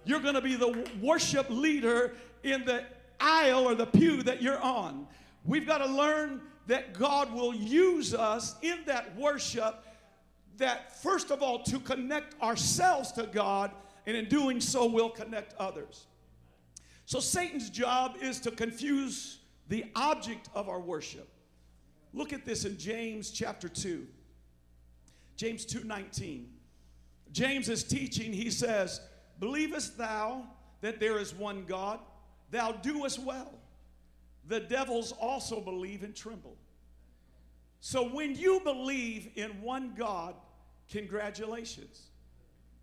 You're 0.05 0.21
going 0.21 0.35
to 0.35 0.43
be 0.43 0.55
the 0.55 0.87
worship 1.01 1.49
leader 1.49 2.13
in 2.43 2.67
the 2.67 2.85
aisle 3.19 3.67
or 3.67 3.75
the 3.75 3.87
pew 3.87 4.23
that 4.25 4.43
you're 4.43 4.61
on. 4.61 5.07
We've 5.47 5.67
got 5.67 5.79
to 5.79 5.87
learn 5.87 6.43
that 6.67 6.93
God 6.93 7.33
will 7.33 7.55
use 7.55 8.13
us 8.13 8.55
in 8.61 8.81
that 8.85 9.17
worship 9.17 9.83
that 10.59 11.01
first 11.03 11.31
of 11.31 11.43
all 11.43 11.63
to 11.65 11.81
connect 11.81 12.41
ourselves 12.43 13.13
to 13.13 13.25
God 13.25 13.71
and 14.07 14.17
in 14.17 14.27
doing 14.27 14.61
so 14.61 14.87
we'll 14.87 15.11
connect 15.11 15.55
others. 15.55 16.07
So 17.07 17.21
Satan's 17.21 17.71
job 17.71 18.17
is 18.21 18.41
to 18.41 18.51
confuse 18.51 19.39
the 19.69 19.87
object 19.95 20.49
of 20.55 20.69
our 20.69 20.81
worship. 20.81 21.29
Look 22.13 22.33
at 22.33 22.45
this 22.45 22.65
in 22.65 22.79
James 22.79 23.31
chapter 23.31 23.69
2. 23.69 24.07
James 25.37 25.65
2:19. 25.65 26.53
James 27.33 27.69
is 27.69 27.85
teaching, 27.85 28.33
he 28.33 28.51
says, 28.51 29.01
"Believest 29.39 29.97
thou 29.97 30.49
that 30.81 30.99
there 31.01 31.19
is 31.19 31.35
one 31.35 31.65
God? 31.65 32.01
Thou 32.51 32.73
doest 32.73 33.19
well. 33.19 33.61
The 34.47 34.61
devils 34.61 35.13
also 35.13 35.61
believe 35.61 36.03
and 36.03 36.17
tremble." 36.17 36.57
So 37.81 38.09
when 38.09 38.35
you 38.35 38.61
believe 38.61 39.31
in 39.37 39.63
one 39.63 39.95
God, 39.95 40.35
congratulations. 40.91 42.03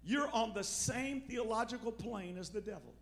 You're 0.03 0.29
on 0.31 0.53
the 0.53 0.63
same 0.63 1.21
theological 1.21 1.91
plane 1.91 2.37
as 2.37 2.49
the 2.49 2.61
devil. 2.61 2.93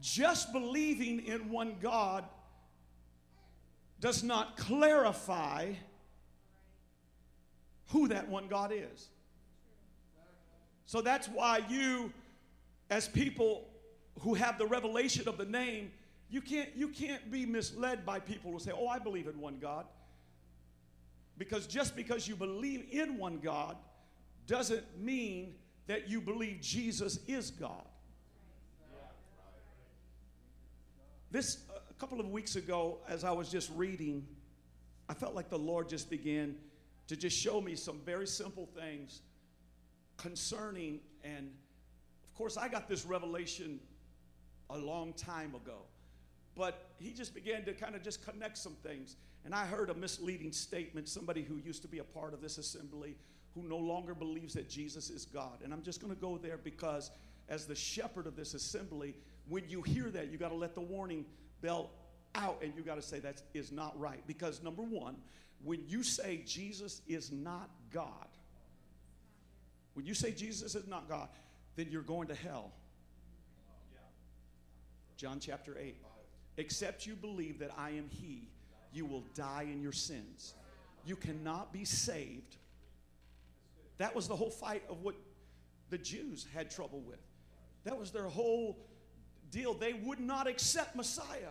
just 0.00 0.52
believing 0.52 1.26
in 1.26 1.50
one 1.50 1.76
God 1.80 2.24
does 4.00 4.22
not 4.22 4.56
clarify 4.56 5.72
who 7.88 8.08
that 8.08 8.28
one 8.28 8.48
God 8.48 8.72
is. 8.72 9.08
So 10.86 11.00
that's 11.00 11.28
why 11.28 11.60
you, 11.68 12.12
as 12.88 13.08
people 13.08 13.68
who 14.20 14.34
have 14.34 14.58
the 14.58 14.66
revelation 14.66 15.28
of 15.28 15.36
the 15.36 15.44
name, 15.44 15.92
you 16.30 16.40
can't, 16.40 16.70
you 16.74 16.88
can't 16.88 17.30
be 17.30 17.44
misled 17.44 18.06
by 18.06 18.20
people 18.20 18.52
who 18.52 18.58
say, 18.58 18.72
Oh, 18.74 18.88
I 18.88 18.98
believe 18.98 19.26
in 19.26 19.38
one 19.40 19.58
God. 19.60 19.86
Because 21.40 21.66
just 21.66 21.96
because 21.96 22.28
you 22.28 22.36
believe 22.36 22.84
in 22.92 23.16
one 23.16 23.38
God 23.38 23.78
doesn't 24.46 24.84
mean 25.00 25.54
that 25.86 26.06
you 26.06 26.20
believe 26.20 26.60
Jesus 26.60 27.18
is 27.26 27.50
God. 27.50 27.86
This, 31.30 31.64
a 31.88 31.94
couple 31.94 32.20
of 32.20 32.28
weeks 32.28 32.56
ago, 32.56 32.98
as 33.08 33.24
I 33.24 33.30
was 33.30 33.48
just 33.48 33.70
reading, 33.74 34.26
I 35.08 35.14
felt 35.14 35.34
like 35.34 35.48
the 35.48 35.58
Lord 35.58 35.88
just 35.88 36.10
began 36.10 36.56
to 37.06 37.16
just 37.16 37.38
show 37.38 37.58
me 37.58 37.74
some 37.74 38.00
very 38.04 38.26
simple 38.26 38.68
things 38.78 39.22
concerning, 40.18 41.00
and 41.24 41.50
of 42.22 42.34
course, 42.34 42.58
I 42.58 42.68
got 42.68 42.86
this 42.86 43.06
revelation 43.06 43.80
a 44.68 44.76
long 44.76 45.14
time 45.14 45.54
ago, 45.54 45.78
but 46.54 46.90
He 46.98 47.14
just 47.14 47.34
began 47.34 47.64
to 47.64 47.72
kind 47.72 47.94
of 47.94 48.02
just 48.02 48.22
connect 48.26 48.58
some 48.58 48.74
things. 48.82 49.16
And 49.44 49.54
I 49.54 49.64
heard 49.64 49.90
a 49.90 49.94
misleading 49.94 50.52
statement, 50.52 51.08
somebody 51.08 51.42
who 51.42 51.56
used 51.56 51.82
to 51.82 51.88
be 51.88 51.98
a 51.98 52.04
part 52.04 52.34
of 52.34 52.42
this 52.42 52.58
assembly 52.58 53.16
who 53.54 53.62
no 53.62 53.78
longer 53.78 54.14
believes 54.14 54.54
that 54.54 54.68
Jesus 54.68 55.10
is 55.10 55.24
God. 55.24 55.60
And 55.64 55.72
I'm 55.72 55.82
just 55.82 56.00
going 56.00 56.14
to 56.14 56.20
go 56.20 56.38
there 56.38 56.58
because, 56.58 57.10
as 57.48 57.66
the 57.66 57.74
shepherd 57.74 58.26
of 58.26 58.36
this 58.36 58.54
assembly, 58.54 59.14
when 59.48 59.64
you 59.68 59.82
hear 59.82 60.10
that, 60.10 60.30
you 60.30 60.38
got 60.38 60.50
to 60.50 60.54
let 60.54 60.74
the 60.74 60.80
warning 60.80 61.24
bell 61.62 61.90
out 62.34 62.58
and 62.62 62.72
you 62.76 62.82
got 62.82 62.94
to 62.96 63.02
say 63.02 63.18
that 63.20 63.42
is 63.54 63.72
not 63.72 63.98
right. 63.98 64.22
Because, 64.26 64.62
number 64.62 64.82
one, 64.82 65.16
when 65.64 65.82
you 65.88 66.02
say 66.02 66.42
Jesus 66.46 67.02
is 67.08 67.32
not 67.32 67.70
God, 67.92 68.28
when 69.94 70.06
you 70.06 70.14
say 70.14 70.32
Jesus 70.32 70.74
is 70.74 70.86
not 70.86 71.08
God, 71.08 71.28
then 71.76 71.88
you're 71.90 72.02
going 72.02 72.28
to 72.28 72.34
hell. 72.34 72.72
John 75.16 75.38
chapter 75.40 75.76
8. 75.78 75.96
Except 76.56 77.06
you 77.06 77.14
believe 77.14 77.58
that 77.58 77.70
I 77.76 77.90
am 77.90 78.08
He, 78.08 78.48
you 78.92 79.06
will 79.06 79.24
die 79.34 79.66
in 79.70 79.80
your 79.80 79.92
sins. 79.92 80.54
You 81.04 81.16
cannot 81.16 81.72
be 81.72 81.84
saved. 81.84 82.56
That 83.98 84.14
was 84.14 84.28
the 84.28 84.36
whole 84.36 84.50
fight 84.50 84.82
of 84.88 85.02
what 85.02 85.14
the 85.90 85.98
Jews 85.98 86.46
had 86.54 86.70
trouble 86.70 87.00
with. 87.00 87.20
That 87.84 87.98
was 87.98 88.10
their 88.10 88.28
whole 88.28 88.78
deal. 89.50 89.74
They 89.74 89.92
would 89.92 90.20
not 90.20 90.46
accept 90.46 90.96
Messiah. 90.96 91.50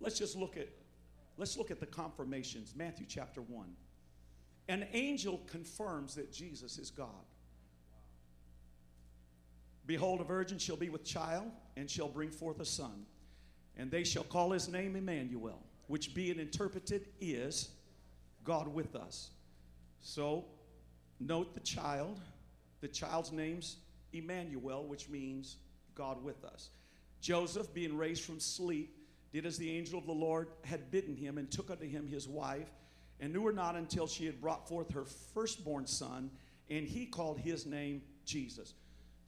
Let's 0.00 0.18
just 0.18 0.36
look 0.36 0.56
at 0.56 0.68
let's 1.36 1.56
look 1.56 1.70
at 1.70 1.80
the 1.80 1.86
confirmations. 1.86 2.74
Matthew 2.76 3.06
chapter 3.08 3.40
1. 3.40 3.66
An 4.68 4.86
angel 4.92 5.40
confirms 5.46 6.14
that 6.16 6.32
Jesus 6.32 6.78
is 6.78 6.90
God. 6.90 7.08
Behold, 9.86 10.20
a 10.20 10.24
virgin 10.24 10.58
shall 10.58 10.76
be 10.76 10.88
with 10.88 11.04
child 11.04 11.50
and 11.76 11.90
shall 11.90 12.08
bring 12.08 12.30
forth 12.30 12.60
a 12.60 12.64
son, 12.64 13.04
and 13.76 13.90
they 13.90 14.04
shall 14.04 14.24
call 14.24 14.52
his 14.52 14.68
name 14.68 14.94
Emmanuel, 14.94 15.58
which 15.88 16.14
being 16.14 16.38
interpreted 16.38 17.06
is 17.20 17.70
God 18.44 18.68
with 18.68 18.94
us. 18.94 19.30
So, 20.00 20.44
note 21.20 21.54
the 21.54 21.60
child. 21.60 22.20
The 22.80 22.88
child's 22.88 23.32
name's 23.32 23.76
Emmanuel, 24.12 24.84
which 24.84 25.08
means 25.08 25.56
God 25.94 26.22
with 26.22 26.44
us. 26.44 26.70
Joseph, 27.20 27.72
being 27.72 27.96
raised 27.96 28.24
from 28.24 28.40
sleep, 28.40 28.96
did 29.32 29.46
as 29.46 29.56
the 29.56 29.70
angel 29.70 29.98
of 29.98 30.06
the 30.06 30.12
Lord 30.12 30.48
had 30.64 30.90
bidden 30.90 31.16
him, 31.16 31.38
and 31.38 31.50
took 31.50 31.70
unto 31.70 31.88
him 31.88 32.06
his 32.06 32.28
wife, 32.28 32.70
and 33.20 33.32
knew 33.32 33.44
her 33.46 33.52
not 33.52 33.76
until 33.76 34.06
she 34.06 34.26
had 34.26 34.40
brought 34.40 34.68
forth 34.68 34.92
her 34.92 35.04
firstborn 35.04 35.86
son, 35.86 36.30
and 36.68 36.86
he 36.86 37.06
called 37.06 37.38
his 37.38 37.64
name 37.64 38.02
Jesus. 38.24 38.74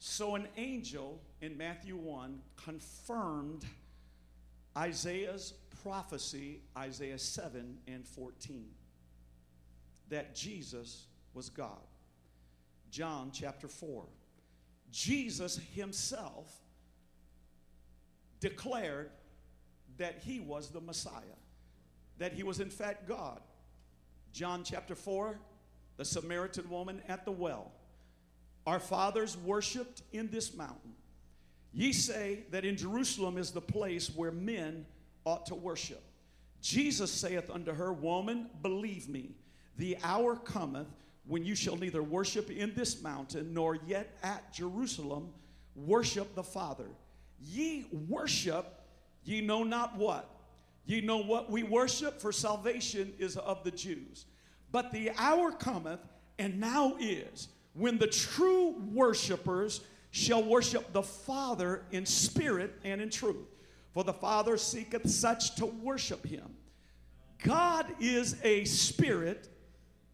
So 0.07 0.35
an 0.35 0.47
angel 0.55 1.19
in 1.41 1.57
Matthew 1.57 1.95
1 1.95 2.39
confirmed 2.63 3.65
Isaiah's 4.77 5.55
prophecy, 5.81 6.61
Isaiah 6.77 7.17
7 7.17 7.79
and 7.87 8.05
14, 8.05 8.67
that 10.09 10.35
Jesus 10.35 11.07
was 11.33 11.49
God. 11.49 11.81
John 12.91 13.31
chapter 13.33 13.67
4. 13.67 14.05
Jesus 14.91 15.59
himself 15.73 16.53
declared 18.39 19.09
that 19.97 20.21
he 20.23 20.39
was 20.39 20.69
the 20.69 20.81
Messiah, 20.81 21.39
that 22.19 22.31
he 22.31 22.43
was 22.43 22.59
in 22.59 22.69
fact 22.69 23.07
God. 23.07 23.41
John 24.33 24.63
chapter 24.63 24.93
4, 24.93 25.39
the 25.97 26.05
Samaritan 26.05 26.69
woman 26.69 27.01
at 27.07 27.25
the 27.25 27.31
well. 27.31 27.71
Our 28.65 28.79
fathers 28.79 29.37
worshiped 29.37 30.01
in 30.11 30.29
this 30.29 30.55
mountain. 30.55 30.93
Ye 31.73 31.93
say 31.93 32.43
that 32.51 32.65
in 32.65 32.77
Jerusalem 32.77 33.37
is 33.37 33.51
the 33.51 33.61
place 33.61 34.09
where 34.15 34.31
men 34.31 34.85
ought 35.25 35.45
to 35.47 35.55
worship. 35.55 36.01
Jesus 36.61 37.11
saith 37.11 37.49
unto 37.49 37.73
her, 37.73 37.91
Woman, 37.91 38.47
believe 38.61 39.07
me, 39.09 39.35
the 39.77 39.97
hour 40.03 40.35
cometh 40.35 40.87
when 41.27 41.43
you 41.43 41.55
shall 41.55 41.75
neither 41.75 42.01
worship 42.01 42.49
in 42.49 42.73
this 42.75 43.01
mountain 43.01 43.53
nor 43.53 43.75
yet 43.87 44.17
at 44.23 44.53
Jerusalem 44.53 45.29
worship 45.75 46.33
the 46.33 46.43
Father. 46.43 46.87
Ye 47.39 47.85
worship, 48.07 48.65
ye 49.23 49.41
know 49.41 49.63
not 49.63 49.97
what. 49.97 50.29
Ye 50.85 51.01
know 51.01 51.17
what 51.17 51.51
we 51.51 51.63
worship, 51.63 52.21
for 52.21 52.31
salvation 52.31 53.13
is 53.19 53.37
of 53.37 53.63
the 53.63 53.71
Jews. 53.71 54.25
But 54.71 54.91
the 54.91 55.11
hour 55.17 55.51
cometh, 55.51 55.99
and 56.37 56.59
now 56.59 56.95
is 56.99 57.47
when 57.75 57.97
the 57.97 58.07
true 58.07 58.75
worshipers 58.93 59.81
shall 60.11 60.43
worship 60.43 60.93
the 60.93 61.03
Father 61.03 61.83
in 61.91 62.05
spirit 62.05 62.73
and 62.83 63.01
in 63.01 63.09
truth. 63.09 63.45
For 63.93 64.03
the 64.03 64.13
Father 64.13 64.57
seeketh 64.57 65.09
such 65.09 65.55
to 65.55 65.65
worship 65.65 66.25
him. 66.25 66.55
God 67.43 67.85
is 67.99 68.37
a 68.43 68.63
spirit, 68.65 69.49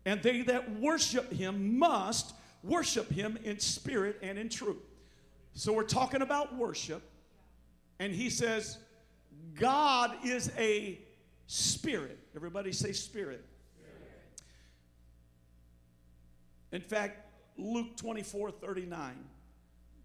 and 0.05 0.21
they 0.21 0.41
that 0.41 0.79
worship 0.79 1.31
him 1.31 1.77
must 1.77 2.33
worship 2.63 3.11
him 3.11 3.37
in 3.43 3.59
spirit 3.59 4.17
and 4.21 4.37
in 4.37 4.49
truth. 4.49 4.77
So 5.53 5.71
we're 5.71 5.83
talking 5.83 6.21
about 6.21 6.55
worship, 6.55 7.03
and 7.99 8.13
he 8.13 8.29
says, 8.29 8.79
God 9.59 10.15
is 10.25 10.51
a 10.57 10.99
spirit. 11.47 12.17
Everybody 12.35 12.71
say 12.71 12.91
spirit. 12.91 13.45
spirit. 13.75 14.41
In 16.71 16.81
fact, 16.81 17.30
Luke 17.57 17.97
24 17.97 18.51
39. 18.51 19.13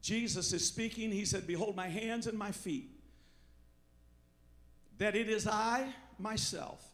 Jesus 0.02 0.52
is 0.52 0.66
speaking. 0.66 1.10
He 1.10 1.24
said, 1.24 1.46
Behold, 1.46 1.74
my 1.74 1.88
hands 1.88 2.26
and 2.26 2.38
my 2.38 2.52
feet, 2.52 2.90
that 4.98 5.16
it 5.16 5.28
is 5.28 5.46
I 5.46 5.92
myself. 6.18 6.84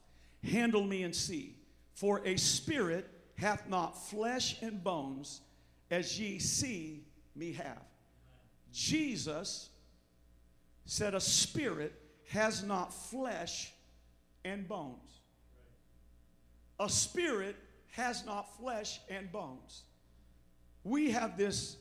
Handle 0.42 0.82
me 0.82 1.02
and 1.02 1.14
see. 1.14 1.56
For 1.94 2.20
a 2.24 2.36
spirit 2.36 3.08
hath 3.36 3.68
not 3.68 4.08
flesh 4.08 4.60
and 4.62 4.82
bones, 4.82 5.42
as 5.90 6.18
ye 6.18 6.38
see 6.38 7.04
me 7.36 7.52
have. 7.52 7.82
Jesus 8.72 9.68
said, 10.86 11.14
A 11.14 11.20
spirit 11.20 11.92
has 12.28 12.64
not 12.64 12.94
flesh 12.94 13.72
and 14.44 14.66
bones. 14.66 15.20
A 16.80 16.88
spirit 16.88 17.56
has 17.92 18.24
not 18.24 18.56
flesh 18.56 19.00
and 19.08 19.30
bones. 19.30 19.82
We 20.84 21.10
have 21.10 21.36
this 21.36 21.76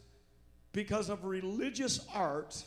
because 0.74 1.10
of 1.10 1.26
religious 1.26 2.06
art 2.14 2.64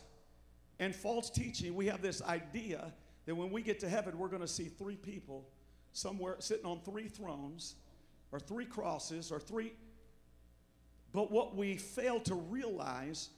and 0.79 0.95
false 0.95 1.31
teaching. 1.31 1.75
We 1.75 1.87
have 1.87 2.03
this 2.03 2.23
idea 2.23 2.93
that 3.27 3.35
when 3.35 3.51
we 3.51 3.63
get 3.63 3.81
to 3.81 3.89
heaven, 3.89 4.19
we're 4.19 4.29
going 4.29 4.43
to 4.43 4.49
see 4.49 4.65
three 4.65 4.97
people 4.97 5.49
somewhere 5.93 6.37
sitting 6.41 6.67
on 6.67 6.81
three 6.81 7.09
thrones 7.09 7.77
or 8.33 8.41
three 8.41 8.67
crosses 8.67 9.31
or 9.31 9.39
three. 9.39 9.73
But 11.13 11.31
what 11.31 11.55
we 11.55 11.77
fail 11.77 12.21
to 12.21 12.35
realize 12.35 13.31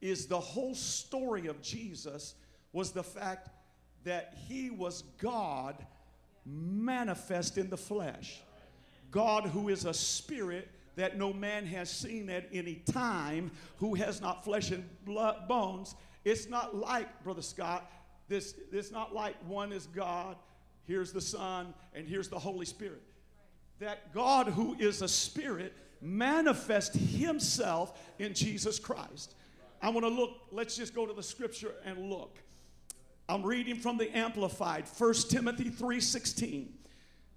is 0.00 0.26
the 0.26 0.38
whole 0.38 0.74
story 0.74 1.46
of 1.46 1.62
Jesus 1.62 2.34
was 2.72 2.92
the 2.92 3.02
fact 3.02 3.48
that 4.04 4.34
he 4.48 4.70
was 4.70 5.02
God 5.18 5.76
manifest 6.44 7.56
in 7.56 7.70
the 7.70 7.76
flesh. 7.76 8.40
God, 9.10 9.46
who 9.46 9.68
is 9.68 9.84
a 9.84 9.94
spirit 9.94 10.68
that 10.96 11.16
no 11.16 11.32
man 11.32 11.66
has 11.66 11.90
seen 11.90 12.28
at 12.30 12.48
any 12.52 12.76
time, 12.76 13.50
who 13.78 13.94
has 13.94 14.20
not 14.20 14.44
flesh 14.44 14.70
and 14.70 14.88
blood 15.04 15.48
bones. 15.48 15.94
It's 16.24 16.48
not 16.48 16.76
like, 16.76 17.24
Brother 17.24 17.42
Scott, 17.42 17.90
this, 18.28 18.54
it's 18.70 18.90
not 18.90 19.14
like 19.14 19.34
one 19.46 19.72
is 19.72 19.86
God, 19.86 20.36
here's 20.84 21.12
the 21.12 21.20
Son, 21.20 21.74
and 21.94 22.06
here's 22.06 22.28
the 22.28 22.38
Holy 22.38 22.66
Spirit. 22.66 23.02
that 23.82 24.12
God, 24.14 24.46
who 24.46 24.76
is 24.78 25.02
a 25.02 25.08
spirit, 25.08 25.74
manifest 26.00 26.94
himself 26.94 28.00
in 28.18 28.32
Jesus 28.32 28.78
Christ. 28.78 29.34
I 29.80 29.88
want 29.90 30.04
to 30.04 30.08
look, 30.08 30.30
let's 30.52 30.76
just 30.76 30.94
go 30.94 31.04
to 31.06 31.12
the 31.12 31.22
scripture 31.22 31.74
and 31.84 32.10
look. 32.10 32.38
I'm 33.28 33.42
reading 33.42 33.76
from 33.76 33.98
the 33.98 34.16
Amplified, 34.16 34.86
1 34.86 35.14
Timothy 35.30 35.70
3:16. 35.70 36.68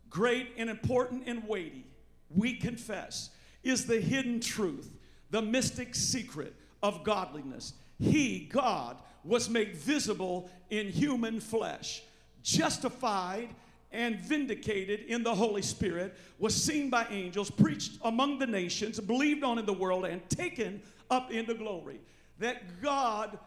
Great 0.10 0.50
and 0.58 0.70
important 0.70 1.24
and 1.28 1.48
weighty, 1.48 1.86
we 2.30 2.54
confess, 2.56 3.32
is 3.66 3.86
the 3.86 4.00
hidden 4.00 4.40
truth, 4.40 4.90
the 5.32 5.42
mystic 5.42 5.96
secret 5.96 6.56
of 6.82 7.04
godliness. 7.04 7.74
He, 8.00 8.48
God, 8.52 8.98
was 9.24 9.50
made 9.50 9.76
visible 9.76 10.50
in 10.70 10.88
human 10.88 11.40
flesh, 11.40 12.04
justified 12.44 13.50
and 13.92 14.20
vindicated 14.20 15.02
in 15.08 15.24
the 15.24 15.34
Holy 15.34 15.62
Spirit, 15.62 16.16
was 16.38 16.54
seen 16.54 16.90
by 16.90 17.08
angels, 17.10 17.50
preached 17.50 17.98
among 18.04 18.40
the 18.40 18.48
nations, 18.48 19.00
believed 19.00 19.44
on 19.44 19.58
in 19.58 19.66
the 19.66 19.74
world, 19.74 20.06
and 20.06 20.28
taken 20.30 20.82
up 21.10 21.32
into 21.32 21.54
glory. 21.54 22.00
That 22.40 22.82
God, 22.82 23.40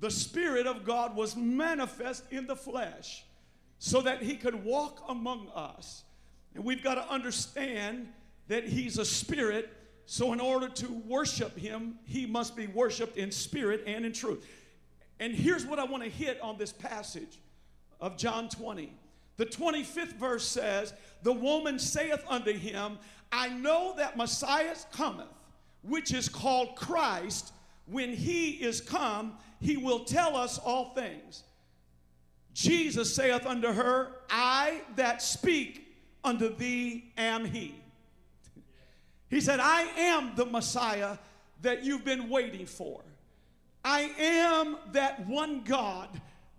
the 0.00 0.10
Spirit 0.10 0.66
of 0.66 0.84
God, 0.84 1.16
was 1.16 1.34
manifest 1.34 2.24
in 2.30 2.46
the 2.46 2.56
flesh 2.56 3.24
so 3.78 4.02
that 4.02 4.22
he 4.22 4.36
could 4.36 4.62
walk 4.62 5.02
among 5.08 5.48
us. 5.54 6.04
And 6.54 6.64
we've 6.64 6.84
got 6.84 6.96
to 6.96 7.08
understand 7.08 8.08
that 8.52 8.68
he's 8.68 8.98
a 8.98 9.04
spirit, 9.04 9.70
so 10.04 10.34
in 10.34 10.38
order 10.38 10.68
to 10.68 10.92
worship 11.06 11.58
him, 11.58 11.94
he 12.04 12.26
must 12.26 12.54
be 12.54 12.66
worshiped 12.66 13.16
in 13.16 13.32
spirit 13.32 13.82
and 13.86 14.04
in 14.04 14.12
truth. 14.12 14.46
And 15.20 15.34
here's 15.34 15.64
what 15.64 15.78
I 15.78 15.84
want 15.84 16.02
to 16.02 16.10
hit 16.10 16.38
on 16.42 16.58
this 16.58 16.70
passage 16.70 17.38
of 17.98 18.18
John 18.18 18.50
20. 18.50 18.92
The 19.38 19.46
25th 19.46 20.18
verse 20.18 20.46
says, 20.46 20.92
The 21.22 21.32
woman 21.32 21.78
saith 21.78 22.22
unto 22.28 22.52
him, 22.52 22.98
I 23.32 23.48
know 23.48 23.94
that 23.96 24.18
Messiah 24.18 24.76
cometh, 24.92 25.32
which 25.80 26.12
is 26.12 26.28
called 26.28 26.76
Christ. 26.76 27.54
When 27.86 28.12
he 28.12 28.50
is 28.50 28.82
come, 28.82 29.38
he 29.60 29.78
will 29.78 30.04
tell 30.04 30.36
us 30.36 30.58
all 30.58 30.92
things. 30.92 31.44
Jesus 32.52 33.16
saith 33.16 33.46
unto 33.46 33.72
her, 33.72 34.10
I 34.28 34.82
that 34.96 35.22
speak 35.22 35.86
unto 36.22 36.54
thee 36.54 37.12
am 37.16 37.46
he. 37.46 37.81
He 39.32 39.40
said, 39.40 39.60
I 39.60 39.84
am 39.96 40.32
the 40.36 40.44
Messiah 40.44 41.16
that 41.62 41.82
you've 41.82 42.04
been 42.04 42.28
waiting 42.28 42.66
for. 42.66 43.00
I 43.82 44.12
am 44.18 44.76
that 44.92 45.26
one 45.26 45.62
God, 45.64 46.08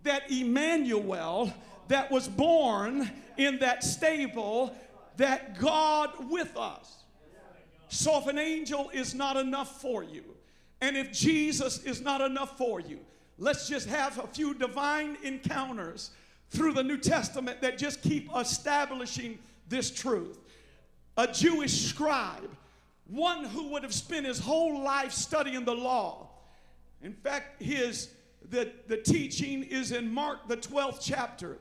that 0.02 0.28
Emmanuel, 0.28 1.54
that 1.86 2.10
was 2.10 2.26
born 2.26 3.08
in 3.36 3.60
that 3.60 3.84
stable, 3.84 4.76
that 5.18 5.56
God 5.60 6.28
with 6.28 6.56
us. 6.56 7.04
So 7.90 8.18
if 8.18 8.26
an 8.26 8.40
angel 8.40 8.90
is 8.92 9.14
not 9.14 9.36
enough 9.36 9.80
for 9.80 10.02
you, 10.02 10.24
and 10.80 10.96
if 10.96 11.12
Jesus 11.12 11.80
is 11.84 12.00
not 12.00 12.20
enough 12.22 12.58
for 12.58 12.80
you, 12.80 12.98
let's 13.38 13.68
just 13.68 13.88
have 13.88 14.18
a 14.18 14.26
few 14.26 14.52
divine 14.52 15.16
encounters 15.22 16.10
through 16.50 16.72
the 16.72 16.82
New 16.82 16.98
Testament 16.98 17.60
that 17.60 17.78
just 17.78 18.02
keep 18.02 18.28
establishing 18.36 19.38
this 19.68 19.92
truth. 19.92 20.40
A 21.16 21.28
Jewish 21.28 21.84
scribe, 21.84 22.50
one 23.06 23.44
who 23.44 23.68
would 23.68 23.82
have 23.82 23.94
spent 23.94 24.26
his 24.26 24.38
whole 24.38 24.82
life 24.82 25.12
studying 25.12 25.64
the 25.64 25.74
law. 25.74 26.28
In 27.02 27.12
fact, 27.12 27.62
his 27.62 28.10
the, 28.50 28.70
the 28.88 28.96
teaching 28.96 29.62
is 29.62 29.92
in 29.92 30.12
Mark 30.12 30.48
the 30.48 30.56
12th 30.56 30.98
chapter 31.00 31.58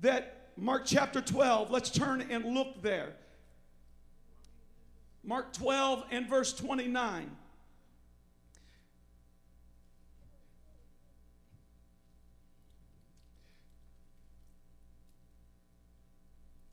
that 0.00 0.50
Mark 0.56 0.82
chapter 0.84 1.20
12, 1.20 1.70
let's 1.70 1.90
turn 1.90 2.20
and 2.30 2.44
look 2.44 2.82
there. 2.82 3.12
Mark 5.22 5.52
12 5.52 6.04
and 6.10 6.28
verse 6.28 6.52
29. 6.52 7.30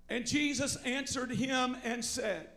And 0.07 0.25
Jesus 0.25 0.77
answered 0.77 1.31
him 1.31 1.77
and 1.83 2.03
said, 2.03 2.47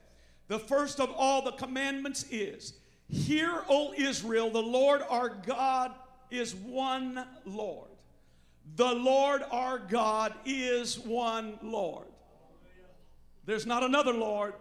The 0.49 0.59
first 0.59 0.99
of 0.99 1.11
all 1.11 1.43
the 1.43 1.53
commandments 1.53 2.25
is, 2.31 2.73
Hear, 3.09 3.63
O 3.69 3.95
Israel, 3.97 4.51
the 4.51 4.63
Lord 4.63 5.03
our 5.09 5.29
God 5.29 5.93
is 6.31 6.55
one 6.55 7.25
Lord. 7.45 7.89
The 8.77 8.93
Lord 8.93 9.43
our 9.51 9.79
God 9.79 10.35
is 10.45 10.99
one 10.99 11.59
Lord. 11.63 12.07
There's 13.47 13.67
not 13.67 13.83
another 13.83 14.13
Lord, 14.13 14.55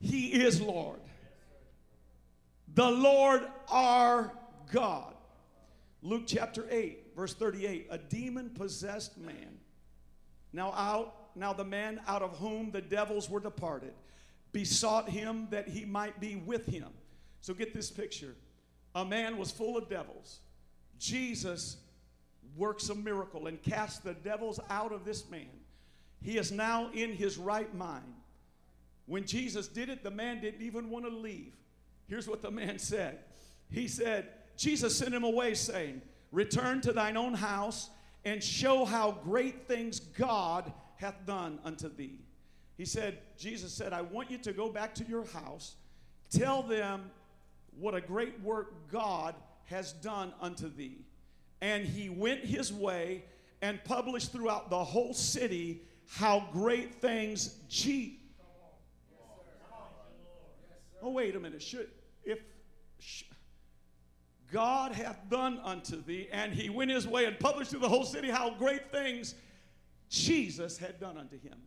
He 0.00 0.32
is 0.32 0.60
Lord. 0.60 1.00
The 2.74 2.90
Lord 2.90 3.42
our 3.68 4.32
God. 4.72 5.14
Luke 6.02 6.24
chapter 6.26 6.66
8, 6.70 7.16
verse 7.16 7.34
38. 7.34 7.88
A 7.90 7.98
demon 7.98 8.50
possessed 8.50 9.18
man. 9.18 9.58
Now 10.52 10.72
out, 10.72 11.14
now 11.34 11.52
the 11.52 11.64
man 11.64 12.00
out 12.06 12.22
of 12.22 12.38
whom 12.38 12.70
the 12.70 12.80
devils 12.80 13.28
were 13.28 13.40
departed 13.40 13.92
besought 14.52 15.08
him 15.08 15.48
that 15.50 15.68
he 15.68 15.84
might 15.84 16.20
be 16.20 16.36
with 16.36 16.66
him. 16.66 16.88
So 17.40 17.54
get 17.54 17.74
this 17.74 17.90
picture. 17.90 18.34
A 18.94 19.04
man 19.04 19.38
was 19.38 19.50
full 19.50 19.76
of 19.76 19.88
devils. 19.88 20.40
Jesus 20.98 21.76
works 22.56 22.88
a 22.88 22.94
miracle 22.94 23.46
and 23.46 23.62
casts 23.62 23.98
the 23.98 24.14
devils 24.14 24.58
out 24.70 24.92
of 24.92 25.04
this 25.04 25.30
man. 25.30 25.46
He 26.20 26.38
is 26.38 26.50
now 26.50 26.90
in 26.92 27.12
his 27.12 27.38
right 27.38 27.72
mind. 27.74 28.14
When 29.06 29.24
Jesus 29.24 29.68
did 29.68 29.88
it, 29.88 30.02
the 30.02 30.10
man 30.10 30.40
didn't 30.40 30.62
even 30.62 30.90
want 30.90 31.04
to 31.04 31.10
leave. 31.10 31.54
Here's 32.08 32.28
what 32.28 32.42
the 32.42 32.50
man 32.50 32.78
said 32.78 33.18
He 33.70 33.88
said, 33.88 34.28
Jesus 34.56 34.96
sent 34.96 35.14
him 35.14 35.24
away, 35.24 35.54
saying, 35.54 36.02
Return 36.32 36.80
to 36.82 36.92
thine 36.92 37.16
own 37.16 37.34
house 37.34 37.90
and 38.24 38.42
show 38.42 38.84
how 38.84 39.12
great 39.22 39.66
things 39.66 40.00
God 40.00 40.70
hath 40.96 41.24
done 41.24 41.58
unto 41.64 41.88
thee. 41.88 42.18
He 42.78 42.84
said, 42.84 43.18
Jesus 43.36 43.74
said, 43.74 43.92
I 43.92 44.02
want 44.02 44.30
you 44.30 44.38
to 44.38 44.52
go 44.52 44.70
back 44.70 44.94
to 44.94 45.04
your 45.04 45.26
house, 45.26 45.74
tell 46.30 46.62
them 46.62 47.10
what 47.78 47.94
a 47.94 48.00
great 48.00 48.40
work 48.40 48.72
God 48.90 49.34
has 49.64 49.92
done 49.94 50.32
unto 50.40 50.72
thee. 50.72 51.04
And 51.60 51.84
he 51.84 52.08
went 52.08 52.44
his 52.44 52.72
way 52.72 53.24
and 53.60 53.82
published 53.82 54.30
throughout 54.30 54.70
the 54.70 54.82
whole 54.82 55.12
city 55.12 55.82
how 56.06 56.48
great 56.52 56.94
things 56.94 57.56
G. 57.68 58.20
Oh, 61.02 61.10
wait 61.10 61.34
a 61.34 61.40
minute. 61.40 61.62
Should 61.62 61.88
if 62.24 62.38
sh- 63.00 63.24
God 64.52 64.92
hath 64.92 65.28
done 65.28 65.60
unto 65.64 66.02
thee, 66.02 66.28
and 66.32 66.52
he 66.52 66.70
went 66.70 66.90
his 66.90 67.06
way 67.06 67.26
and 67.26 67.38
published 67.38 67.70
through 67.70 67.80
the 67.80 67.88
whole 67.88 68.04
city 68.04 68.30
how 68.30 68.54
great 68.54 68.90
things 68.90 69.34
Jesus 70.08 70.78
had 70.78 70.98
done 70.98 71.18
unto 71.18 71.38
him. 71.38 71.58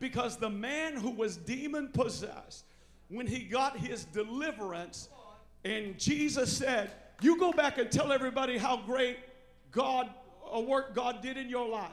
Because 0.00 0.38
the 0.38 0.50
man 0.50 0.96
who 0.96 1.10
was 1.10 1.36
demon 1.36 1.88
possessed, 1.88 2.64
when 3.08 3.26
he 3.26 3.40
got 3.40 3.76
his 3.78 4.04
deliverance, 4.04 5.08
and 5.64 5.98
Jesus 5.98 6.56
said, 6.56 6.90
You 7.20 7.38
go 7.38 7.52
back 7.52 7.78
and 7.78 7.90
tell 7.90 8.10
everybody 8.10 8.56
how 8.56 8.78
great 8.78 9.18
God, 9.70 10.08
a 10.50 10.60
work 10.60 10.94
God 10.94 11.20
did 11.22 11.36
in 11.36 11.48
your 11.48 11.68
life. 11.68 11.90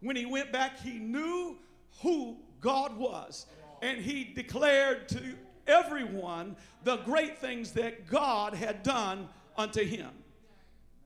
When 0.00 0.14
he 0.14 0.24
went 0.24 0.52
back, 0.52 0.78
he 0.78 0.98
knew 0.98 1.56
who 2.02 2.36
God 2.60 2.96
was. 2.96 3.46
And 3.82 4.00
he 4.00 4.24
declared 4.24 5.08
to 5.10 5.34
everyone 5.66 6.56
the 6.84 6.98
great 6.98 7.38
things 7.38 7.72
that 7.72 8.06
God 8.06 8.54
had 8.54 8.82
done 8.82 9.28
unto 9.56 9.84
him. 9.84 10.10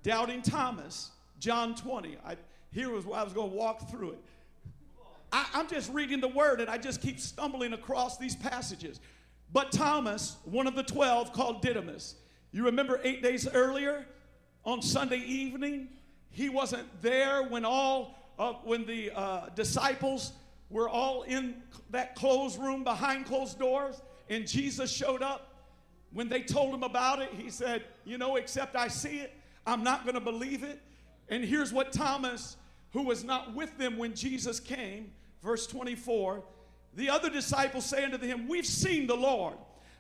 Doubting 0.03 0.43
Thomas, 0.43 1.11
John 1.39 1.75
20. 1.75 2.19
I, 2.25 2.37
here 2.73 2.91
was 2.91 3.07
where 3.07 3.21
I 3.21 3.23
was 3.23 3.33
going 3.33 3.51
to 3.51 3.57
walk 3.57 3.91
through 3.91 4.11
it. 4.11 4.25
I, 5.33 5.47
I'm 5.55 5.69
just 5.69 5.93
reading 5.93 6.21
the 6.21 6.29
word 6.29 6.61
and 6.61 6.69
I 6.69 6.79
just 6.79 7.01
keep 7.01 7.19
stumbling 7.19 7.73
across 7.73 8.19
these 8.19 8.37
passages. 8.37 9.01
But 9.53 9.73
Thomas, 9.73 10.37
one 10.45 10.67
of 10.67 10.75
the 10.75 10.83
12, 10.83 11.33
called 11.33 11.63
Didymus, 11.63 12.17
you 12.53 12.65
remember 12.65 13.01
eight 13.03 13.23
days 13.23 13.49
earlier 13.49 14.07
on 14.65 14.83
Sunday 14.83 15.19
evening, 15.19 15.89
he 16.31 16.49
wasn't 16.49 16.87
there 17.03 17.43
when 17.43 17.65
all 17.65 18.19
uh, 18.39 18.55
when 18.65 18.87
the 18.87 19.11
uh, 19.15 19.49
disciples 19.55 20.33
were 20.71 20.89
all 20.89 21.23
in 21.23 21.55
that 21.91 22.15
closed 22.15 22.59
room 22.59 22.83
behind 22.83 23.27
closed 23.27 23.59
doors, 23.59 24.01
and 24.31 24.49
Jesus 24.49 24.91
showed 24.91 25.23
up. 25.23 25.49
When 26.13 26.29
they 26.29 26.43
told 26.43 26.75
him 26.75 26.83
about 26.83 27.21
it, 27.21 27.31
he 27.37 27.51
said, 27.51 27.85
"You 28.05 28.17
know, 28.17 28.37
except 28.37 28.75
I 28.75 28.89
see 28.89 29.19
it, 29.19 29.35
I'm 29.67 29.85
not 29.85 30.05
going 30.05 30.15
to 30.15 30.21
believe 30.21 30.63
it." 30.63 30.81
And 31.29 31.45
here's 31.45 31.73
what 31.73 31.93
Thomas, 31.93 32.57
who 32.93 33.03
was 33.03 33.23
not 33.23 33.55
with 33.55 33.77
them 33.79 33.99
when 33.99 34.15
Jesus 34.15 34.59
came, 34.59 35.13
verse 35.43 35.67
24, 35.67 36.43
the 36.95 37.11
other 37.11 37.31
disciples 37.31 37.85
say 37.85 38.05
unto 38.05 38.19
him, 38.19 38.49
We've 38.49 38.67
seen 38.67 39.07
the 39.07 39.17
Lord. 39.17 39.55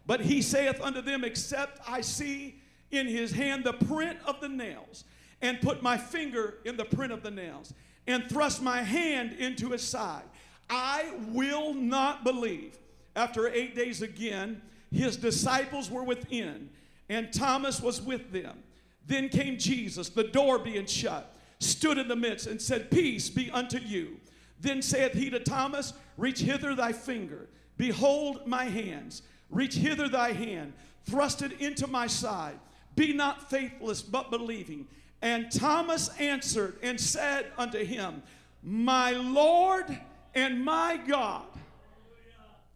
But 0.06 0.20
he 0.20 0.42
saith 0.42 0.80
unto 0.80 1.00
them, 1.00 1.24
Except 1.24 1.80
I 1.86 2.00
see 2.00 2.60
in 2.90 3.06
his 3.06 3.32
hand 3.32 3.64
the 3.64 3.72
print 3.72 4.18
of 4.26 4.40
the 4.40 4.48
nails, 4.48 5.04
and 5.40 5.60
put 5.60 5.82
my 5.82 5.96
finger 5.96 6.58
in 6.64 6.76
the 6.76 6.84
print 6.84 7.12
of 7.12 7.22
the 7.22 7.30
nails, 7.30 7.72
and 8.06 8.28
thrust 8.28 8.62
my 8.62 8.82
hand 8.82 9.32
into 9.34 9.70
his 9.70 9.82
side, 9.82 10.24
I 10.68 11.12
will 11.28 11.74
not 11.74 12.24
believe. 12.24 12.78
After 13.14 13.48
eight 13.48 13.74
days 13.74 14.02
again, 14.02 14.62
his 14.90 15.16
disciples 15.16 15.90
were 15.90 16.02
within, 16.02 16.70
and 17.08 17.32
Thomas 17.32 17.80
was 17.80 18.00
with 18.00 18.32
them. 18.32 18.62
Then 19.06 19.28
came 19.28 19.58
Jesus, 19.58 20.08
the 20.08 20.24
door 20.24 20.58
being 20.58 20.86
shut, 20.86 21.34
stood 21.58 21.98
in 21.98 22.08
the 22.08 22.16
midst, 22.16 22.46
and 22.46 22.60
said, 22.60 22.90
Peace 22.90 23.28
be 23.28 23.50
unto 23.50 23.78
you. 23.78 24.18
Then 24.62 24.80
saith 24.80 25.12
he 25.12 25.28
to 25.30 25.40
Thomas, 25.40 25.92
Reach 26.16 26.40
hither 26.40 26.74
thy 26.74 26.92
finger. 26.92 27.48
Behold 27.76 28.46
my 28.46 28.64
hands. 28.64 29.22
Reach 29.50 29.74
hither 29.74 30.08
thy 30.08 30.32
hand. 30.32 30.72
Thrust 31.04 31.42
it 31.42 31.60
into 31.60 31.86
my 31.86 32.06
side. 32.06 32.58
Be 32.94 33.12
not 33.12 33.50
faithless, 33.50 34.02
but 34.02 34.30
believing. 34.30 34.86
And 35.20 35.50
Thomas 35.50 36.08
answered 36.20 36.76
and 36.82 37.00
said 37.00 37.46
unto 37.58 37.84
him, 37.84 38.22
My 38.62 39.12
Lord 39.12 39.86
and 40.34 40.64
my 40.64 40.96
God. 41.08 41.44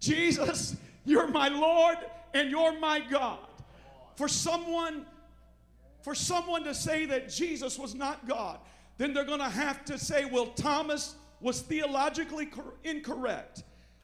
Jesus, 0.00 0.76
you're 1.04 1.28
my 1.28 1.48
Lord 1.48 1.98
and 2.34 2.50
you're 2.50 2.78
my 2.78 3.00
God. 3.00 3.38
For 4.16 4.28
someone 4.28 5.06
for 6.02 6.14
someone 6.14 6.62
to 6.62 6.72
say 6.72 7.04
that 7.06 7.28
Jesus 7.28 7.76
was 7.80 7.92
not 7.92 8.28
God, 8.28 8.60
then 8.96 9.12
they're 9.12 9.24
going 9.24 9.40
to 9.40 9.48
have 9.48 9.84
to 9.86 9.98
say, 9.98 10.24
well, 10.24 10.46
Thomas 10.46 11.16
was 11.40 11.60
theologically 11.60 12.48
incorrect. 12.84 13.62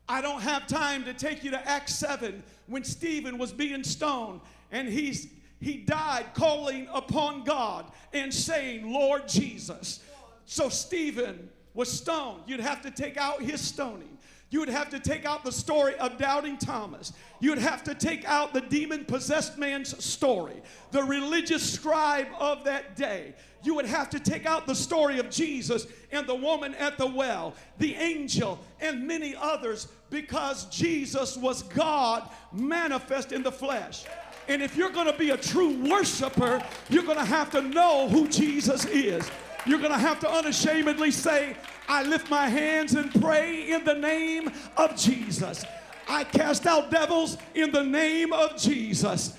I 0.08 0.20
don't 0.20 0.40
have 0.40 0.66
time 0.66 1.04
to 1.04 1.14
take 1.14 1.44
you 1.44 1.50
to 1.52 1.68
Acts 1.68 1.94
7 1.94 2.42
when 2.66 2.84
Stephen 2.84 3.38
was 3.38 3.52
being 3.52 3.84
stoned 3.84 4.40
and 4.70 4.88
he's 4.88 5.28
he 5.60 5.76
died 5.76 6.26
calling 6.34 6.88
upon 6.92 7.44
God 7.44 7.86
and 8.12 8.34
saying, 8.34 8.92
Lord 8.92 9.28
Jesus. 9.28 10.00
So 10.44 10.68
Stephen 10.68 11.48
was 11.72 11.90
stoned. 11.90 12.42
You'd 12.48 12.58
have 12.58 12.82
to 12.82 12.90
take 12.90 13.16
out 13.16 13.40
his 13.40 13.60
stoning. 13.60 14.11
You 14.52 14.60
would 14.60 14.68
have 14.68 14.90
to 14.90 15.00
take 15.00 15.24
out 15.24 15.44
the 15.44 15.50
story 15.50 15.94
of 15.94 16.18
doubting 16.18 16.58
Thomas. 16.58 17.14
You'd 17.40 17.56
have 17.56 17.82
to 17.84 17.94
take 17.94 18.26
out 18.26 18.52
the 18.52 18.60
demon 18.60 19.06
possessed 19.06 19.56
man's 19.56 20.04
story, 20.04 20.62
the 20.90 21.02
religious 21.02 21.72
scribe 21.72 22.26
of 22.38 22.62
that 22.64 22.94
day. 22.94 23.34
You 23.62 23.74
would 23.76 23.86
have 23.86 24.10
to 24.10 24.20
take 24.20 24.44
out 24.44 24.66
the 24.66 24.74
story 24.74 25.18
of 25.18 25.30
Jesus 25.30 25.86
and 26.10 26.26
the 26.26 26.34
woman 26.34 26.74
at 26.74 26.98
the 26.98 27.06
well, 27.06 27.54
the 27.78 27.94
angel, 27.94 28.60
and 28.78 29.06
many 29.06 29.34
others 29.34 29.88
because 30.10 30.66
Jesus 30.66 31.34
was 31.38 31.62
God 31.62 32.28
manifest 32.52 33.32
in 33.32 33.42
the 33.42 33.52
flesh. 33.52 34.04
And 34.48 34.60
if 34.60 34.76
you're 34.76 34.90
going 34.90 35.10
to 35.10 35.16
be 35.16 35.30
a 35.30 35.36
true 35.38 35.82
worshiper, 35.82 36.62
you're 36.90 37.04
going 37.04 37.16
to 37.16 37.24
have 37.24 37.50
to 37.52 37.62
know 37.62 38.06
who 38.06 38.28
Jesus 38.28 38.84
is. 38.84 39.30
You're 39.64 39.78
going 39.78 39.92
to 39.92 39.98
have 39.98 40.20
to 40.20 40.30
unashamedly 40.30 41.10
say, 41.10 41.56
I 41.92 42.02
lift 42.04 42.30
my 42.30 42.48
hands 42.48 42.94
and 42.94 43.12
pray 43.20 43.70
in 43.70 43.84
the 43.84 43.92
name 43.92 44.50
of 44.78 44.96
Jesus. 44.96 45.62
I 46.08 46.24
cast 46.24 46.66
out 46.66 46.90
devils 46.90 47.36
in 47.54 47.70
the 47.70 47.84
name 47.84 48.32
of 48.32 48.56
Jesus. 48.56 49.36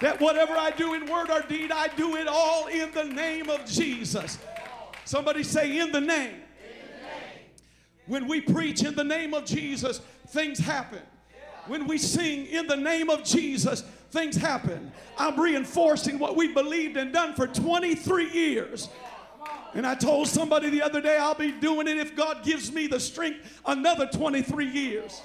That 0.00 0.20
whatever 0.20 0.54
I 0.56 0.72
do 0.72 0.94
in 0.94 1.06
word 1.06 1.30
or 1.30 1.42
deed, 1.42 1.70
I 1.70 1.86
do 1.94 2.16
it 2.16 2.26
all 2.26 2.66
in 2.66 2.90
the 2.90 3.04
name 3.04 3.48
of 3.48 3.64
Jesus. 3.66 4.36
Somebody 5.04 5.44
say, 5.44 5.78
in 5.78 5.92
the 5.92 6.00
name. 6.00 6.40
When 8.06 8.26
we 8.26 8.40
preach 8.40 8.82
in 8.82 8.96
the 8.96 9.04
name 9.04 9.32
of 9.32 9.44
Jesus, 9.44 10.00
things 10.26 10.58
happen. 10.58 11.02
When 11.68 11.86
we 11.86 11.98
sing 11.98 12.46
in 12.46 12.66
the 12.66 12.76
name 12.76 13.10
of 13.10 13.22
Jesus, 13.22 13.84
things 14.10 14.36
happen. 14.36 14.92
I'm 15.18 15.40
reinforcing 15.40 16.18
what 16.18 16.36
we 16.36 16.52
believed 16.52 16.96
and 16.96 17.12
done 17.12 17.34
for 17.34 17.46
23 17.46 18.30
years. 18.30 18.88
And 19.74 19.86
I 19.86 19.94
told 19.94 20.26
somebody 20.26 20.68
the 20.68 20.82
other 20.82 21.00
day, 21.00 21.16
I'll 21.16 21.34
be 21.34 21.52
doing 21.52 21.86
it 21.86 21.96
if 21.96 22.16
God 22.16 22.42
gives 22.42 22.72
me 22.72 22.86
the 22.86 22.98
strength 22.98 23.60
another 23.66 24.06
23 24.06 24.66
years. 24.66 25.22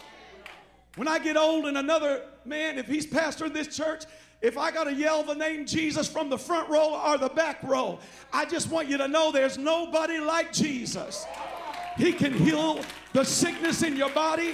When 0.96 1.08
I 1.08 1.20
get 1.20 1.36
old 1.36 1.66
and 1.66 1.78
another 1.78 2.24
man, 2.46 2.78
if 2.78 2.88
he's 2.88 3.06
pastor 3.06 3.46
of 3.46 3.54
this 3.54 3.76
church, 3.76 4.04
if 4.42 4.58
I 4.58 4.70
got 4.70 4.84
to 4.84 4.94
yell 4.94 5.24
the 5.24 5.34
name 5.34 5.66
Jesus 5.66 6.08
from 6.08 6.30
the 6.30 6.38
front 6.38 6.70
row 6.70 7.02
or 7.06 7.18
the 7.18 7.30
back 7.30 7.64
row, 7.64 8.00
I 8.32 8.46
just 8.46 8.70
want 8.70 8.88
you 8.88 8.98
to 8.98 9.08
know 9.08 9.32
there's 9.32 9.58
nobody 9.58 10.20
like 10.20 10.54
Jesus. 10.54 11.26
He 11.98 12.14
can 12.14 12.34
heal 12.34 12.80
the 13.14 13.26
sickness 13.26 13.82
in 13.82 13.96
your 13.96 14.12
body, 14.12 14.54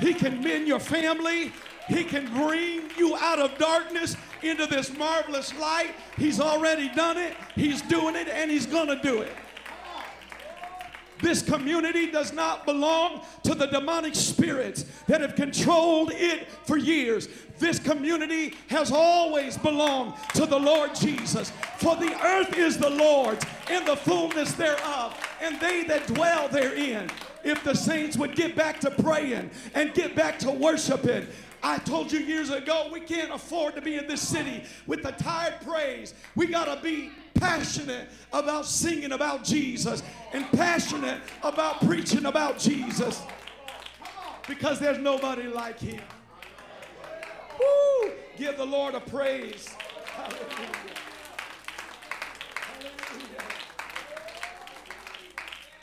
He 0.00 0.14
can 0.14 0.42
mend 0.42 0.66
your 0.66 0.80
family, 0.80 1.52
he 1.88 2.04
can 2.04 2.26
bring 2.32 2.82
you 2.96 3.16
out 3.16 3.38
of 3.38 3.56
darkness 3.58 4.16
into 4.42 4.66
this 4.66 4.96
marvelous 4.96 5.56
light. 5.58 5.94
He's 6.16 6.40
already 6.40 6.88
done 6.94 7.18
it, 7.18 7.34
He's 7.54 7.82
doing 7.82 8.16
it, 8.16 8.28
and 8.28 8.50
He's 8.50 8.66
going 8.66 8.88
to 8.88 9.00
do 9.02 9.22
it. 9.22 9.32
This 11.22 11.42
community 11.42 12.10
does 12.10 12.32
not 12.32 12.64
belong 12.64 13.22
to 13.42 13.54
the 13.54 13.66
demonic 13.66 14.14
spirits 14.14 14.84
that 15.06 15.20
have 15.20 15.34
controlled 15.34 16.12
it 16.14 16.50
for 16.64 16.76
years. 16.76 17.28
This 17.58 17.78
community 17.78 18.54
has 18.68 18.90
always 18.90 19.58
belonged 19.58 20.14
to 20.34 20.46
the 20.46 20.58
Lord 20.58 20.94
Jesus. 20.94 21.52
For 21.76 21.94
the 21.96 22.18
earth 22.24 22.56
is 22.56 22.78
the 22.78 22.90
Lord's 22.90 23.44
and 23.68 23.86
the 23.86 23.96
fullness 23.96 24.52
thereof, 24.52 25.14
and 25.42 25.60
they 25.60 25.84
that 25.84 26.06
dwell 26.06 26.48
therein. 26.48 27.10
If 27.44 27.64
the 27.64 27.74
saints 27.74 28.16
would 28.16 28.34
get 28.34 28.56
back 28.56 28.80
to 28.80 28.90
praying 28.90 29.50
and 29.74 29.94
get 29.94 30.14
back 30.14 30.38
to 30.40 30.50
worshiping, 30.50 31.26
I 31.62 31.78
told 31.78 32.10
you 32.10 32.20
years 32.20 32.50
ago, 32.50 32.88
we 32.92 33.00
can't 33.00 33.32
afford 33.32 33.74
to 33.74 33.82
be 33.82 33.96
in 33.96 34.06
this 34.06 34.26
city 34.26 34.64
with 34.86 35.02
the 35.02 35.12
tired 35.12 35.60
praise. 35.60 36.14
We 36.34 36.46
got 36.46 36.64
to 36.74 36.82
be 36.82 37.10
passionate 37.34 38.08
about 38.32 38.66
singing 38.66 39.12
about 39.12 39.44
Jesus 39.44 40.02
and 40.32 40.44
passionate 40.52 41.20
about 41.42 41.80
preaching 41.80 42.26
about 42.26 42.58
Jesus 42.58 43.22
because 44.48 44.78
there's 44.78 44.98
nobody 44.98 45.44
like 45.44 45.78
him. 45.78 46.02
Woo! 47.58 48.12
Give 48.36 48.56
the 48.56 48.64
Lord 48.64 48.94
a 48.94 49.00
praise. 49.00 49.68
Hallelujah. 50.04 50.70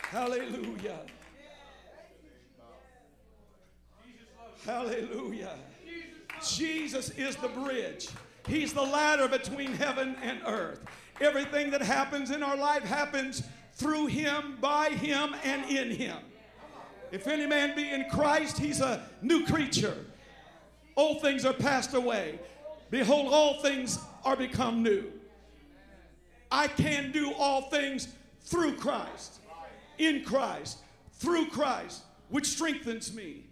Hallelujah. 0.09 0.57
Hallelujah. 0.57 1.16
Jesus 6.45 7.09
is 7.11 7.35
the 7.37 7.47
bridge. 7.47 8.09
He's 8.47 8.73
the 8.73 8.81
ladder 8.81 9.27
between 9.27 9.73
heaven 9.73 10.15
and 10.21 10.41
earth. 10.45 10.83
Everything 11.21 11.71
that 11.71 11.81
happens 11.81 12.31
in 12.31 12.43
our 12.43 12.57
life 12.57 12.83
happens 12.83 13.43
through 13.73 14.07
him, 14.07 14.57
by 14.59 14.89
him, 14.89 15.35
and 15.43 15.65
in 15.69 15.91
him. 15.91 16.17
If 17.11 17.27
any 17.27 17.47
man 17.47 17.75
be 17.75 17.89
in 17.89 18.09
Christ, 18.09 18.57
he's 18.57 18.81
a 18.81 19.07
new 19.21 19.45
creature. 19.45 20.05
Old 20.95 21.21
things 21.21 21.45
are 21.45 21.53
passed 21.53 21.93
away. 21.93 22.39
Behold, 22.89 23.31
all 23.31 23.61
things 23.61 23.99
are 24.25 24.35
become 24.35 24.83
new. 24.83 25.05
I 26.51 26.67
can 26.67 27.11
do 27.11 27.33
all 27.33 27.63
things 27.69 28.07
through 28.41 28.75
Christ, 28.75 29.39
in 29.97 30.23
Christ, 30.23 30.79
through 31.13 31.47
Christ, 31.47 32.03
which 32.29 32.47
strengthens 32.47 33.13
me 33.13 33.46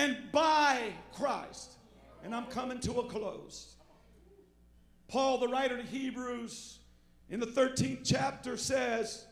and 0.00 0.16
by 0.32 0.92
Christ. 1.12 1.72
And 2.24 2.34
I'm 2.34 2.46
coming 2.46 2.80
to 2.80 3.00
a 3.00 3.04
close. 3.04 3.74
Paul, 5.08 5.38
the 5.38 5.48
writer 5.48 5.76
to 5.76 5.82
Hebrews, 5.82 6.78
in 7.28 7.40
the 7.40 7.46
13th 7.46 8.00
chapter 8.04 8.56
says, 8.56 9.26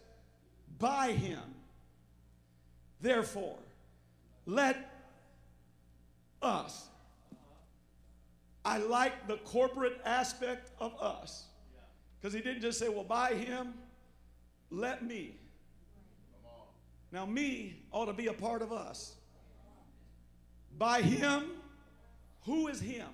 By 0.79 1.13
him, 1.13 1.43
therefore, 3.01 3.59
let 4.47 4.77
us. 6.43 6.89
I 8.65 8.79
like 8.79 9.27
the 9.27 9.37
corporate 9.39 10.01
aspect 10.05 10.71
of 10.81 10.95
us. 11.01 11.47
Because 12.21 12.35
he 12.35 12.41
didn't 12.41 12.61
just 12.61 12.79
say, 12.79 12.89
Well, 12.89 13.05
by 13.05 13.35
him, 13.35 13.75
let 14.71 15.05
me. 15.05 15.37
Now, 17.11 17.25
me 17.25 17.81
ought 17.91 18.07
to 18.07 18.13
be 18.13 18.27
a 18.27 18.35
part 18.35 18.61
of 18.61 18.71
us 18.71 19.18
by 20.79 21.03
him. 21.03 21.51
Who 22.45 22.69
is 22.69 22.81
him? 22.81 23.09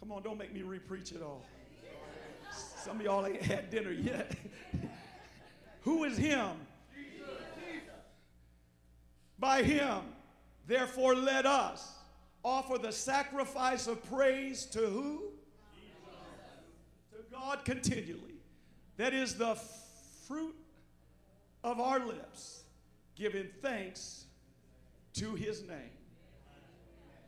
Come 0.00 0.12
on, 0.12 0.22
don't 0.22 0.38
make 0.38 0.52
me 0.52 0.60
repreach 0.60 1.14
it 1.14 1.22
all. 1.22 1.42
Some 2.84 3.00
of 3.00 3.02
y'all 3.02 3.26
ain't 3.26 3.42
had 3.42 3.70
dinner 3.70 3.90
yet. 3.90 4.36
Who 5.80 6.04
is 6.04 6.16
him? 6.16 6.50
By 9.38 9.62
him. 9.62 10.00
Therefore, 10.66 11.14
let 11.14 11.46
us 11.46 11.94
offer 12.44 12.78
the 12.78 12.92
sacrifice 12.92 13.86
of 13.86 14.02
praise 14.10 14.66
to 14.66 14.80
who? 14.80 15.22
To 17.10 17.18
God 17.32 17.64
continually. 17.64 18.40
That 18.96 19.12
is 19.12 19.34
the 19.34 19.58
fruit 20.26 20.54
of 21.62 21.80
our 21.80 21.98
lips, 21.98 22.64
giving 23.16 23.48
thanks 23.62 24.24
to 25.14 25.34
his 25.34 25.62
name. 25.62 25.93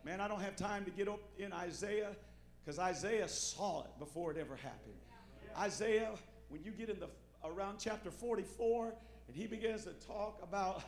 Man, 0.06 0.20
I 0.20 0.28
don't 0.28 0.40
have 0.40 0.54
time 0.54 0.84
to 0.84 0.92
get 0.92 1.08
up 1.08 1.18
in 1.36 1.52
Isaiah 1.52 2.12
because 2.64 2.78
Isaiah 2.78 3.26
saw 3.26 3.82
it 3.82 3.90
before 3.98 4.30
it 4.30 4.36
ever 4.38 4.54
happened. 4.54 4.94
Isaiah, 5.58 6.10
when 6.48 6.62
you 6.62 6.70
get 6.70 6.88
in 6.88 7.00
the 7.00 7.08
around 7.44 7.78
chapter 7.80 8.12
44 8.12 8.94
and 9.26 9.36
he 9.36 9.48
begins 9.48 9.82
to 9.82 9.90
talk 10.06 10.38
about 10.44 10.84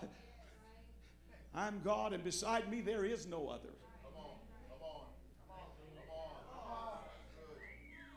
I'm 1.54 1.80
God, 1.82 2.12
and 2.12 2.22
beside 2.22 2.70
me 2.70 2.80
there 2.80 3.04
is 3.04 3.26
no 3.26 3.48
other. 3.48 3.70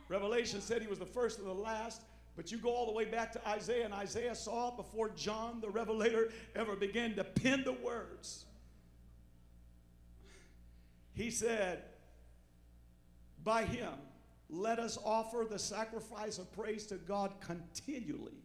Revelation 0.08 0.60
said 0.60 0.82
he 0.82 0.88
was 0.88 1.00
the 1.00 1.04
first 1.04 1.40
and 1.40 1.48
the 1.48 1.52
last, 1.52 2.02
but 2.36 2.52
you 2.52 2.58
go 2.58 2.72
all 2.72 2.86
the 2.86 2.92
way 2.92 3.06
back 3.06 3.32
to 3.32 3.48
Isaiah, 3.48 3.86
and 3.86 3.94
Isaiah 3.94 4.36
saw 4.36 4.68
it 4.68 4.76
before 4.76 5.08
John 5.08 5.60
the 5.60 5.68
Revelator 5.68 6.30
ever 6.54 6.76
began 6.76 7.16
to 7.16 7.24
pen 7.24 7.64
the 7.64 7.72
words. 7.72 8.44
He 11.14 11.30
said, 11.30 11.82
By 13.42 13.64
him, 13.64 13.92
let 14.48 14.78
us 14.78 14.98
offer 15.04 15.46
the 15.48 15.58
sacrifice 15.58 16.38
of 16.38 16.52
praise 16.52 16.86
to 16.86 16.96
God 16.96 17.32
continually. 17.40 18.42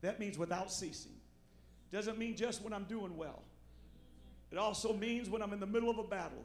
That 0.00 0.20
means 0.20 0.38
without 0.38 0.70
ceasing. 0.72 1.16
Doesn't 1.92 2.18
mean 2.18 2.36
just 2.36 2.62
when 2.62 2.72
I'm 2.72 2.84
doing 2.84 3.16
well. 3.16 3.42
It 4.52 4.58
also 4.58 4.92
means 4.92 5.28
when 5.28 5.42
I'm 5.42 5.52
in 5.52 5.60
the 5.60 5.66
middle 5.66 5.90
of 5.90 5.98
a 5.98 6.04
battle. 6.04 6.44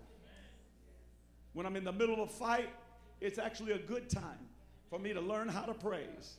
When 1.54 1.66
I'm 1.66 1.76
in 1.76 1.84
the 1.84 1.91
middle 1.91 2.16
of 2.16 2.30
a 2.30 2.32
fight, 2.32 2.70
it's 3.20 3.38
actually 3.38 3.74
a 3.74 3.78
good 3.78 4.10
time 4.10 4.47
for 4.89 4.97
me 4.97 5.14
to 5.14 5.22
learn 5.22 5.47
how 5.47 5.64
to 5.64 5.74
praise. 5.74 6.38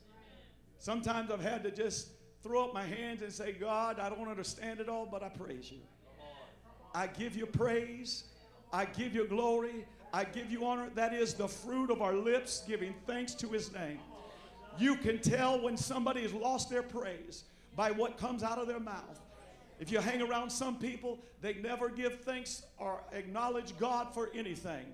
Sometimes 0.78 1.30
I've 1.30 1.42
had 1.42 1.62
to 1.64 1.70
just 1.70 2.08
throw 2.42 2.64
up 2.64 2.74
my 2.74 2.84
hands 2.84 3.22
and 3.22 3.32
say, 3.32 3.52
God, 3.52 4.00
I 4.00 4.08
don't 4.08 4.28
understand 4.28 4.80
it 4.80 4.88
all, 4.88 5.06
but 5.06 5.22
I 5.22 5.28
praise 5.28 5.70
you. 5.70 5.78
I 6.94 7.06
give 7.06 7.36
you 7.36 7.46
praise. 7.46 8.24
I 8.72 8.86
give 8.86 9.14
you 9.14 9.26
glory. 9.26 9.84
I 10.12 10.24
give 10.24 10.50
you 10.50 10.64
honor. 10.64 10.88
That 10.94 11.12
is 11.12 11.34
the 11.34 11.48
fruit 11.48 11.90
of 11.90 12.02
our 12.02 12.14
lips, 12.14 12.62
giving 12.66 12.94
thanks 13.06 13.34
to 13.34 13.48
his 13.48 13.72
name. 13.72 13.98
You 14.78 14.96
can 14.96 15.18
tell 15.18 15.60
when 15.60 15.76
somebody 15.76 16.22
has 16.22 16.32
lost 16.32 16.70
their 16.70 16.82
praise 16.82 17.44
by 17.76 17.90
what 17.90 18.16
comes 18.16 18.42
out 18.42 18.58
of 18.58 18.66
their 18.66 18.80
mouth. 18.80 19.20
If 19.78 19.90
you 19.90 20.00
hang 20.00 20.22
around 20.22 20.50
some 20.50 20.78
people, 20.78 21.18
they 21.40 21.54
never 21.54 21.88
give 21.88 22.20
thanks 22.20 22.62
or 22.78 23.02
acknowledge 23.12 23.76
God 23.78 24.14
for 24.14 24.30
anything. 24.34 24.86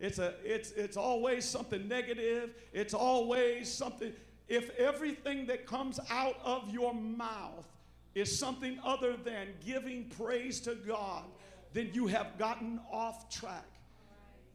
It's, 0.00 0.18
a, 0.18 0.34
it's, 0.44 0.72
it's 0.72 0.96
always 0.96 1.44
something 1.44 1.86
negative. 1.88 2.54
It's 2.72 2.94
always 2.94 3.70
something. 3.70 4.12
If 4.48 4.70
everything 4.78 5.46
that 5.46 5.66
comes 5.66 6.00
out 6.10 6.36
of 6.44 6.70
your 6.70 6.94
mouth 6.94 7.66
is 8.14 8.36
something 8.38 8.78
other 8.84 9.16
than 9.16 9.48
giving 9.64 10.04
praise 10.04 10.60
to 10.60 10.74
God, 10.74 11.24
then 11.72 11.90
you 11.92 12.06
have 12.06 12.38
gotten 12.38 12.80
off 12.90 13.28
track. 13.30 13.66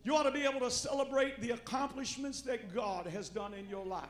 You 0.03 0.15
ought 0.15 0.23
to 0.23 0.31
be 0.31 0.43
able 0.43 0.61
to 0.61 0.71
celebrate 0.71 1.41
the 1.41 1.51
accomplishments 1.51 2.41
that 2.43 2.73
God 2.73 3.07
has 3.07 3.29
done 3.29 3.53
in 3.53 3.67
your 3.67 3.85
life. 3.85 4.07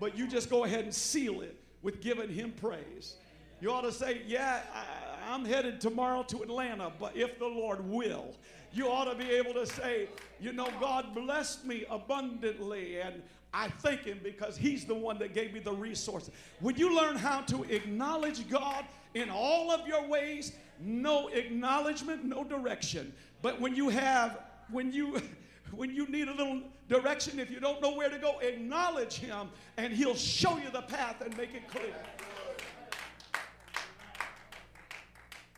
But 0.00 0.16
you 0.16 0.26
just 0.26 0.48
go 0.48 0.64
ahead 0.64 0.84
and 0.84 0.94
seal 0.94 1.42
it 1.42 1.56
with 1.82 2.00
giving 2.00 2.30
Him 2.30 2.52
praise. 2.60 3.16
You 3.60 3.72
ought 3.72 3.82
to 3.82 3.92
say, 3.92 4.22
Yeah, 4.26 4.60
I, 4.74 5.34
am 5.34 5.44
headed 5.44 5.80
tomorrow 5.80 6.22
to 6.24 6.42
Atlanta, 6.42 6.92
but 6.98 7.16
if 7.16 7.38
the 7.38 7.46
Lord 7.46 7.86
will. 7.88 8.34
You 8.72 8.90
ought 8.90 9.04
to 9.04 9.14
be 9.14 9.30
able 9.30 9.54
to 9.54 9.66
say, 9.66 10.08
You 10.40 10.52
know, 10.52 10.68
God 10.80 11.14
blessed 11.14 11.64
me 11.64 11.84
abundantly, 11.90 13.00
and 13.00 13.22
I 13.52 13.68
thank 13.68 14.04
Him 14.04 14.20
because 14.22 14.56
He's 14.56 14.84
the 14.84 14.94
one 14.94 15.18
that 15.18 15.34
gave 15.34 15.54
me 15.54 15.60
the 15.60 15.72
resources. 15.72 16.30
When 16.60 16.76
you 16.76 16.94
learn 16.94 17.16
how 17.16 17.40
to 17.42 17.64
acknowledge 17.64 18.48
God 18.48 18.84
in 19.14 19.30
all 19.30 19.70
of 19.70 19.86
your 19.86 20.06
ways, 20.06 20.52
no 20.80 21.28
acknowledgement, 21.28 22.24
no 22.24 22.44
direction. 22.44 23.12
But 23.42 23.60
when 23.60 23.74
you 23.74 23.88
have, 23.88 24.40
when 24.70 24.92
you, 24.92 25.20
when 25.72 25.94
you 25.94 26.06
need 26.08 26.28
a 26.28 26.34
little 26.34 26.62
direction, 26.88 27.38
if 27.38 27.50
you 27.50 27.60
don't 27.60 27.80
know 27.80 27.94
where 27.94 28.08
to 28.08 28.18
go, 28.18 28.38
acknowledge 28.40 29.14
Him 29.14 29.48
and 29.76 29.92
He'll 29.92 30.14
show 30.14 30.56
you 30.58 30.70
the 30.70 30.82
path 30.82 31.20
and 31.20 31.36
make 31.36 31.54
it 31.54 31.68
clear. 31.68 31.94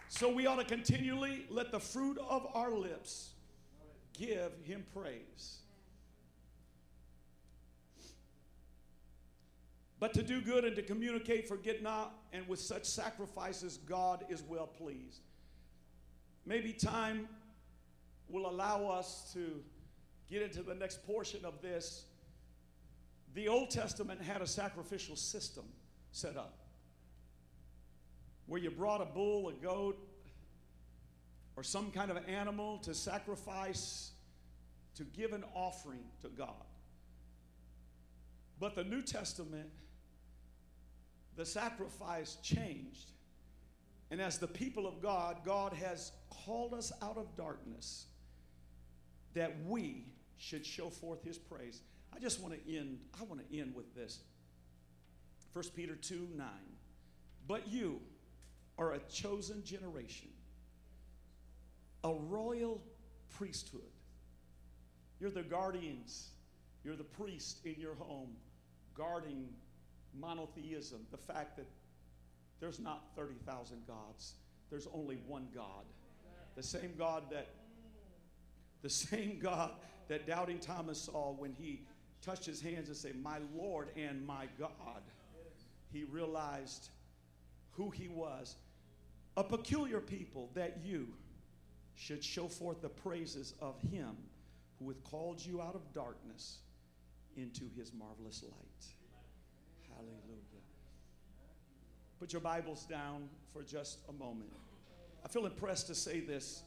So 0.09 0.33
we 0.33 0.47
ought 0.47 0.57
to 0.57 0.65
continually 0.65 1.47
let 1.49 1.71
the 1.71 1.79
fruit 1.79 2.19
of 2.19 2.47
our 2.55 2.73
lips 2.73 3.31
give 4.13 4.53
Him 4.65 4.85
praise. 4.93 5.59
But 10.01 10.15
to 10.15 10.23
do 10.23 10.41
good 10.41 10.65
and 10.65 10.77
to 10.77 10.83
communicate, 10.83 11.49
forget 11.49 11.83
not, 11.83 12.15
and 12.33 12.47
with 12.47 12.61
such 12.61 12.85
sacrifices, 12.85 13.79
God 13.79 14.25
is 14.29 14.43
well 14.43 14.67
pleased. 14.67 15.23
Maybe 16.47 16.73
time 16.73 17.29
will 18.29 18.49
allow 18.49 18.87
us 18.87 19.31
to 19.35 19.63
get 20.31 20.43
into 20.43 20.63
the 20.63 20.75
next 20.75 21.05
portion 21.07 21.45
of 21.45 21.61
this. 21.61 22.05
The 23.35 23.49
Old 23.49 23.71
Testament 23.71 24.23
had 24.23 24.41
a 24.41 24.47
sacrificial 24.47 25.17
system 25.17 25.65
set 26.13 26.37
up 26.37 26.59
where 28.47 28.61
you 28.61 28.71
brought 28.71 29.03
a 29.03 29.05
bull, 29.05 29.49
a 29.49 29.53
goat, 29.53 29.99
or 31.57 31.63
some 31.63 31.91
kind 31.91 32.11
of 32.11 32.19
animal 32.29 32.79
to 32.79 32.95
sacrifice, 32.95 34.13
to 34.95 35.05
give 35.05 35.33
an 35.33 35.45
offering 35.55 36.05
to 36.23 36.29
God. 36.29 36.65
But 38.59 38.75
the 38.75 38.85
New 38.85 39.03
Testament 39.03 39.69
the 41.39 41.47
sacrifice 41.47 42.37
changed. 42.43 43.13
And 44.11 44.21
as 44.21 44.39
the 44.39 44.49
people 44.49 44.89
of 44.89 45.01
God, 45.01 45.39
God 45.45 45.73
has 45.73 46.11
called 46.45 46.75
us 46.75 46.91
out 47.01 47.17
of 47.17 47.37
darkness 47.37 48.07
that 49.35 49.55
we 49.65 50.07
should 50.37 50.67
show 50.67 50.91
forth 50.91 51.23
his 51.23 51.39
praise. 51.39 51.81
I 52.13 52.19
just 52.19 52.41
want 52.41 52.55
to 52.55 52.77
end, 52.77 52.99
I 53.19 53.23
want 53.23 53.49
to 53.49 53.59
end 53.59 53.73
with 53.75 53.95
this. 53.95 54.19
1 55.53 55.65
Peter 55.77 55.95
2 55.95 56.29
9. 56.37 56.47
But 57.47 57.69
you 57.69 58.01
are 58.77 58.95
a 58.95 58.99
chosen 59.09 59.63
generation, 59.63 60.29
a 62.03 62.15
royal 62.15 62.83
priesthood. 63.37 63.83
You're 65.21 65.31
the 65.31 65.43
guardians, 65.43 66.31
you're 66.85 66.97
the 66.97 67.05
priest 67.05 67.61
in 67.65 67.77
your 67.79 67.95
home, 67.95 68.31
guarding 68.95 69.49
monotheism, 70.15 71.07
the 71.11 71.17
fact 71.17 71.57
that 71.57 71.67
there's 72.61 72.81
not 72.81 73.05
30,000 73.17 73.87
gods, 73.87 74.35
there's 74.71 74.89
only 74.93 75.17
one 75.27 75.49
God. 75.55 75.85
The 76.57 76.63
same 76.63 76.95
God 76.97 77.31
that 77.31 77.49
the 78.81 78.91
same 78.91 79.41
God 79.41 79.73
that 80.07 80.27
doubting 80.27 80.61
Thomas 80.61 81.01
saw 81.03 81.33
when 81.33 81.53
he 81.53 81.87
touched 82.23 82.47
his 82.47 82.61
hands 82.61 82.89
and 82.89 82.97
said, 82.97 83.17
"My 83.17 83.39
Lord 83.55 83.91
and 83.97 84.25
my 84.25 84.47
God." 84.59 85.03
He 85.93 86.05
realized 86.05 86.91
who 87.73 87.91
he 87.91 88.09
was. 88.09 88.57
A 89.37 89.45
peculiar 89.45 90.01
people 90.01 90.51
that 90.55 90.79
you 90.85 91.15
should 91.95 92.23
show 92.23 92.49
forth 92.49 92.81
the 92.81 92.89
praises 92.89 93.55
of 93.61 93.81
him 93.81 94.17
who 94.79 94.89
hath 94.89 95.03
called 95.05 95.45
you 95.45 95.61
out 95.61 95.75
of 95.75 95.93
darkness 95.93 96.59
into 97.37 97.69
his 97.69 97.93
marvelous 97.93 98.43
light. 98.43 98.95
Hallelujah. 99.89 100.63
Put 102.19 102.33
your 102.33 102.41
Bibles 102.41 102.85
down 102.85 103.29
for 103.53 103.63
just 103.63 103.99
a 104.09 104.13
moment. 104.13 104.51
I 105.25 105.29
feel 105.29 105.47
impressed 105.47 105.87
to 105.87 105.95
say 105.95 106.19
this 106.19 106.63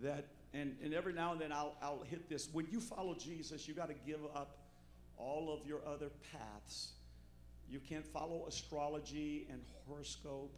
that, 0.00 0.26
and, 0.54 0.76
and 0.82 0.94
every 0.94 1.12
now 1.12 1.32
and 1.32 1.40
then 1.40 1.50
I'll, 1.50 1.74
I'll 1.82 2.04
hit 2.08 2.28
this. 2.28 2.48
When 2.52 2.68
you 2.70 2.80
follow 2.80 3.16
Jesus, 3.16 3.66
you 3.66 3.74
got 3.74 3.88
to 3.88 3.94
give 4.06 4.20
up 4.32 4.58
all 5.16 5.52
of 5.52 5.66
your 5.66 5.80
other 5.84 6.10
paths. 6.32 6.92
You 7.68 7.80
can't 7.80 8.06
follow 8.06 8.44
astrology 8.46 9.48
and 9.50 9.60
horoscope 9.88 10.54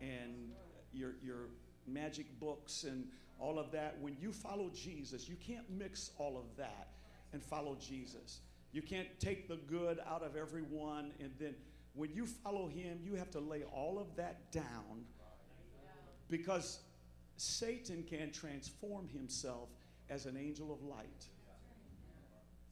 and 0.00 0.50
your, 0.92 1.12
your 1.24 1.48
magic 1.86 2.26
books 2.40 2.82
and 2.84 3.06
all 3.38 3.56
of 3.56 3.70
that. 3.70 3.98
When 4.00 4.16
you 4.20 4.32
follow 4.32 4.68
Jesus, 4.74 5.28
you 5.28 5.36
can't 5.36 5.68
mix 5.70 6.10
all 6.18 6.36
of 6.36 6.56
that 6.56 6.88
and 7.32 7.40
follow 7.40 7.76
Jesus. 7.80 8.40
You 8.72 8.82
can't 8.82 9.08
take 9.20 9.46
the 9.46 9.56
good 9.68 10.00
out 10.10 10.22
of 10.22 10.34
everyone. 10.34 11.12
And 11.20 11.30
then 11.38 11.54
when 11.96 12.12
you 12.12 12.26
follow 12.26 12.68
him, 12.68 13.00
you 13.02 13.14
have 13.14 13.30
to 13.32 13.40
lay 13.40 13.62
all 13.64 13.98
of 13.98 14.14
that 14.16 14.52
down 14.52 15.04
because 16.28 16.80
Satan 17.36 18.02
can 18.02 18.30
transform 18.30 19.08
himself 19.08 19.70
as 20.10 20.26
an 20.26 20.36
angel 20.36 20.72
of 20.72 20.82
light. 20.82 21.26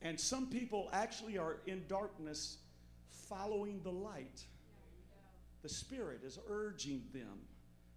And 0.01 0.19
some 0.19 0.47
people 0.47 0.89
actually 0.93 1.37
are 1.37 1.57
in 1.65 1.83
darkness 1.87 2.57
following 3.27 3.81
the 3.83 3.91
light. 3.91 4.43
The 5.63 5.69
Spirit 5.69 6.21
is 6.23 6.37
urging 6.47 7.01
them 7.11 7.39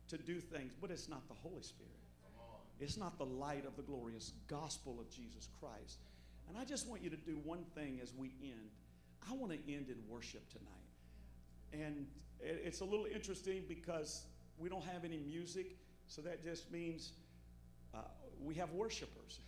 to 0.08 0.16
do 0.16 0.40
things, 0.40 0.72
but 0.80 0.90
it's 0.90 1.08
not 1.08 1.28
the 1.28 1.34
Holy 1.34 1.62
Spirit. 1.62 1.92
It's 2.80 2.96
not 2.96 3.18
the 3.18 3.26
light 3.26 3.66
of 3.66 3.76
the 3.76 3.82
glorious 3.82 4.32
gospel 4.46 4.98
of 5.00 5.10
Jesus 5.10 5.48
Christ. 5.60 5.98
And 6.48 6.56
I 6.56 6.64
just 6.64 6.88
want 6.88 7.02
you 7.02 7.10
to 7.10 7.16
do 7.16 7.38
one 7.44 7.64
thing 7.74 7.98
as 8.02 8.14
we 8.16 8.32
end. 8.42 8.70
I 9.28 9.34
want 9.34 9.52
to 9.52 9.58
end 9.72 9.88
in 9.88 9.96
worship 10.08 10.48
tonight. 10.48 10.77
And 11.72 12.06
it's 12.40 12.80
a 12.80 12.84
little 12.84 13.06
interesting 13.06 13.62
because 13.68 14.24
we 14.58 14.68
don't 14.68 14.84
have 14.84 15.04
any 15.04 15.18
music, 15.18 15.76
so 16.06 16.22
that 16.22 16.42
just 16.42 16.70
means 16.70 17.12
uh, 17.94 17.98
we 18.42 18.54
have 18.54 18.70
worshipers. 18.72 19.40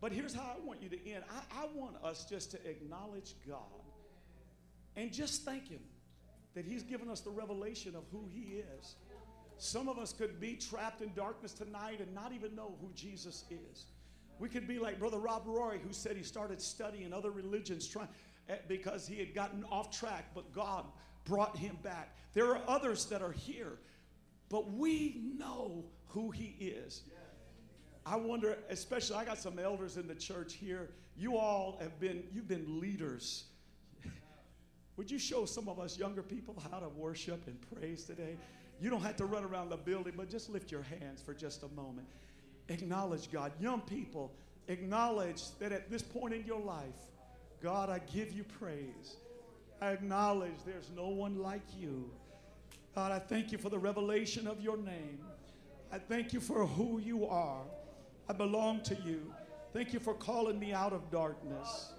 but 0.00 0.12
here's 0.12 0.34
how 0.34 0.42
I 0.42 0.64
want 0.64 0.82
you 0.82 0.88
to 0.88 1.10
end 1.10 1.24
I, 1.30 1.62
I 1.62 1.66
want 1.74 1.96
us 2.02 2.26
just 2.28 2.50
to 2.52 2.68
acknowledge 2.68 3.34
God 3.48 3.60
and 4.96 5.12
just 5.12 5.44
thank 5.44 5.68
Him 5.68 5.80
that 6.54 6.64
He's 6.64 6.82
given 6.82 7.08
us 7.08 7.20
the 7.20 7.30
revelation 7.30 7.94
of 7.94 8.04
who 8.10 8.28
He 8.32 8.62
is. 8.78 8.96
Some 9.58 9.88
of 9.88 9.98
us 9.98 10.12
could 10.12 10.38
be 10.38 10.54
trapped 10.54 11.00
in 11.00 11.12
darkness 11.14 11.52
tonight 11.52 12.00
and 12.00 12.14
not 12.14 12.32
even 12.32 12.54
know 12.54 12.74
who 12.80 12.90
Jesus 12.94 13.44
is. 13.50 13.86
We 14.38 14.48
could 14.50 14.68
be 14.68 14.78
like 14.78 14.98
Brother 14.98 15.18
Rob 15.18 15.44
Roy, 15.46 15.78
who 15.78 15.92
said 15.92 16.16
he 16.16 16.22
started 16.22 16.60
studying 16.60 17.12
other 17.14 17.30
religions 17.30 17.86
trying, 17.86 18.08
Eh, 18.48 18.54
because 18.68 19.06
he 19.06 19.16
had 19.16 19.34
gotten 19.34 19.64
off 19.70 19.90
track, 19.96 20.30
but 20.34 20.52
God 20.52 20.84
brought 21.24 21.56
him 21.56 21.76
back. 21.82 22.16
There 22.32 22.50
are 22.54 22.60
others 22.68 23.06
that 23.06 23.22
are 23.22 23.32
here, 23.32 23.78
but 24.48 24.70
we 24.72 25.20
know 25.36 25.84
who 26.06 26.30
he 26.30 26.54
is. 26.60 27.02
I 28.04 28.14
wonder, 28.14 28.56
especially 28.70 29.16
I 29.16 29.24
got 29.24 29.38
some 29.38 29.58
elders 29.58 29.96
in 29.96 30.06
the 30.06 30.14
church 30.14 30.54
here. 30.54 30.90
You 31.16 31.36
all 31.36 31.76
have 31.80 31.98
been, 31.98 32.22
you've 32.32 32.46
been 32.46 32.78
leaders. 32.80 33.46
Would 34.96 35.10
you 35.10 35.18
show 35.18 35.44
some 35.44 35.68
of 35.68 35.80
us 35.80 35.98
younger 35.98 36.22
people 36.22 36.54
how 36.70 36.78
to 36.78 36.88
worship 36.88 37.44
and 37.48 37.58
praise 37.74 38.04
today? 38.04 38.36
You 38.80 38.90
don't 38.90 39.00
have 39.00 39.16
to 39.16 39.24
run 39.24 39.42
around 39.42 39.70
the 39.70 39.76
building, 39.76 40.12
but 40.16 40.30
just 40.30 40.50
lift 40.50 40.70
your 40.70 40.82
hands 40.82 41.20
for 41.20 41.34
just 41.34 41.64
a 41.64 41.68
moment. 41.68 42.06
Acknowledge 42.68 43.32
God. 43.32 43.50
Young 43.58 43.80
people, 43.80 44.32
acknowledge 44.68 45.42
that 45.58 45.72
at 45.72 45.90
this 45.90 46.02
point 46.02 46.34
in 46.34 46.44
your 46.44 46.60
life, 46.60 46.94
God, 47.62 47.90
I 47.90 48.00
give 48.12 48.32
you 48.32 48.44
praise. 48.44 49.16
I 49.80 49.90
acknowledge 49.90 50.54
there's 50.64 50.90
no 50.94 51.08
one 51.08 51.38
like 51.42 51.62
you. 51.78 52.10
God, 52.94 53.12
I 53.12 53.18
thank 53.18 53.52
you 53.52 53.58
for 53.58 53.68
the 53.68 53.78
revelation 53.78 54.46
of 54.46 54.60
your 54.60 54.76
name. 54.76 55.18
I 55.92 55.98
thank 55.98 56.32
you 56.32 56.40
for 56.40 56.66
who 56.66 56.98
you 56.98 57.26
are. 57.26 57.62
I 58.28 58.32
belong 58.32 58.80
to 58.82 58.94
you. 59.04 59.32
Thank 59.72 59.92
you 59.92 60.00
for 60.00 60.14
calling 60.14 60.58
me 60.58 60.72
out 60.72 60.92
of 60.92 61.10
darkness 61.10 61.90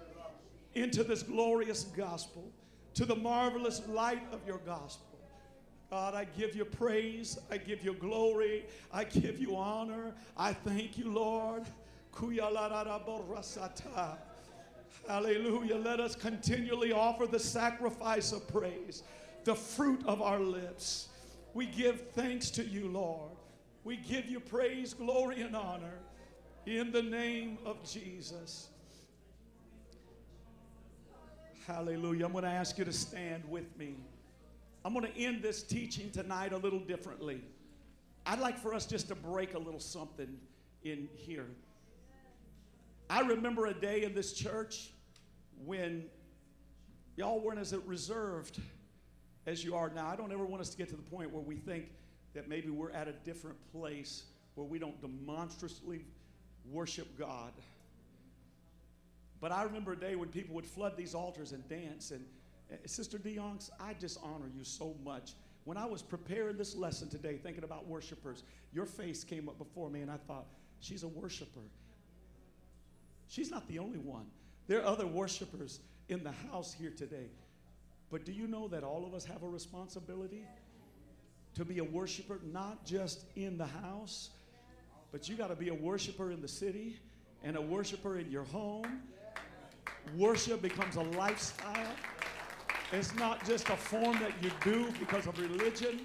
into 0.74 1.04
this 1.04 1.22
glorious 1.22 1.84
gospel, 1.84 2.50
to 2.94 3.04
the 3.04 3.16
marvelous 3.16 3.86
light 3.88 4.22
of 4.32 4.40
your 4.46 4.58
gospel. 4.58 5.18
God, 5.90 6.14
I 6.14 6.24
give 6.24 6.54
you 6.54 6.64
praise. 6.64 7.38
I 7.50 7.56
give 7.56 7.82
you 7.82 7.94
glory. 7.94 8.66
I 8.92 9.04
give 9.04 9.38
you 9.38 9.56
honor. 9.56 10.12
I 10.36 10.52
thank 10.52 10.98
you, 10.98 11.10
Lord. 11.10 11.64
Hallelujah. 15.06 15.76
Let 15.76 16.00
us 16.00 16.14
continually 16.14 16.92
offer 16.92 17.26
the 17.26 17.38
sacrifice 17.38 18.32
of 18.32 18.46
praise, 18.48 19.02
the 19.44 19.54
fruit 19.54 20.02
of 20.06 20.20
our 20.20 20.40
lips. 20.40 21.08
We 21.54 21.66
give 21.66 22.10
thanks 22.10 22.50
to 22.52 22.64
you, 22.64 22.88
Lord. 22.88 23.30
We 23.84 23.96
give 23.96 24.26
you 24.26 24.40
praise, 24.40 24.92
glory, 24.92 25.40
and 25.40 25.56
honor 25.56 25.98
in 26.66 26.92
the 26.92 27.02
name 27.02 27.58
of 27.64 27.82
Jesus. 27.90 28.68
Hallelujah. 31.66 32.26
I'm 32.26 32.32
going 32.32 32.44
to 32.44 32.50
ask 32.50 32.78
you 32.78 32.84
to 32.84 32.92
stand 32.92 33.44
with 33.48 33.76
me. 33.78 33.94
I'm 34.84 34.92
going 34.92 35.10
to 35.10 35.18
end 35.18 35.42
this 35.42 35.62
teaching 35.62 36.10
tonight 36.10 36.52
a 36.52 36.56
little 36.56 36.78
differently. 36.78 37.42
I'd 38.24 38.40
like 38.40 38.58
for 38.58 38.74
us 38.74 38.86
just 38.86 39.08
to 39.08 39.14
break 39.14 39.54
a 39.54 39.58
little 39.58 39.80
something 39.80 40.38
in 40.84 41.08
here. 41.14 41.46
I 43.10 43.20
remember 43.20 43.66
a 43.66 43.74
day 43.74 44.02
in 44.02 44.14
this 44.14 44.34
church 44.34 44.90
when 45.64 46.04
y'all 47.16 47.40
weren't 47.40 47.58
as 47.58 47.74
reserved 47.86 48.60
as 49.46 49.64
you 49.64 49.74
are 49.74 49.88
now. 49.88 50.06
I 50.06 50.16
don't 50.16 50.30
ever 50.30 50.44
want 50.44 50.60
us 50.60 50.68
to 50.70 50.76
get 50.76 50.90
to 50.90 50.96
the 50.96 51.02
point 51.02 51.32
where 51.32 51.42
we 51.42 51.56
think 51.56 51.86
that 52.34 52.48
maybe 52.48 52.68
we're 52.68 52.90
at 52.90 53.08
a 53.08 53.12
different 53.24 53.56
place 53.72 54.24
where 54.56 54.66
we 54.66 54.78
don't 54.78 55.00
demonstrably 55.00 56.04
worship 56.70 57.18
God. 57.18 57.52
But 59.40 59.52
I 59.52 59.62
remember 59.62 59.92
a 59.92 59.98
day 59.98 60.14
when 60.16 60.28
people 60.28 60.54
would 60.56 60.66
flood 60.66 60.96
these 60.96 61.14
altars 61.14 61.52
and 61.52 61.66
dance. 61.68 62.10
And 62.10 62.24
uh, 62.70 62.76
Sister 62.84 63.18
DeYonks, 63.18 63.70
I 63.80 63.94
just 63.94 64.18
honor 64.22 64.50
you 64.54 64.64
so 64.64 64.94
much. 65.02 65.32
When 65.64 65.78
I 65.78 65.86
was 65.86 66.02
preparing 66.02 66.56
this 66.56 66.74
lesson 66.74 67.08
today, 67.08 67.38
thinking 67.42 67.64
about 67.64 67.86
worshipers, 67.86 68.42
your 68.72 68.84
face 68.84 69.24
came 69.24 69.48
up 69.48 69.56
before 69.56 69.88
me, 69.88 70.02
and 70.02 70.10
I 70.10 70.16
thought, 70.26 70.46
she's 70.80 71.04
a 71.04 71.08
worshiper. 71.08 71.60
She's 73.28 73.50
not 73.50 73.68
the 73.68 73.78
only 73.78 73.98
one. 73.98 74.26
There 74.66 74.80
are 74.80 74.86
other 74.86 75.06
worshipers 75.06 75.80
in 76.08 76.24
the 76.24 76.32
house 76.50 76.74
here 76.74 76.90
today. 76.90 77.28
But 78.10 78.24
do 78.24 78.32
you 78.32 78.46
know 78.46 78.68
that 78.68 78.82
all 78.82 79.04
of 79.06 79.14
us 79.14 79.24
have 79.26 79.42
a 79.42 79.48
responsibility 79.48 80.44
to 81.54 81.64
be 81.64 81.78
a 81.78 81.84
worshiper, 81.84 82.40
not 82.52 82.84
just 82.84 83.24
in 83.36 83.58
the 83.58 83.66
house, 83.66 84.30
but 85.12 85.28
you 85.28 85.36
got 85.36 85.48
to 85.48 85.56
be 85.56 85.68
a 85.68 85.74
worshiper 85.74 86.30
in 86.30 86.40
the 86.40 86.48
city 86.48 86.98
and 87.42 87.56
a 87.56 87.60
worshiper 87.60 88.18
in 88.18 88.30
your 88.30 88.44
home. 88.44 89.02
Worship 90.16 90.62
becomes 90.62 90.96
a 90.96 91.02
lifestyle. 91.02 91.94
It's 92.92 93.14
not 93.16 93.44
just 93.46 93.68
a 93.68 93.76
form 93.76 94.18
that 94.20 94.32
you 94.42 94.50
do 94.64 94.90
because 94.98 95.26
of 95.26 95.38
religion. 95.38 96.00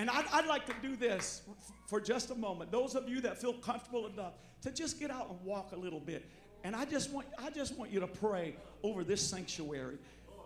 And 0.00 0.08
I'd, 0.08 0.24
I'd, 0.32 0.46
like 0.46 0.64
to 0.64 0.72
do 0.80 0.96
this 0.96 1.42
for 1.86 2.00
just 2.00 2.30
a 2.30 2.34
moment. 2.34 2.72
Those 2.72 2.94
of 2.94 3.06
you 3.06 3.20
that 3.20 3.38
feel 3.38 3.52
comfortable 3.52 4.06
enough 4.06 4.32
to 4.62 4.70
just 4.70 4.98
get 4.98 5.10
out 5.10 5.28
and 5.28 5.38
walk 5.44 5.72
a 5.72 5.76
little 5.76 6.00
bit. 6.00 6.24
And 6.64 6.74
I 6.74 6.86
just 6.86 7.12
want, 7.12 7.26
I 7.38 7.50
just 7.50 7.76
want 7.76 7.92
you 7.92 8.00
to 8.00 8.06
pray 8.06 8.56
over 8.82 9.04
this 9.04 9.20
sanctuary. 9.20 9.98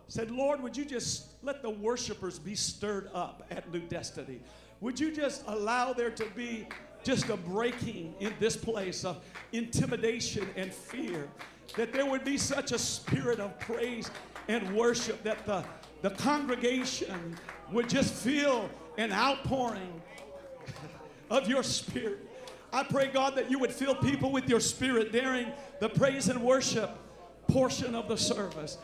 Said, 0.08 0.32
Lord, 0.32 0.60
would 0.60 0.76
you 0.76 0.84
just 0.84 1.28
let 1.44 1.62
the 1.62 1.70
worshipers 1.70 2.36
be 2.36 2.56
stirred 2.56 3.08
up 3.14 3.46
at 3.52 3.72
New 3.72 3.82
Destiny? 3.82 4.40
Would 4.80 4.98
you 4.98 5.14
just 5.14 5.44
allow 5.46 5.92
there 5.92 6.10
to 6.10 6.26
be 6.34 6.66
just 7.04 7.28
a 7.28 7.36
breaking 7.36 8.12
in 8.18 8.32
this 8.40 8.56
place 8.56 9.04
of 9.04 9.22
intimidation 9.52 10.48
and 10.56 10.74
fear? 10.74 11.28
That 11.76 11.92
there 11.92 12.06
would 12.06 12.24
be 12.24 12.38
such 12.38 12.72
a 12.72 12.78
spirit 12.78 13.38
of 13.38 13.56
praise 13.60 14.10
and 14.48 14.74
worship 14.74 15.22
that 15.22 15.46
the, 15.46 15.64
the 16.02 16.10
congregation 16.10 17.36
would 17.70 17.88
just 17.88 18.12
feel 18.12 18.68
an 18.96 19.12
outpouring 19.12 20.00
of 21.30 21.48
your 21.48 21.62
spirit. 21.62 22.18
I 22.72 22.82
pray, 22.82 23.08
God, 23.12 23.36
that 23.36 23.50
you 23.50 23.58
would 23.58 23.72
fill 23.72 23.94
people 23.94 24.32
with 24.32 24.48
your 24.48 24.60
spirit 24.60 25.12
during 25.12 25.52
the 25.80 25.88
praise 25.88 26.28
and 26.28 26.42
worship 26.42 26.90
portion 27.48 27.94
of 27.94 28.08
the 28.08 28.16
service. 28.16 28.78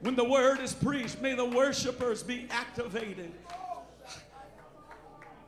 When 0.00 0.14
the 0.14 0.24
word 0.24 0.60
is 0.60 0.72
preached, 0.72 1.20
may 1.20 1.34
the 1.34 1.44
worshipers 1.44 2.22
be 2.22 2.46
activated 2.50 3.32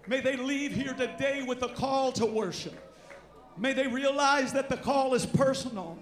May 0.08 0.20
they 0.20 0.36
leave 0.36 0.72
here 0.72 0.94
today 0.94 1.42
with 1.42 1.62
a 1.62 1.68
call 1.68 2.12
to 2.12 2.26
worship. 2.26 2.74
May 3.58 3.72
they 3.72 3.88
realize 3.88 4.52
that 4.52 4.68
the 4.68 4.76
call 4.76 5.14
is 5.14 5.26
personal. 5.26 5.98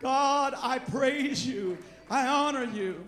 God, 0.00 0.54
I 0.56 0.78
praise 0.78 1.44
you. 1.44 1.76
I 2.08 2.28
honor 2.28 2.64
you. 2.64 3.04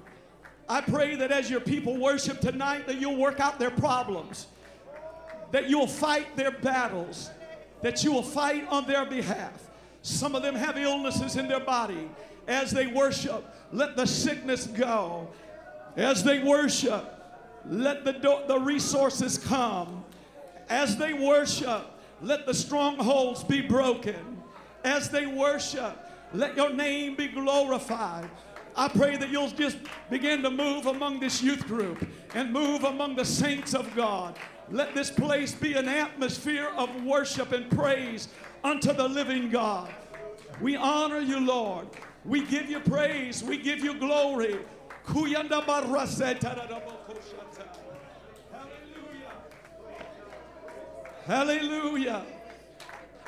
I 0.69 0.81
pray 0.81 1.15
that 1.17 1.31
as 1.31 1.51
your 1.51 1.61
people 1.61 1.97
worship 1.99 2.41
tonight, 2.41 2.87
that 2.87 3.01
you'll 3.01 3.17
work 3.17 3.41
out 3.41 3.59
their 3.59 3.71
problems, 3.71 4.47
that 5.51 5.69
you'll 5.69 5.87
fight 5.87 6.37
their 6.37 6.51
battles, 6.51 7.31
that 7.83 8.03
you 8.03 8.13
will 8.13 8.23
fight 8.23 8.67
on 8.69 8.87
their 8.87 9.05
behalf. 9.05 9.53
Some 10.03 10.35
of 10.35 10.43
them 10.43 10.55
have 10.55 10.77
illnesses 10.79 11.37
in 11.37 11.49
their 11.49 11.61
body. 11.61 12.11
As 12.47 12.71
they 12.71 12.87
worship, 12.87 13.45
let 13.73 13.97
the 13.97 14.07
sickness 14.07 14.67
go. 14.67 15.29
As 15.97 16.25
they 16.25 16.43
worship, 16.43 17.11
let 17.67 18.05
the, 18.05 18.13
do- 18.13 18.43
the 18.47 18.59
resources 18.59 19.39
come. 19.39 20.05
As 20.69 20.97
they 20.97 21.13
worship, 21.13 21.87
let 22.21 22.47
the 22.47 22.55
strongholds 22.55 23.45
be 23.45 23.61
broken. 23.61 24.43
As 24.83 25.09
they 25.09 25.27
worship, 25.27 25.99
let 26.33 26.57
your 26.57 26.73
name 26.73 27.17
be 27.17 27.29
glorified. 27.29 28.31
I 28.77 28.89
pray 28.89 29.17
that 29.17 29.29
you'll 29.31 29.51
just 29.51 29.79
begin 30.11 30.43
to 30.43 30.51
move 30.51 30.87
among 30.87 31.21
this 31.21 31.43
youth 31.43 31.67
group 31.67 32.07
and 32.35 32.53
move 32.53 32.85
among 32.85 33.15
the 33.15 33.25
saints 33.25 33.75
of 33.75 33.95
God. 33.95 34.37
Let 34.71 34.95
this 34.95 35.11
place 35.11 35.55
be 35.55 35.75
an 35.75 35.89
atmosphere 35.89 36.71
of 36.77 37.05
worship 37.05 37.53
and 37.53 37.71
praise 37.71 38.29
unto 38.65 38.93
the 38.93 39.07
living 39.07 39.51
God. 39.51 39.93
We 40.61 40.77
honor 40.77 41.21
you, 41.21 41.41
Lord. 41.41 41.89
We 42.25 42.45
give 42.47 42.69
you 42.69 42.81
praise. 42.81 43.45
We 43.45 43.59
give 43.59 43.81
you 43.81 43.95
glory. 43.95 44.59
Hallelujah. 48.51 49.33
Hallelujah. 51.27 52.27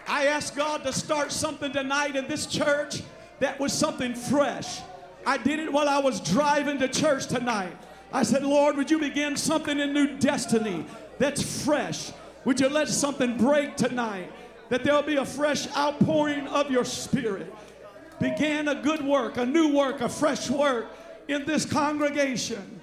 I 0.08 0.26
asked 0.26 0.56
God 0.56 0.82
to 0.84 0.92
start 0.92 1.32
something 1.32 1.72
tonight 1.72 2.16
in 2.16 2.26
this 2.28 2.46
church 2.46 3.02
that 3.40 3.60
was 3.60 3.72
something 3.72 4.14
fresh. 4.14 4.80
I 5.26 5.36
did 5.36 5.58
it 5.58 5.72
while 5.72 5.88
I 5.88 5.98
was 5.98 6.20
driving 6.20 6.78
to 6.78 6.86
church 6.86 7.26
tonight. 7.26 7.76
I 8.12 8.22
said, 8.22 8.44
Lord, 8.44 8.76
would 8.76 8.90
you 8.90 9.00
begin 9.00 9.36
something 9.36 9.80
in 9.80 9.92
new 9.92 10.16
destiny 10.18 10.86
that's 11.18 11.64
fresh? 11.64 12.12
Would 12.44 12.60
you 12.60 12.68
let 12.68 12.88
something 12.88 13.36
break 13.36 13.76
tonight? 13.76 14.32
That 14.68 14.84
there'll 14.84 15.02
be 15.02 15.16
a 15.16 15.24
fresh 15.24 15.66
outpouring 15.76 16.46
of 16.46 16.70
your 16.70 16.84
spirit. 16.84 17.52
Began 18.20 18.68
a 18.68 18.76
good 18.76 19.04
work, 19.04 19.36
a 19.36 19.44
new 19.44 19.74
work, 19.74 20.00
a 20.00 20.08
fresh 20.08 20.48
work 20.48 20.86
in 21.26 21.44
this 21.44 21.64
congregation. 21.64 22.80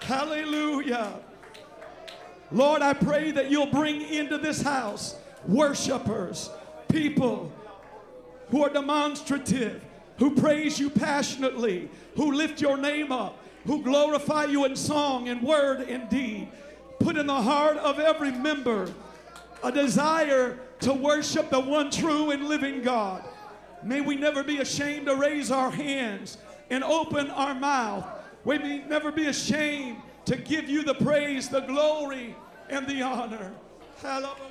Hallelujah. 0.00 1.14
Lord, 2.50 2.82
I 2.82 2.92
pray 2.92 3.30
that 3.30 3.50
you'll 3.50 3.66
bring 3.66 4.02
into 4.02 4.36
this 4.36 4.62
house 4.62 5.14
worshipers, 5.46 6.50
people 6.88 7.52
who 8.50 8.62
are 8.62 8.70
demonstrative, 8.70 9.84
who 10.18 10.34
praise 10.34 10.78
you 10.78 10.90
passionately, 10.90 11.88
who 12.16 12.32
lift 12.32 12.60
your 12.60 12.76
name 12.76 13.12
up, 13.12 13.38
who 13.66 13.82
glorify 13.82 14.44
you 14.44 14.64
in 14.64 14.74
song 14.74 15.26
in 15.26 15.42
word 15.42 15.82
in 15.82 16.06
deed. 16.08 16.48
Put 16.98 17.16
in 17.16 17.26
the 17.26 17.42
heart 17.42 17.76
of 17.76 17.98
every 17.98 18.32
member 18.32 18.92
a 19.62 19.70
desire 19.70 20.58
to 20.80 20.92
worship 20.92 21.50
the 21.50 21.60
one 21.60 21.90
true 21.90 22.30
and 22.30 22.48
living 22.48 22.82
God. 22.82 23.24
May 23.82 24.00
we 24.00 24.16
never 24.16 24.42
be 24.42 24.58
ashamed 24.58 25.06
to 25.06 25.14
raise 25.14 25.50
our 25.50 25.70
hands 25.70 26.38
and 26.70 26.82
open 26.82 27.30
our 27.30 27.54
mouth. 27.54 28.04
We 28.44 28.58
may 28.58 28.78
never 28.88 29.12
be 29.12 29.26
ashamed 29.26 29.98
to 30.24 30.36
give 30.36 30.68
you 30.68 30.82
the 30.82 30.94
praise, 30.94 31.48
the 31.48 31.60
glory, 31.60 32.34
and 32.68 32.86
the 32.86 33.02
honor. 33.02 33.52
Hallelujah. 34.02 34.47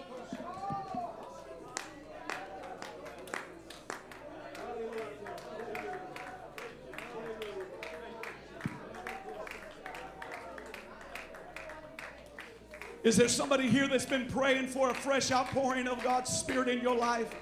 Is 13.08 13.16
there 13.16 13.30
somebody 13.30 13.70
here 13.70 13.88
that's 13.88 14.06
been 14.06 14.26
praying 14.26 14.68
for 14.68 14.90
a 14.90 14.94
fresh 14.94 15.32
outpouring 15.32 15.88
of 15.88 16.04
God's 16.04 16.30
Spirit 16.30 16.68
in 16.68 16.82
your 16.82 16.94
life? 16.94 17.34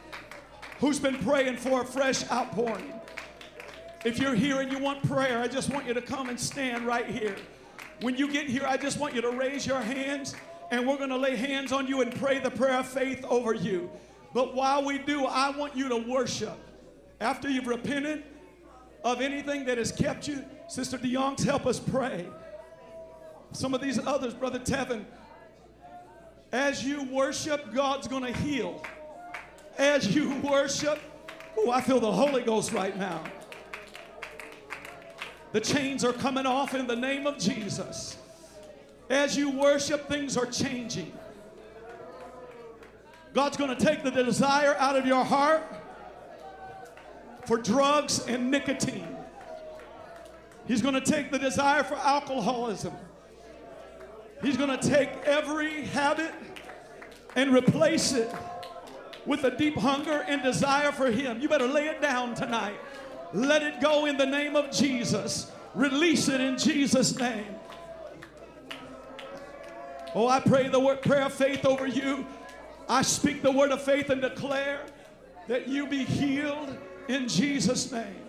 Who's 0.78 1.00
been 1.00 1.18
praying 1.18 1.58
for 1.58 1.82
a 1.82 1.84
fresh 1.84 2.24
outpouring? 2.30 2.94
If 4.06 4.20
you're 4.20 4.36
here 4.36 4.62
and 4.62 4.72
you 4.72 4.78
want 4.78 5.02
prayer, 5.08 5.40
I 5.40 5.48
just 5.48 5.74
want 5.74 5.88
you 5.88 5.96
to 5.96 6.04
come 6.04 6.30
and 6.30 6.40
stand 6.40 6.86
right 6.86 7.08
here. 7.08 7.36
When 8.02 8.16
you 8.16 8.32
get 8.32 8.46
here, 8.46 8.62
I 8.68 8.78
just 8.78 9.00
want 9.00 9.16
you 9.16 9.22
to 9.22 9.32
raise 9.32 9.66
your 9.66 9.82
hands 9.82 10.36
and 10.70 10.88
we're 10.88 10.98
going 10.98 11.10
to 11.10 11.18
lay 11.18 11.36
hands 11.36 11.72
on 11.72 11.88
you 11.88 12.02
and 12.02 12.14
pray 12.14 12.38
the 12.38 12.52
prayer 12.52 12.78
of 12.82 12.88
faith 12.88 13.26
over 13.26 13.56
you. 13.56 13.90
But 14.36 14.54
while 14.54 14.86
we 14.86 15.00
do, 15.00 15.26
I 15.26 15.50
want 15.50 15.76
you 15.76 15.90
to 15.90 15.98
worship. 15.98 16.60
After 17.20 17.50
you've 17.50 17.66
repented 17.66 18.24
of 19.04 19.20
anything 19.20 19.66
that 19.66 19.80
has 19.80 19.92
kept 19.92 20.28
you, 20.28 20.46
Sister 20.68 21.00
DeYoung's 21.00 21.44
help 21.44 21.66
us 21.66 21.80
pray. 21.80 22.28
Some 23.52 23.74
of 23.74 23.82
these 23.82 23.98
others, 24.06 24.36
Brother 24.36 24.60
Tevin, 24.60 25.06
as 26.56 26.86
you 26.86 27.04
worship, 27.12 27.74
God's 27.74 28.08
going 28.08 28.24
to 28.24 28.32
heal. 28.32 28.82
As 29.78 30.16
you 30.16 30.36
worship, 30.38 31.02
oh, 31.58 31.70
I 31.70 31.82
feel 31.82 32.00
the 32.00 32.10
Holy 32.10 32.44
Ghost 32.44 32.72
right 32.72 32.98
now. 32.98 33.22
The 35.52 35.60
chains 35.60 36.06
are 36.06 36.14
coming 36.14 36.46
off 36.46 36.74
in 36.74 36.88
the 36.88 36.96
name 36.96 37.28
of 37.28 37.38
Jesus. 37.38 38.18
As 39.10 39.36
you 39.36 39.52
worship, 39.52 40.08
things 40.08 40.38
are 40.38 40.46
changing. 40.46 41.12
God's 43.34 43.58
going 43.58 43.76
to 43.76 43.86
take 43.86 44.04
the 44.04 44.12
desire 44.12 44.76
out 44.80 44.96
of 44.96 45.06
your 45.06 45.26
heart 45.26 45.62
for 47.46 47.58
drugs 47.58 48.26
and 48.28 48.50
nicotine. 48.50 49.18
He's 50.70 50.82
going 50.82 50.96
to 50.96 51.02
take 51.02 51.32
the 51.32 51.40
desire 51.40 51.84
for 51.84 51.96
alcoholism. 51.96 52.94
He's 54.42 54.58
going 54.58 54.78
to 54.78 54.90
take 54.90 55.10
every 55.26 55.86
habit 55.86 56.34
and 57.36 57.54
replace 57.54 58.14
it 58.14 58.34
with 59.26 59.44
a 59.44 59.52
deep 59.52 59.76
hunger 59.76 60.24
and 60.28 60.44
desire 60.44 60.92
for 60.92 61.10
Him. 61.12 61.42
You 61.42 61.50
better 61.50 61.68
lay 61.68 61.88
it 61.88 62.02
down 62.02 62.36
tonight. 62.36 62.76
Let 63.34 63.64
it 63.64 63.82
go 63.82 64.06
in 64.06 64.18
the 64.18 64.26
name 64.26 64.56
of 64.56 64.72
Jesus. 64.72 65.52
Release 65.74 66.30
it 66.30 66.40
in 66.40 66.58
Jesus' 66.58 67.18
name. 67.18 67.56
Oh, 70.14 70.28
I 70.28 70.40
pray 70.40 70.70
the 70.70 70.80
word 70.80 71.02
prayer 71.02 71.26
of 71.26 71.34
faith 71.34 71.66
over 71.66 71.86
you. 71.86 72.26
I 72.88 73.02
speak 73.02 73.42
the 73.42 73.52
word 73.52 73.72
of 73.72 73.82
faith 73.82 74.10
and 74.10 74.22
declare 74.22 74.86
that 75.48 75.68
you 75.68 75.88
be 75.88 76.06
healed 76.06 76.78
in 77.08 77.28
Jesus' 77.28 77.92
name. 77.92 78.22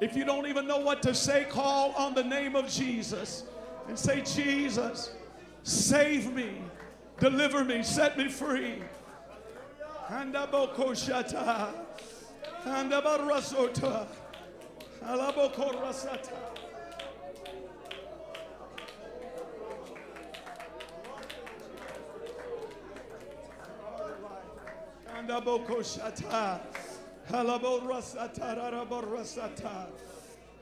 If 0.00 0.14
you 0.16 0.24
don't 0.24 0.46
even 0.46 0.66
know 0.66 0.78
what 0.78 1.02
to 1.02 1.14
say, 1.14 1.46
call 1.48 1.92
on 1.92 2.14
the 2.14 2.24
name 2.24 2.54
of 2.54 2.68
Jesus 2.68 3.44
and 3.88 3.98
say, 3.98 4.22
Jesus, 4.22 5.12
save 5.62 6.32
me, 6.32 6.60
deliver 7.18 7.64
me, 7.64 7.82
set 7.82 8.18
me 8.18 8.28
free. 8.28 8.82
Handabokoshata. 10.08 11.70
Handabarasota. 12.64 14.06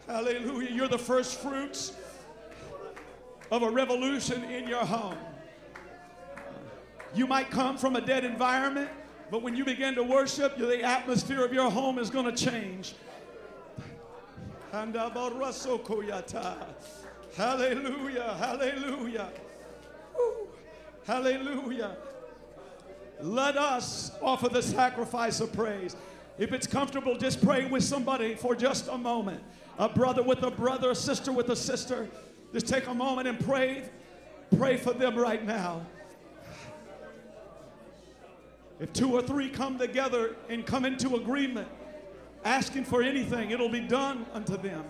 Hallelujah. 0.07 0.71
You're 0.71 0.89
the 0.89 0.99
first 0.99 1.41
fruits 1.41 1.93
of 3.51 3.63
a 3.63 3.71
revolution 3.71 4.45
in 4.45 4.67
your 4.69 4.85
home. 4.85 5.19
You 7.15 7.27
might 7.27 7.51
come 7.51 7.77
from 7.77 7.97
a 7.97 8.01
dead 8.01 8.25
environment, 8.25 8.91
but 9.31 9.43
when 9.43 9.55
you 9.55 9.65
begin 9.65 9.95
to 9.95 10.03
worship, 10.03 10.57
the 10.57 10.83
atmosphere 10.83 11.45
of 11.45 11.53
your 11.53 11.71
home 11.71 11.99
is 11.99 12.11
going 12.11 12.35
to 12.35 12.45
change. 12.51 12.95
Hallelujah, 17.37 18.35
hallelujah, 18.39 19.29
hallelujah. 21.07 21.97
Let 23.21 23.57
us 23.57 24.13
offer 24.23 24.49
the 24.49 24.63
sacrifice 24.63 25.41
of 25.41 25.53
praise. 25.53 25.97
If 26.39 26.53
it's 26.53 26.67
comfortable, 26.67 27.17
just 27.17 27.45
pray 27.45 27.67
with 27.67 27.85
somebody 27.85 28.35
for 28.35 28.57
just 28.57 28.89
a 28.89 28.99
moment. 28.99 29.43
A 29.79 29.89
brother 29.89 30.23
with 30.23 30.43
a 30.43 30.51
brother, 30.51 30.91
a 30.91 30.95
sister 30.95 31.33
with 31.33 31.49
a 31.51 31.57
sister. 31.57 32.09
Just 32.53 32.67
take 32.67 32.87
a 32.87 32.95
moment 32.95 33.29
and 33.29 33.39
pray. 33.45 33.85
Pray 34.57 34.77
for 34.77 34.93
them 34.93 35.17
right 35.17 35.45
now. 35.45 35.87
If 38.81 38.93
two 38.93 39.13
or 39.13 39.23
three 39.23 39.49
come 39.49 39.79
together 39.79 40.37
and 40.49 40.67
come 40.67 40.85
into 40.85 41.15
agreement, 41.15 41.69
asking 42.45 42.85
for 42.85 43.03
anything, 43.03 43.51
it'll 43.51 43.69
be 43.69 43.81
done 43.81 44.27
unto 44.33 44.57
them. 44.57 44.85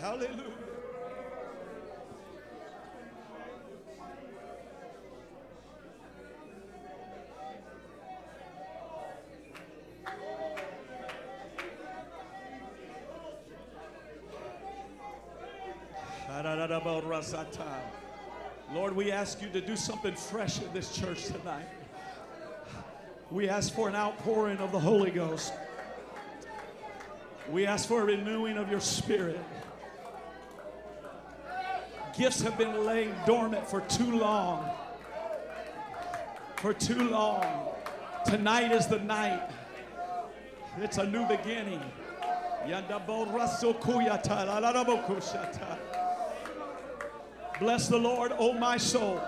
Hallelujah. 0.00 0.53
Lord, 18.72 18.96
we 18.96 19.12
ask 19.12 19.40
you 19.40 19.48
to 19.50 19.60
do 19.60 19.76
something 19.76 20.16
fresh 20.16 20.60
in 20.60 20.72
this 20.72 20.92
church 20.92 21.26
tonight. 21.26 21.68
We 23.30 23.48
ask 23.48 23.72
for 23.72 23.88
an 23.88 23.94
outpouring 23.94 24.58
of 24.58 24.72
the 24.72 24.80
Holy 24.80 25.12
Ghost. 25.12 25.52
We 27.48 27.66
ask 27.66 27.86
for 27.86 28.02
a 28.02 28.04
renewing 28.04 28.56
of 28.56 28.68
your 28.68 28.80
spirit. 28.80 29.38
Gifts 32.18 32.40
have 32.42 32.58
been 32.58 32.84
laying 32.84 33.14
dormant 33.26 33.68
for 33.68 33.82
too 33.82 34.18
long. 34.18 34.68
For 36.56 36.74
too 36.74 37.10
long. 37.10 37.68
Tonight 38.26 38.72
is 38.72 38.88
the 38.88 38.98
night. 38.98 39.50
It's 40.78 40.98
a 40.98 41.06
new 41.06 41.24
beginning. 41.28 41.80
Bless 47.60 47.88
the 47.88 47.98
Lord, 47.98 48.32
O 48.38 48.52
my 48.52 48.76
soul, 48.76 49.20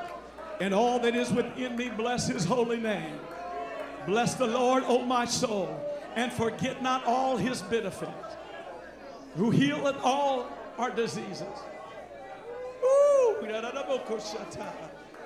and 0.60 0.74
all 0.74 0.98
that 1.00 1.14
is 1.14 1.32
within 1.32 1.76
me, 1.76 1.90
bless 1.90 2.26
his 2.28 2.44
holy 2.44 2.78
name. 2.78 3.18
Bless 4.06 4.34
the 4.34 4.46
Lord, 4.46 4.84
O 4.86 5.02
my 5.04 5.24
soul, 5.24 5.80
and 6.16 6.32
forget 6.32 6.82
not 6.82 7.04
all 7.04 7.36
his 7.36 7.62
benefits, 7.62 8.36
who 9.36 9.50
healeth 9.50 9.96
all 10.02 10.48
our 10.78 10.90
diseases. 10.90 11.42
Ooh. 12.84 13.36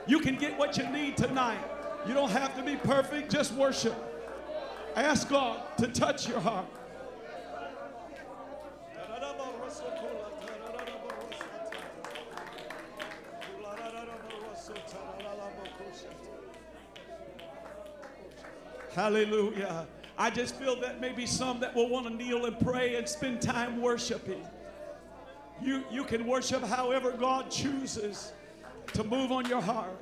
You 0.07 0.21
can 0.21 0.37
get 0.37 0.59
what 0.59 0.77
you 0.77 0.89
need 0.89 1.17
tonight. 1.17 1.61
You 2.07 2.15
don't 2.15 2.31
have 2.31 2.57
to 2.57 2.63
be 2.63 2.77
perfect, 2.77 3.31
just 3.31 3.53
worship. 3.53 3.95
Ask 4.97 5.29
God 5.29 5.63
to 5.79 5.87
touch 5.89 6.29
your 6.29 6.41
heart. 6.41 6.67
Hallelujah. 18.95 19.87
I 20.19 20.31
just 20.31 20.57
feel 20.57 20.79
that 20.81 21.01
maybe 21.01 21.25
some 21.27 21.61
that 21.61 21.75
will 21.75 21.89
want 21.89 22.07
to 22.07 22.13
kneel 22.13 22.45
and 22.47 22.59
pray 22.61 22.97
and 22.97 23.09
spend 23.09 23.41
time 23.41 23.81
worshiping. 23.81 24.45
You, 25.63 25.85
you 25.91 26.05
can 26.05 26.27
worship 26.27 26.63
however 26.63 27.13
God 27.13 27.51
chooses 27.51 28.33
to 28.95 29.05
move 29.05 29.31
on 29.31 29.47
your 29.47 29.61
heart. 29.61 29.97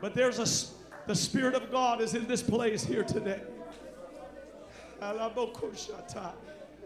But 0.00 0.14
there's 0.14 0.38
a, 0.38 1.06
the 1.06 1.14
Spirit 1.14 1.54
of 1.54 1.70
God 1.70 2.00
is 2.00 2.14
in 2.14 2.26
this 2.26 2.42
place 2.42 2.84
here 2.84 3.04
today. 3.04 3.40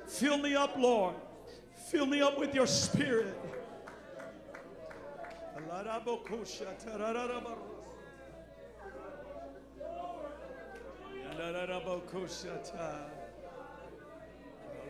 Fill 0.06 0.38
me 0.38 0.56
up, 0.56 0.76
Lord. 0.76 1.14
Fill 1.90 2.06
me 2.06 2.20
up 2.20 2.38
with 2.38 2.54
your 2.54 2.66
spirit. 2.66 3.36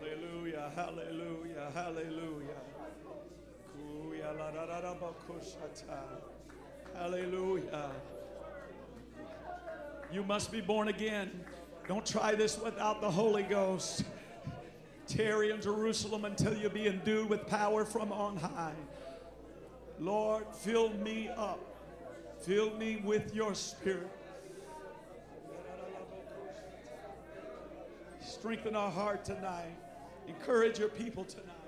Hallelujah, 0.01 0.69
hallelujah, 0.75 1.71
hallelujah. 1.73 2.61
Hallelujah. 6.93 7.91
You 10.11 10.23
must 10.23 10.51
be 10.51 10.59
born 10.59 10.89
again. 10.89 11.31
Don't 11.87 12.05
try 12.05 12.35
this 12.35 12.59
without 12.59 12.99
the 12.99 13.09
Holy 13.09 13.43
Ghost. 13.43 14.03
Tarry 15.07 15.51
in 15.51 15.61
Jerusalem 15.61 16.25
until 16.25 16.53
you 16.53 16.69
be 16.69 16.87
endued 16.87 17.29
with 17.29 17.47
power 17.47 17.85
from 17.85 18.11
on 18.11 18.35
high. 18.35 18.75
Lord, 19.99 20.45
fill 20.53 20.89
me 20.95 21.29
up. 21.29 21.59
Fill 22.41 22.71
me 22.71 22.97
with 23.05 23.33
your 23.33 23.55
spirit. 23.55 24.11
Strengthen 28.21 28.75
our 28.75 28.91
heart 28.91 29.25
tonight. 29.25 29.75
Encourage 30.27 30.79
your 30.79 30.89
people 30.89 31.25
tonight. 31.25 31.61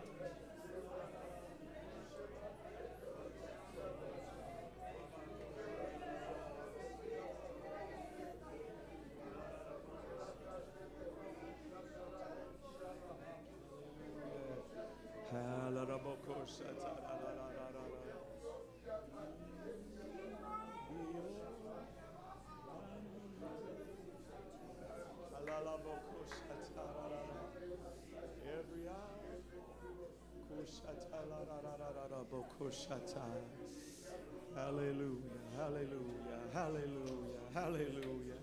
Hallelujah, 34.55 35.22
hallelujah, 35.57 36.39
hallelujah, 36.53 37.39
hallelujah. 37.53 38.38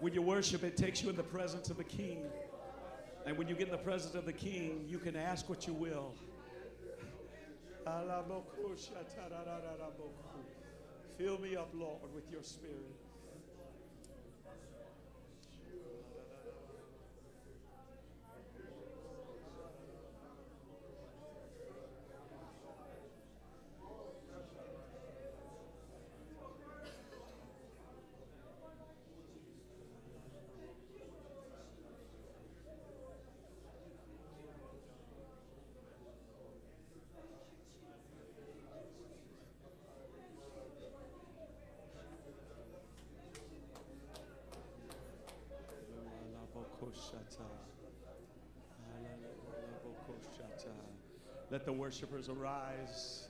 When 0.00 0.12
you 0.14 0.22
worship, 0.22 0.62
it 0.64 0.76
takes 0.76 1.02
you 1.02 1.10
in 1.10 1.16
the 1.16 1.22
presence 1.24 1.70
of 1.70 1.76
the 1.76 1.84
King. 1.84 2.30
And 3.26 3.36
when 3.36 3.48
you 3.48 3.54
get 3.54 3.66
in 3.68 3.72
the 3.72 3.78
presence 3.78 4.14
of 4.14 4.24
the 4.24 4.32
King, 4.32 4.84
you 4.88 4.98
can 4.98 5.16
ask 5.16 5.48
what 5.48 5.66
you 5.66 5.74
will. 5.74 6.14
Fill 11.16 11.38
me 11.38 11.56
up, 11.56 11.70
Lord, 11.74 12.12
with 12.14 12.30
your 12.30 12.42
spirit. 12.42 13.07
Let 51.50 51.64
the 51.64 51.72
worshipers 51.72 52.28
arise. 52.28 53.28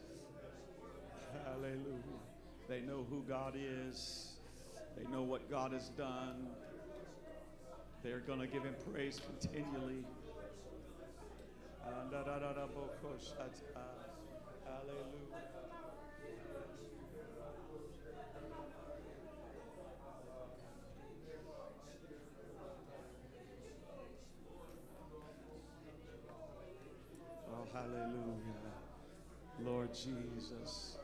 Hallelujah. 1.44 2.02
They 2.68 2.80
know 2.80 3.06
who 3.08 3.22
God 3.28 3.54
is, 3.56 4.32
they 4.96 5.08
know 5.10 5.22
what 5.22 5.48
God 5.50 5.72
has 5.72 5.88
done. 5.90 6.48
They're 8.02 8.20
going 8.20 8.40
to 8.40 8.46
give 8.46 8.64
him 8.64 8.74
praise 8.92 9.20
continually. 9.20 10.04
Ah, 11.84 12.02
Hallelujah. 14.64 15.27
Hallelujah. 27.78 28.74
Lord 29.64 29.90
Jesus. 29.94 30.97